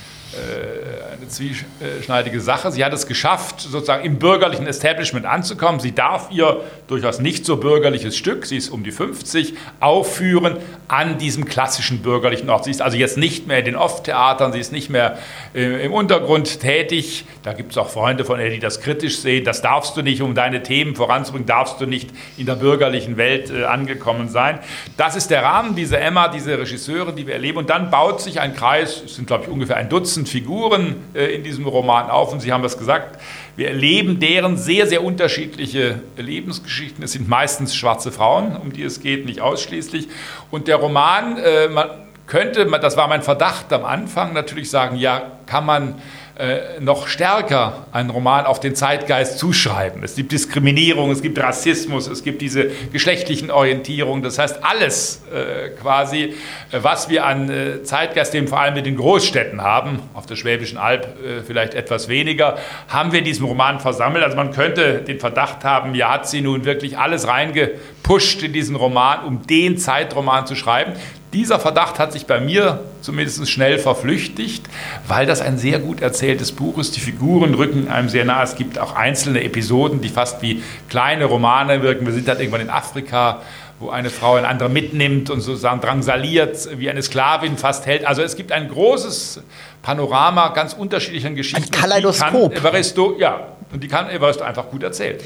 eine 1.18 1.28
zwieschneidige 1.28 2.40
Sache. 2.40 2.70
Sie 2.72 2.84
hat 2.84 2.92
es 2.92 3.06
geschafft, 3.06 3.60
sozusagen 3.60 4.04
im 4.04 4.18
bürgerlichen 4.18 4.66
Establishment 4.66 5.26
anzukommen. 5.26 5.80
Sie 5.80 5.94
darf 5.94 6.30
ihr 6.30 6.60
durchaus 6.86 7.18
nicht 7.18 7.44
so 7.44 7.56
bürgerliches 7.56 8.16
Stück, 8.16 8.46
sie 8.46 8.56
ist 8.56 8.70
um 8.70 8.84
die 8.84 8.92
50, 8.92 9.54
aufführen 9.80 10.56
an 10.86 11.18
diesem 11.18 11.44
klassischen 11.44 12.02
bürgerlichen 12.02 12.48
Ort. 12.50 12.64
Sie 12.64 12.70
ist 12.70 12.82
also 12.82 12.96
jetzt 12.96 13.18
nicht 13.18 13.46
mehr 13.46 13.58
in 13.58 13.64
den 13.64 13.76
Off-Theatern, 13.76 14.52
sie 14.52 14.60
ist 14.60 14.72
nicht 14.72 14.90
mehr 14.90 15.18
äh, 15.54 15.84
im 15.84 15.92
Untergrund 15.92 16.60
tätig. 16.60 17.24
Da 17.42 17.52
gibt 17.52 17.72
es 17.72 17.78
auch 17.78 17.88
Freunde 17.88 18.24
von 18.24 18.40
ihr, 18.40 18.50
die 18.50 18.58
das 18.58 18.80
kritisch 18.80 19.18
sehen. 19.18 19.44
Das 19.44 19.60
darfst 19.60 19.96
du 19.96 20.02
nicht, 20.02 20.22
um 20.22 20.34
deine 20.34 20.62
Themen 20.62 20.94
voranzubringen, 20.94 21.46
darfst 21.46 21.80
du 21.80 21.86
nicht 21.86 22.10
in 22.36 22.46
der 22.46 22.54
bürgerlichen 22.54 23.16
Welt 23.16 23.50
äh, 23.50 23.64
angekommen 23.64 24.28
sein. 24.28 24.60
Das 24.96 25.16
ist 25.16 25.30
der 25.30 25.42
Rahmen, 25.42 25.74
diese 25.74 25.98
Emma, 25.98 26.28
diese 26.28 26.58
Regisseurin, 26.58 27.16
die 27.16 27.26
wir 27.26 27.34
erleben. 27.34 27.58
Und 27.58 27.70
dann 27.70 27.90
baut 27.90 28.20
sich 28.20 28.40
ein 28.40 28.54
Kreis, 28.54 29.02
es 29.04 29.16
sind 29.16 29.26
glaube 29.26 29.44
ich 29.44 29.50
ungefähr 29.50 29.76
ein 29.76 29.88
Dutzend 29.88 30.27
Figuren 30.28 30.96
äh, 31.14 31.34
in 31.34 31.42
diesem 31.42 31.66
Roman 31.66 32.10
auf 32.10 32.32
und 32.32 32.40
Sie 32.40 32.52
haben 32.52 32.64
es 32.64 32.78
gesagt, 32.78 33.20
wir 33.56 33.68
erleben 33.68 34.20
deren 34.20 34.56
sehr, 34.56 34.86
sehr 34.86 35.02
unterschiedliche 35.02 36.00
Lebensgeschichten. 36.16 37.02
Es 37.02 37.12
sind 37.12 37.28
meistens 37.28 37.74
schwarze 37.74 38.12
Frauen, 38.12 38.56
um 38.56 38.72
die 38.72 38.82
es 38.82 39.00
geht, 39.00 39.26
nicht 39.26 39.40
ausschließlich. 39.40 40.08
Und 40.50 40.68
der 40.68 40.76
Roman, 40.76 41.38
äh, 41.38 41.68
man 41.68 41.88
könnte, 42.26 42.66
das 42.80 42.96
war 42.96 43.08
mein 43.08 43.22
Verdacht 43.22 43.72
am 43.72 43.84
Anfang, 43.84 44.32
natürlich 44.32 44.70
sagen, 44.70 44.96
ja, 44.96 45.32
kann 45.46 45.66
man 45.66 45.94
äh, 46.38 46.78
noch 46.78 47.08
stärker 47.08 47.86
einen 47.90 48.10
Roman 48.10 48.46
auf 48.46 48.60
den 48.60 48.76
Zeitgeist 48.76 49.40
zuschreiben. 49.40 50.04
Es 50.04 50.14
gibt 50.14 50.30
Diskriminierung, 50.30 51.10
es 51.10 51.20
gibt 51.20 51.36
Rassismus, 51.38 52.06
es 52.06 52.22
gibt 52.22 52.40
diese 52.40 52.70
geschlechtlichen 52.92 53.50
Orientierungen. 53.50 54.22
Das 54.22 54.38
heißt, 54.38 54.62
alles 54.62 55.22
äh, 55.34 55.70
quasi, 55.70 56.34
äh, 56.70 56.78
was 56.80 57.08
wir 57.08 57.26
an 57.26 57.50
äh, 57.50 57.82
Zeitgeist, 57.82 58.36
eben 58.36 58.46
vor 58.46 58.60
allem 58.60 58.76
in 58.76 58.84
den 58.84 58.96
Großstädten 58.96 59.62
haben, 59.62 59.98
auf 60.14 60.26
der 60.26 60.36
Schwäbischen 60.36 60.78
Alb 60.78 61.06
äh, 61.24 61.42
vielleicht 61.42 61.74
etwas 61.74 62.08
weniger, 62.08 62.56
haben 62.86 63.10
wir 63.10 63.18
in 63.18 63.24
diesem 63.24 63.46
Roman 63.46 63.80
versammelt. 63.80 64.22
Also 64.22 64.36
man 64.36 64.52
könnte 64.52 65.02
den 65.02 65.18
Verdacht 65.18 65.64
haben, 65.64 65.96
ja, 65.96 66.12
hat 66.12 66.28
sie 66.28 66.40
nun 66.40 66.64
wirklich 66.64 66.98
alles 66.98 67.26
reingepusht 67.26 68.44
in 68.44 68.52
diesen 68.52 68.76
Roman, 68.76 69.24
um 69.24 69.46
den 69.46 69.76
Zeitroman 69.76 70.46
zu 70.46 70.54
schreiben. 70.54 70.92
Dieser 71.34 71.60
Verdacht 71.60 71.98
hat 71.98 72.12
sich 72.12 72.26
bei 72.26 72.40
mir 72.40 72.80
zumindest 73.02 73.50
schnell 73.50 73.78
verflüchtigt, 73.78 74.64
weil 75.06 75.26
das 75.26 75.42
ein 75.42 75.58
sehr 75.58 75.78
gut 75.78 76.00
erzähltes 76.00 76.52
Buch 76.52 76.78
ist. 76.78 76.96
Die 76.96 77.00
Figuren 77.00 77.52
rücken 77.52 77.88
einem 77.88 78.08
sehr 78.08 78.24
nah. 78.24 78.42
Es 78.42 78.56
gibt 78.56 78.78
auch 78.78 78.94
einzelne 78.94 79.44
Episoden, 79.44 80.00
die 80.00 80.08
fast 80.08 80.40
wie 80.40 80.62
kleine 80.88 81.26
Romane 81.26 81.82
wirken. 81.82 82.06
Wir 82.06 82.14
sind 82.14 82.28
dann 82.28 82.38
irgendwann 82.38 82.62
in 82.62 82.70
Afrika, 82.70 83.42
wo 83.78 83.90
eine 83.90 84.08
Frau 84.08 84.36
eine 84.36 84.48
andere 84.48 84.70
mitnimmt 84.70 85.28
und 85.28 85.42
sozusagen 85.42 85.82
drangsaliert, 85.82 86.78
wie 86.78 86.88
eine 86.88 87.02
Sklavin 87.02 87.58
fast 87.58 87.84
hält. 87.84 88.06
Also 88.06 88.22
es 88.22 88.34
gibt 88.34 88.50
ein 88.50 88.68
großes 88.68 89.42
Panorama 89.82 90.48
ganz 90.48 90.72
unterschiedlicher 90.72 91.30
Geschichten. 91.30 91.64
Ein 91.64 91.70
Kaleidoskop. 91.70 92.56
Evaristo, 92.56 93.16
ja, 93.18 93.48
und 93.72 93.82
die 93.82 93.88
kann 93.88 94.08
Evaristo 94.08 94.44
einfach 94.44 94.68
gut 94.70 94.82
erzählen 94.82 95.18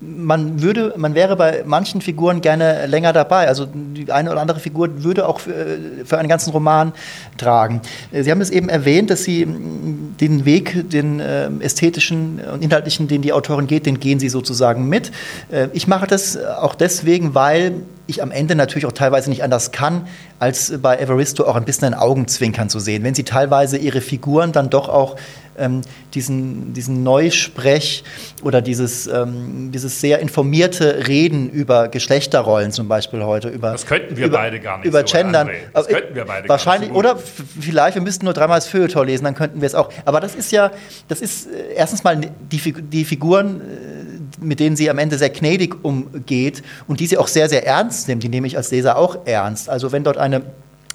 man 0.00 0.60
würde, 0.62 0.94
man 0.96 1.14
wäre 1.14 1.36
bei 1.36 1.62
manchen 1.64 2.00
Figuren 2.00 2.40
gerne 2.40 2.86
länger 2.86 3.12
dabei. 3.12 3.48
Also 3.48 3.66
die 3.66 4.10
eine 4.10 4.30
oder 4.30 4.40
andere 4.40 4.60
Figur 4.60 5.02
würde 5.02 5.26
auch 5.26 5.40
für, 5.40 5.78
für 6.04 6.18
einen 6.18 6.28
ganzen 6.28 6.50
Roman 6.50 6.92
tragen. 7.36 7.80
Sie 8.12 8.30
haben 8.30 8.40
es 8.40 8.50
eben 8.50 8.68
erwähnt, 8.68 9.10
dass 9.10 9.24
Sie 9.24 9.46
den 9.46 10.44
Weg, 10.44 10.90
den 10.90 11.20
äh, 11.20 11.48
ästhetischen 11.60 12.40
und 12.52 12.62
inhaltlichen, 12.62 13.08
den 13.08 13.22
die 13.22 13.32
Autorin 13.32 13.66
geht, 13.66 13.86
den 13.86 14.00
gehen 14.00 14.20
Sie 14.20 14.28
sozusagen 14.28 14.88
mit. 14.88 15.10
Äh, 15.50 15.68
ich 15.72 15.86
mache 15.86 16.06
das 16.06 16.36
auch 16.36 16.74
deswegen, 16.74 17.34
weil 17.34 17.82
ich 18.06 18.22
am 18.22 18.30
Ende 18.30 18.54
natürlich 18.54 18.86
auch 18.86 18.92
teilweise 18.92 19.30
nicht 19.30 19.42
anders 19.42 19.72
kann, 19.72 20.06
als 20.38 20.74
bei 20.82 20.98
Evaristo 20.98 21.44
auch 21.44 21.56
ein 21.56 21.64
bisschen 21.64 21.86
ein 21.86 21.94
Augenzwinkern 21.94 22.68
zu 22.68 22.78
sehen. 22.78 23.02
Wenn 23.02 23.14
sie 23.14 23.24
teilweise 23.24 23.78
ihre 23.78 24.02
Figuren 24.02 24.52
dann 24.52 24.68
doch 24.68 24.90
auch 24.90 25.16
ähm, 25.58 25.82
diesen, 26.14 26.72
diesen 26.72 27.02
Neusprech 27.02 28.04
oder 28.42 28.62
dieses, 28.62 29.06
ähm, 29.06 29.70
dieses 29.72 30.00
sehr 30.00 30.18
informierte 30.18 31.06
Reden 31.06 31.50
über 31.50 31.88
Geschlechterrollen 31.88 32.72
zum 32.72 32.88
Beispiel 32.88 33.22
heute. 33.24 33.48
Über, 33.48 33.72
das 33.72 33.86
könnten 33.86 34.16
wir 34.16 34.26
über, 34.26 34.38
beide 34.38 34.60
gar 34.60 34.78
nicht 34.78 34.86
Über 34.86 35.06
so, 35.06 35.16
Gendern. 35.16 35.48
André. 35.48 35.54
Das 35.72 35.88
könnten 35.88 36.14
wir 36.14 36.24
beide 36.24 36.48
Wahrscheinlich, 36.48 36.92
gar 36.92 37.02
nicht 37.02 37.04
so 37.04 37.38
oder 37.38 37.50
vielleicht, 37.60 37.94
wir 37.94 38.02
müssten 38.02 38.24
nur 38.24 38.34
dreimal 38.34 38.58
das 38.58 38.68
Feuilleton 38.68 39.06
lesen, 39.06 39.24
dann 39.24 39.34
könnten 39.34 39.60
wir 39.60 39.66
es 39.66 39.74
auch. 39.74 39.90
Aber 40.04 40.20
das 40.20 40.34
ist 40.34 40.52
ja, 40.52 40.70
das 41.08 41.20
ist 41.20 41.46
äh, 41.46 41.74
erstens 41.76 42.04
mal 42.04 42.16
die, 42.16 42.72
die 42.72 43.04
Figuren, 43.04 43.60
äh, 43.60 44.44
mit 44.44 44.60
denen 44.60 44.76
sie 44.76 44.90
am 44.90 44.98
Ende 44.98 45.18
sehr 45.18 45.30
gnädig 45.30 45.84
umgeht 45.84 46.62
und 46.86 47.00
die 47.00 47.06
sie 47.06 47.18
auch 47.18 47.28
sehr, 47.28 47.48
sehr 47.48 47.66
ernst 47.66 48.08
nimmt. 48.08 48.22
Die 48.22 48.28
nehme 48.28 48.46
ich 48.46 48.56
als 48.56 48.70
Leser 48.70 48.96
auch 48.96 49.26
ernst. 49.26 49.68
Also 49.68 49.92
wenn 49.92 50.04
dort 50.04 50.18
eine 50.18 50.42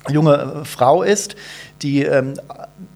junge 0.08 0.62
Frau 0.64 1.04
ist, 1.04 1.36
die 1.82 2.04
ähm, 2.04 2.34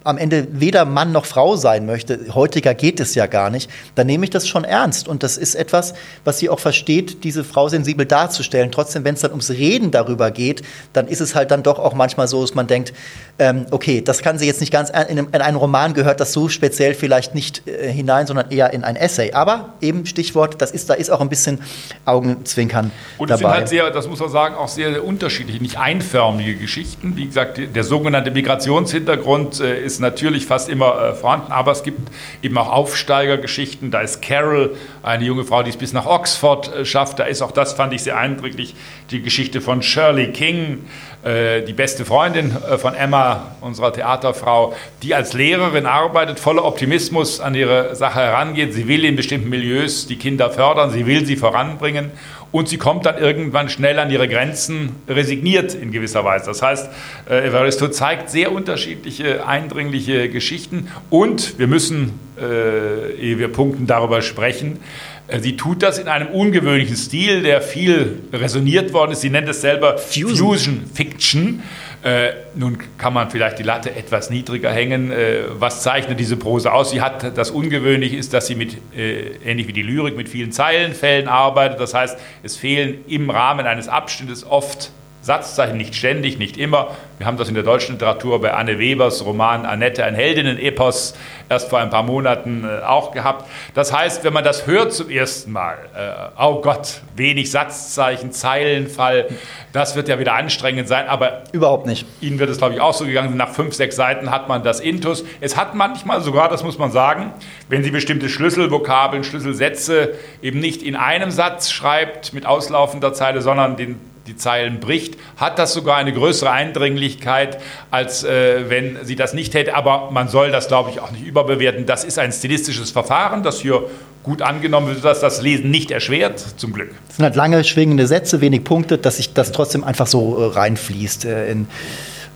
am 0.04 0.18
Ende 0.18 0.48
weder 0.52 0.86
Mann 0.86 1.12
noch 1.12 1.26
Frau 1.26 1.56
sein 1.56 1.86
möchte, 1.86 2.20
heutiger 2.34 2.74
geht 2.74 3.00
es 3.00 3.16
ja 3.16 3.26
gar 3.26 3.50
nicht, 3.50 3.70
dann 3.96 4.08
nehme 4.08 4.26
ich 4.26 4.30
das 4.30 4.48
schon 4.48 4.64
ernst. 4.64 5.08
Und 5.08 5.24
das 5.24 5.38
ist 5.38 5.56
etwas, 5.56 5.94
was 6.24 6.40
sie 6.40 6.50
auch 6.50 6.60
versteht, 6.60 7.24
diese 7.24 7.44
Frau 7.44 7.70
sensibel 7.70 8.06
darzustellen. 8.06 8.72
Trotzdem, 8.72 9.04
wenn 9.04 9.16
es 9.16 9.22
dann 9.22 9.32
ums 9.32 9.50
Reden 9.50 9.92
darüber 9.92 10.32
geht, 10.32 10.62
dann 10.94 11.08
ist 11.08 11.22
es 11.22 11.36
halt 11.36 11.52
dann 11.52 11.64
doch 11.64 11.80
auch 11.80 11.94
manchmal 11.94 12.28
so, 12.28 12.42
dass 12.42 12.56
man 12.56 12.68
denkt, 12.68 12.94
ähm, 13.40 13.66
okay, 13.72 14.02
das 14.02 14.22
kann 14.22 14.38
sie 14.38 14.46
jetzt 14.46 14.62
nicht 14.62 14.72
ganz, 14.72 14.90
in, 14.90 14.96
einem, 14.96 15.28
in 15.34 15.42
einen 15.42 15.58
Roman 15.58 15.96
gehört 15.96 16.20
das 16.20 16.34
so 16.34 16.50
speziell 16.50 16.94
vielleicht 16.94 17.34
nicht 17.34 17.68
äh, 17.68 17.92
hinein, 17.92 18.28
sondern 18.28 18.52
eher 18.52 18.74
in 18.74 18.84
ein 18.84 18.96
Essay. 18.96 19.34
Aber 19.34 19.74
eben 19.82 20.06
Stichwort, 20.06 20.62
das 20.62 20.70
ist, 20.70 20.90
da 20.90 20.94
ist 20.94 21.10
auch 21.10 21.20
ein 21.20 21.30
bisschen 21.30 21.60
Augenzwinkern 22.06 22.92
Und 23.18 23.32
dabei. 23.32 23.34
es 23.34 23.40
sind 23.40 23.50
halt 23.50 23.70
sehr, 23.70 23.90
das 23.90 24.08
muss 24.08 24.20
man 24.20 24.30
sagen, 24.30 24.56
auch 24.56 24.68
sehr, 24.68 24.92
sehr 24.92 25.04
unterschiedliche, 25.04 25.60
nicht 25.62 25.80
einförmige 25.80 26.56
Geschichten. 26.56 27.16
Wie 27.16 27.26
gesagt, 27.26 27.60
der 27.74 27.84
sogenannte 27.84 28.30
Migrationshintergrund 28.30 29.60
äh, 29.60 29.84
ist 29.84 30.00
natürlich 30.00 30.46
fast 30.46 30.70
immer 30.70 31.02
äh, 31.02 31.14
vorhanden, 31.16 31.52
aber 31.52 31.72
es 31.72 31.82
gibt 31.82 32.00
eben 32.44 32.58
auch 32.60 32.72
Aufsteigergeschichten. 32.72 33.90
Da 33.90 34.02
ist 34.02 34.22
Carol, 34.22 34.76
eine 35.02 35.26
junge 35.26 35.44
Frau, 35.44 35.64
die 35.64 35.72
es 35.72 35.78
bis 35.78 35.92
nach 35.92 36.06
Oxford 36.06 36.74
äh, 36.76 36.86
schafft. 36.86 37.18
Da 37.18 37.24
ist 37.24 37.42
auch 37.42 37.52
das, 37.52 37.74
fand 37.74 37.94
ich 37.94 38.04
sehr 38.04 38.16
eindrücklich, 38.16 38.76
die 39.10 39.24
Geschichte 39.24 39.60
von 39.60 39.82
Shirley 39.82 40.32
King, 40.32 40.86
äh, 41.24 41.62
die 41.62 41.74
beste 41.74 42.06
Freundin 42.06 42.56
äh, 42.70 42.78
von 42.78 42.94
Emma, 42.94 43.23
unserer 43.62 43.94
Theaterfrau, 43.94 44.74
die 45.02 45.16
als 45.16 45.34
Lehrerin 45.34 45.86
arbeitet, 45.86 46.40
voller 46.40 46.66
Optimismus 46.66 47.40
an 47.40 47.56
ihre 47.56 47.96
Sache 47.96 48.20
herangeht. 48.20 48.74
Sie 48.74 48.88
will 48.88 49.06
in 49.06 49.16
bestimmten 49.16 49.50
Milieus 49.50 50.08
die 50.08 50.18
Kinder 50.18 50.50
fördern, 50.50 50.92
sie 50.92 51.06
will 51.06 51.26
sie 51.26 51.36
voranbringen 51.36 52.12
und 52.54 52.70
sie 52.70 52.78
kommt 52.78 53.06
dann 53.06 53.18
irgendwann 53.18 53.68
schnell 53.68 53.98
an 54.00 54.12
ihre 54.12 54.28
Grenzen, 54.28 54.96
resigniert 55.10 55.74
in 55.74 55.92
gewisser 55.92 56.24
Weise. 56.24 56.46
Das 56.46 56.62
heißt, 56.62 56.90
äh, 57.30 57.48
Evaristo 57.48 57.88
zeigt 57.88 58.30
sehr 58.30 58.52
unterschiedliche, 58.52 59.46
eindringliche 59.46 60.30
Geschichten 60.30 60.88
und 61.10 61.58
wir 61.58 61.68
müssen, 61.68 62.20
äh, 62.40 63.14
ehe 63.16 63.40
wir 63.40 63.48
punkten, 63.48 63.88
darüber 63.88 64.22
sprechen, 64.22 64.80
äh, 65.28 65.40
Sie 65.40 65.58
tut 65.58 65.82
das 65.82 65.98
in 65.98 66.08
einem 66.08 66.28
ungewöhnlichen 66.28 66.96
Stil, 66.96 67.44
der 67.44 67.62
viel 67.62 68.22
resoniert 68.32 68.94
worden 68.94 69.14
ist. 69.14 69.22
Sie 69.22 69.30
nennt 69.30 69.50
es 69.50 69.62
selber 69.62 69.98
Fusion, 69.98 70.38
Fusion 70.38 70.82
Fiction. 70.94 71.64
Äh, 72.04 72.34
nun 72.54 72.80
kann 72.98 73.14
man 73.14 73.30
vielleicht 73.30 73.60
die 73.60 73.64
Latte 73.64 73.96
etwas 73.96 74.30
niedriger 74.30 74.70
hängen. 74.72 75.10
Äh, 75.10 75.44
was 75.54 75.84
zeichnet 75.84 76.20
diese 76.20 76.36
Prose 76.36 76.72
aus? 76.74 76.92
Sie 76.92 77.02
hat 77.02 77.38
das 77.38 77.50
Ungewöhnliche 77.50 78.18
ist, 78.18 78.34
dass 78.34 78.48
sie 78.48 78.56
mit 78.56 78.78
äh, 78.94 79.38
ähnlich 79.46 79.68
wie 79.70 79.74
die 79.74 79.84
Lyrik 79.84 80.18
mit 80.18 80.28
vielen 80.28 80.52
Zeilenfällen 80.52 81.30
arbeitet. 81.30 81.80
Das 81.80 81.94
heißt, 81.94 82.18
es 82.44 82.58
fehlen 82.58 83.06
im 83.08 83.30
Rahmen 83.30 83.66
eines 83.66 83.88
Abschnittes 83.88 84.46
oft 84.46 84.92
Satzzeichen, 85.24 85.78
nicht 85.78 85.96
ständig, 85.96 86.38
nicht 86.38 86.58
immer. 86.58 86.90
Wir 87.18 87.26
haben 87.26 87.38
das 87.38 87.48
in 87.48 87.54
der 87.54 87.64
deutschen 87.64 87.94
Literatur 87.94 88.42
bei 88.42 88.54
Anne 88.54 88.78
Webers 88.78 89.26
Roman 89.26 89.66
Annette, 89.66 90.04
ein 90.04 90.16
Heldinnen-Epos, 90.16 91.16
erst 91.48 91.70
vor 91.70 91.80
ein 91.80 91.90
paar 91.90 92.04
Monaten 92.04 92.66
äh, 92.66 92.84
auch 92.84 93.12
gehabt. 93.12 93.50
Das 93.74 93.94
heißt, 93.94 94.26
wenn 94.26 94.34
man 94.34 94.44
das 94.44 94.68
hört 94.68 94.92
zum 94.92 95.10
ersten 95.10 95.54
Mal, 95.54 95.78
äh, 95.96 96.42
oh 96.42 96.60
Gott, 96.60 97.00
wenig 97.16 97.50
Satzzeichen, 97.52 98.34
Zeilenfall, 98.34 99.30
das 99.72 99.96
wird 99.96 100.10
ja 100.10 100.20
wieder 100.20 100.34
anstrengend 100.34 100.90
sein, 100.90 101.08
aber 101.08 101.44
überhaupt 101.54 101.86
nicht. 101.86 102.06
Ihnen 102.20 102.38
wird 102.40 102.50
es, 102.50 102.58
glaube 102.58 102.74
ich, 102.74 102.82
auch 102.82 102.94
so 102.94 103.06
gegangen. 103.06 103.38
Nach 103.38 103.54
fünf, 103.54 103.74
sechs 103.76 103.96
Seiten 103.96 104.30
hat 104.30 104.50
man 104.50 104.62
das 104.62 104.82
Intus. 104.82 105.24
Es 105.40 105.56
hat 105.56 105.74
manchmal 105.74 106.20
sogar, 106.20 106.50
das 106.50 106.66
muss 106.66 106.78
man 106.78 106.92
sagen, 106.92 107.32
wenn 107.70 107.82
Sie 107.82 107.92
bestimmte 107.92 108.28
Schlüsselvokabeln, 108.28 109.24
Schlüsselsätze 109.24 110.16
eben 110.42 110.60
nicht 110.60 110.84
in 110.84 110.98
einem 110.98 111.32
Satz 111.32 111.72
schreibt 111.72 112.34
mit 112.34 112.46
auslaufender 112.46 113.14
Zeile, 113.14 113.42
sondern 113.42 113.78
den 113.78 114.13
die 114.28 114.36
Zeilen 114.38 114.80
bricht, 114.80 115.16
hat 115.38 115.60
das 115.60 115.74
sogar 115.74 115.98
eine 115.98 116.14
größere 116.14 116.50
Eindringlichkeit, 116.50 117.60
als 117.92 118.24
äh, 118.24 118.70
wenn 118.70 119.00
sie 119.04 119.16
das 119.16 119.34
nicht 119.34 119.54
hätte. 119.54 119.76
Aber 119.76 120.12
man 120.12 120.28
soll 120.30 120.52
das, 120.52 120.68
glaube 120.68 120.90
ich, 120.90 121.00
auch 121.00 121.12
nicht 121.12 121.26
überbewerten. 121.26 121.86
Das 121.86 122.04
ist 122.04 122.20
ein 122.20 122.32
stilistisches 122.32 122.92
Verfahren, 122.92 123.44
das 123.44 123.60
hier 123.60 123.84
gut 124.24 124.42
angenommen 124.42 124.88
wird, 124.88 125.04
dass 125.04 125.20
das 125.20 125.42
Lesen 125.42 125.70
nicht 125.70 125.92
erschwert, 125.92 126.40
zum 126.58 126.72
Glück. 126.74 126.92
Es 127.10 127.18
sind 127.18 127.26
halt 127.26 127.36
lange 127.36 127.64
schwingende 127.64 128.08
Sätze, 128.08 128.40
wenig 128.40 128.64
Punkte, 128.64 128.98
dass 128.98 129.18
sich 129.18 129.34
das 129.34 129.52
trotzdem 129.52 129.84
einfach 129.84 130.08
so 130.08 130.42
äh, 130.42 130.54
reinfließt 130.54 131.26
äh, 131.26 131.52
in 131.52 131.68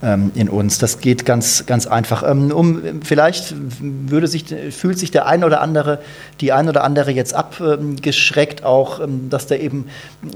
ähm, 0.02 0.30
in 0.34 0.48
uns. 0.48 0.78
Das 0.78 1.00
geht 1.00 1.24
ganz, 1.24 1.66
ganz 1.66 1.86
einfach. 1.86 2.22
Ähm, 2.22 2.52
um, 2.52 3.02
vielleicht 3.02 3.54
würde 3.80 4.28
sich, 4.28 4.44
fühlt 4.70 4.98
sich 4.98 5.10
der 5.10 5.26
ein 5.26 5.42
oder 5.42 5.60
andere, 5.60 5.98
die 6.40 6.52
ein 6.52 6.68
oder 6.68 6.84
andere 6.84 7.10
jetzt 7.10 7.34
abgeschreckt, 7.34 8.64
auch, 8.64 9.00
ähm, 9.00 9.28
dass 9.28 9.46
da 9.46 9.56
eben 9.56 9.86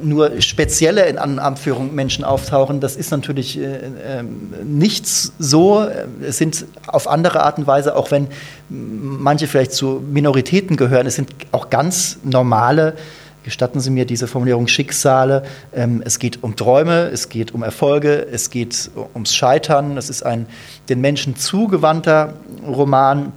nur 0.02 0.40
spezielle 0.40 1.06
in 1.06 1.18
Anführung 1.18 1.94
Menschen 1.94 2.24
auftauchen. 2.24 2.80
Das 2.80 2.96
ist 2.96 3.10
natürlich 3.12 3.58
äh, 3.58 4.22
nicht 4.64 5.06
so. 5.06 5.86
Es 6.20 6.38
sind 6.38 6.64
auf 6.86 7.08
andere 7.08 7.44
Art 7.44 7.58
und 7.58 7.66
Weise, 7.66 7.94
auch 7.94 8.10
wenn 8.10 8.26
manche 8.68 9.46
vielleicht 9.46 9.72
zu 9.72 10.02
Minoritäten 10.12 10.76
gehören, 10.76 11.06
es 11.06 11.14
sind 11.14 11.30
auch 11.52 11.70
ganz 11.70 12.18
normale 12.24 12.94
gestatten 13.44 13.80
Sie 13.80 13.90
mir 13.90 14.04
diese 14.04 14.26
Formulierung 14.26 14.68
Schicksale. 14.68 15.44
Ähm, 15.74 16.02
es 16.04 16.18
geht 16.18 16.42
um 16.42 16.56
Träume, 16.56 17.10
es 17.12 17.28
geht 17.28 17.52
um 17.52 17.62
Erfolge, 17.62 18.26
es 18.30 18.50
geht 18.50 18.90
ums 19.14 19.34
Scheitern. 19.34 19.96
Es 19.96 20.10
ist 20.10 20.22
ein 20.22 20.46
den 20.88 21.00
Menschen 21.00 21.36
zugewandter 21.36 22.34
Roman. 22.66 23.32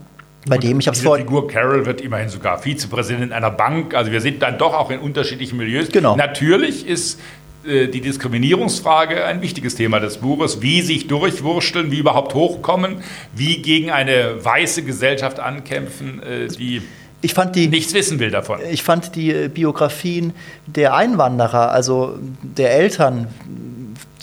Bei 0.47 0.59
dem 0.59 0.79
ich 0.79 0.87
habe 0.87 0.95
Die 0.95 1.03
Figur 1.03 1.47
Carol 1.47 1.87
wird 1.87 2.01
immerhin 2.01 2.29
sogar 2.29 2.59
Vizepräsidentin 2.59 3.33
einer 3.33 3.49
Bank. 3.49 3.95
Also 3.95 4.11
wir 4.11 4.21
sind 4.21 4.43
dann 4.43 4.59
doch 4.59 4.75
auch 4.75 4.91
in 4.91 4.99
unterschiedlichen 4.99 5.57
Milieus. 5.57 5.89
Genau. 5.89 6.15
Natürlich 6.15 6.87
ist 6.87 7.19
äh, 7.65 7.87
die 7.87 8.01
Diskriminierungsfrage 8.01 9.25
ein 9.25 9.41
wichtiges 9.41 9.75
Thema 9.75 9.99
des 9.99 10.17
Buches. 10.17 10.61
Wie 10.61 10.81
sich 10.81 11.07
durchwursteln, 11.07 11.89
wie 11.91 11.97
überhaupt 11.97 12.35
hochkommen, 12.35 12.97
wie 13.33 13.61
gegen 13.61 13.89
eine 13.89 14.43
weiße 14.43 14.83
Gesellschaft 14.83 15.39
ankämpfen, 15.39 16.21
äh, 16.21 16.47
die 16.47 16.83
ich 17.25 17.33
fand 17.33 17.55
die, 17.55 17.67
nichts 17.67 17.93
wissen 17.93 18.19
will 18.19 18.29
davon. 18.29 18.59
Ich 18.69 18.83
fand 18.83 19.15
die 19.15 19.31
äh, 19.31 19.47
Biografien 19.47 20.33
der 20.67 20.93
Einwanderer, 20.93 21.71
also 21.71 22.17
der 22.43 22.71
Eltern 22.73 23.27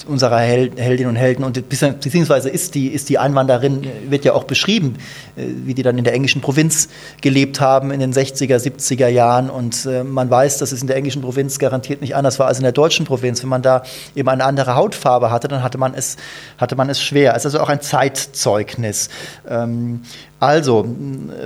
unserer 0.06 0.38
Heldinnen 0.38 1.08
und 1.08 1.16
Helden 1.16 1.44
und 1.44 1.68
beziehungsweise 1.68 2.48
ist 2.48 2.74
die, 2.74 2.88
ist 2.88 3.08
die 3.08 3.18
Einwanderin, 3.18 3.86
wird 4.08 4.24
ja 4.24 4.32
auch 4.32 4.44
beschrieben, 4.44 4.96
äh, 5.36 5.44
wie 5.64 5.74
die 5.74 5.82
dann 5.82 5.98
in 5.98 6.04
der 6.04 6.14
englischen 6.14 6.40
Provinz 6.40 6.88
gelebt 7.20 7.60
haben 7.60 7.90
in 7.90 8.00
den 8.00 8.12
60er, 8.12 8.56
70er 8.56 9.08
Jahren 9.08 9.50
und 9.50 9.86
äh, 9.86 10.04
man 10.04 10.30
weiß, 10.30 10.58
dass 10.58 10.72
es 10.72 10.80
in 10.80 10.88
der 10.88 10.96
englischen 10.96 11.22
Provinz 11.22 11.58
garantiert 11.58 12.00
nicht 12.00 12.16
anders 12.16 12.38
war 12.38 12.46
als 12.46 12.58
in 12.58 12.64
der 12.64 12.72
deutschen 12.72 13.06
Provinz. 13.06 13.42
Wenn 13.42 13.50
man 13.50 13.62
da 13.62 13.82
eben 14.14 14.28
eine 14.28 14.44
andere 14.44 14.74
Hautfarbe 14.74 15.30
hatte, 15.30 15.48
dann 15.48 15.62
hatte 15.62 15.78
man 15.78 15.94
es, 15.94 16.16
hatte 16.58 16.76
man 16.76 16.88
es 16.90 17.02
schwer. 17.02 17.32
Es 17.32 17.44
ist 17.44 17.46
also 17.46 17.60
auch 17.60 17.68
ein 17.68 17.80
Zeitzeugnis. 17.80 19.08
Ähm, 19.48 20.02
also, 20.40 20.84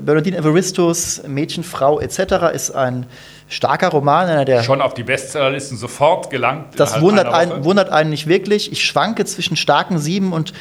Bernardine 0.02 0.38
Evaristos 0.38 1.22
Mädchen, 1.26 1.64
Frau 1.64 2.00
etc. 2.00 2.54
ist 2.54 2.70
ein 2.70 3.04
starker 3.48 3.88
Roman, 3.88 4.28
einer 4.28 4.44
der. 4.44 4.62
Schon 4.62 4.80
auf 4.80 4.94
die 4.94 5.02
Bestsellerlisten 5.02 5.78
sofort 5.78 6.30
gelangt. 6.30 6.78
Das 6.78 7.00
wundert 7.00 7.32
einen, 7.32 7.64
wundert 7.64 7.90
einen 7.90 8.10
nicht 8.10 8.26
wirklich. 8.26 8.72
Ich 8.72 8.84
schwanke 8.84 9.24
zwischen 9.24 9.56
starken 9.56 9.98
sieben 9.98 10.32
und 10.32 10.52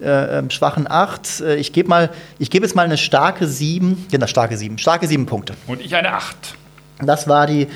äh, 0.00 0.38
ähm, 0.38 0.50
schwachen 0.50 0.90
acht. 0.90 1.40
Äh, 1.40 1.56
ich 1.56 1.72
gebe 1.72 1.88
mal, 1.88 2.10
ich 2.38 2.50
gebe 2.50 2.64
jetzt 2.64 2.74
mal 2.74 2.84
eine 2.84 2.98
starke 2.98 3.46
sieben, 3.46 4.06
genau, 4.10 4.26
starke 4.26 4.56
sieben, 4.56 4.78
starke 4.78 5.06
sieben 5.06 5.26
Punkte. 5.26 5.54
Und 5.66 5.80
ich 5.80 5.94
eine 5.94 6.12
acht. 6.12 6.56
Das 7.02 7.28
war 7.28 7.46
die 7.46 7.66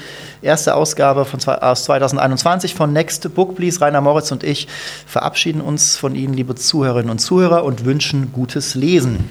erste 0.43 0.75
Ausgabe 0.75 1.25
von, 1.25 1.41
aus 1.41 1.85
2021 1.85 2.75
von 2.75 2.93
Next 2.93 3.35
Book 3.35 3.57
Please. 3.57 3.81
Rainer 3.81 4.01
Moritz 4.01 4.31
und 4.33 4.45
ich 4.45 4.69
verabschieden 5.07 5.61
uns 5.61 5.97
von 5.97 6.15
Ihnen, 6.15 6.35
liebe 6.35 6.55
Zuhörerinnen 6.55 7.11
und 7.11 7.19
Zuhörer, 7.19 7.65
und 7.65 7.85
wünschen 7.85 8.33
gutes 8.33 8.75
Lesen. 8.75 9.31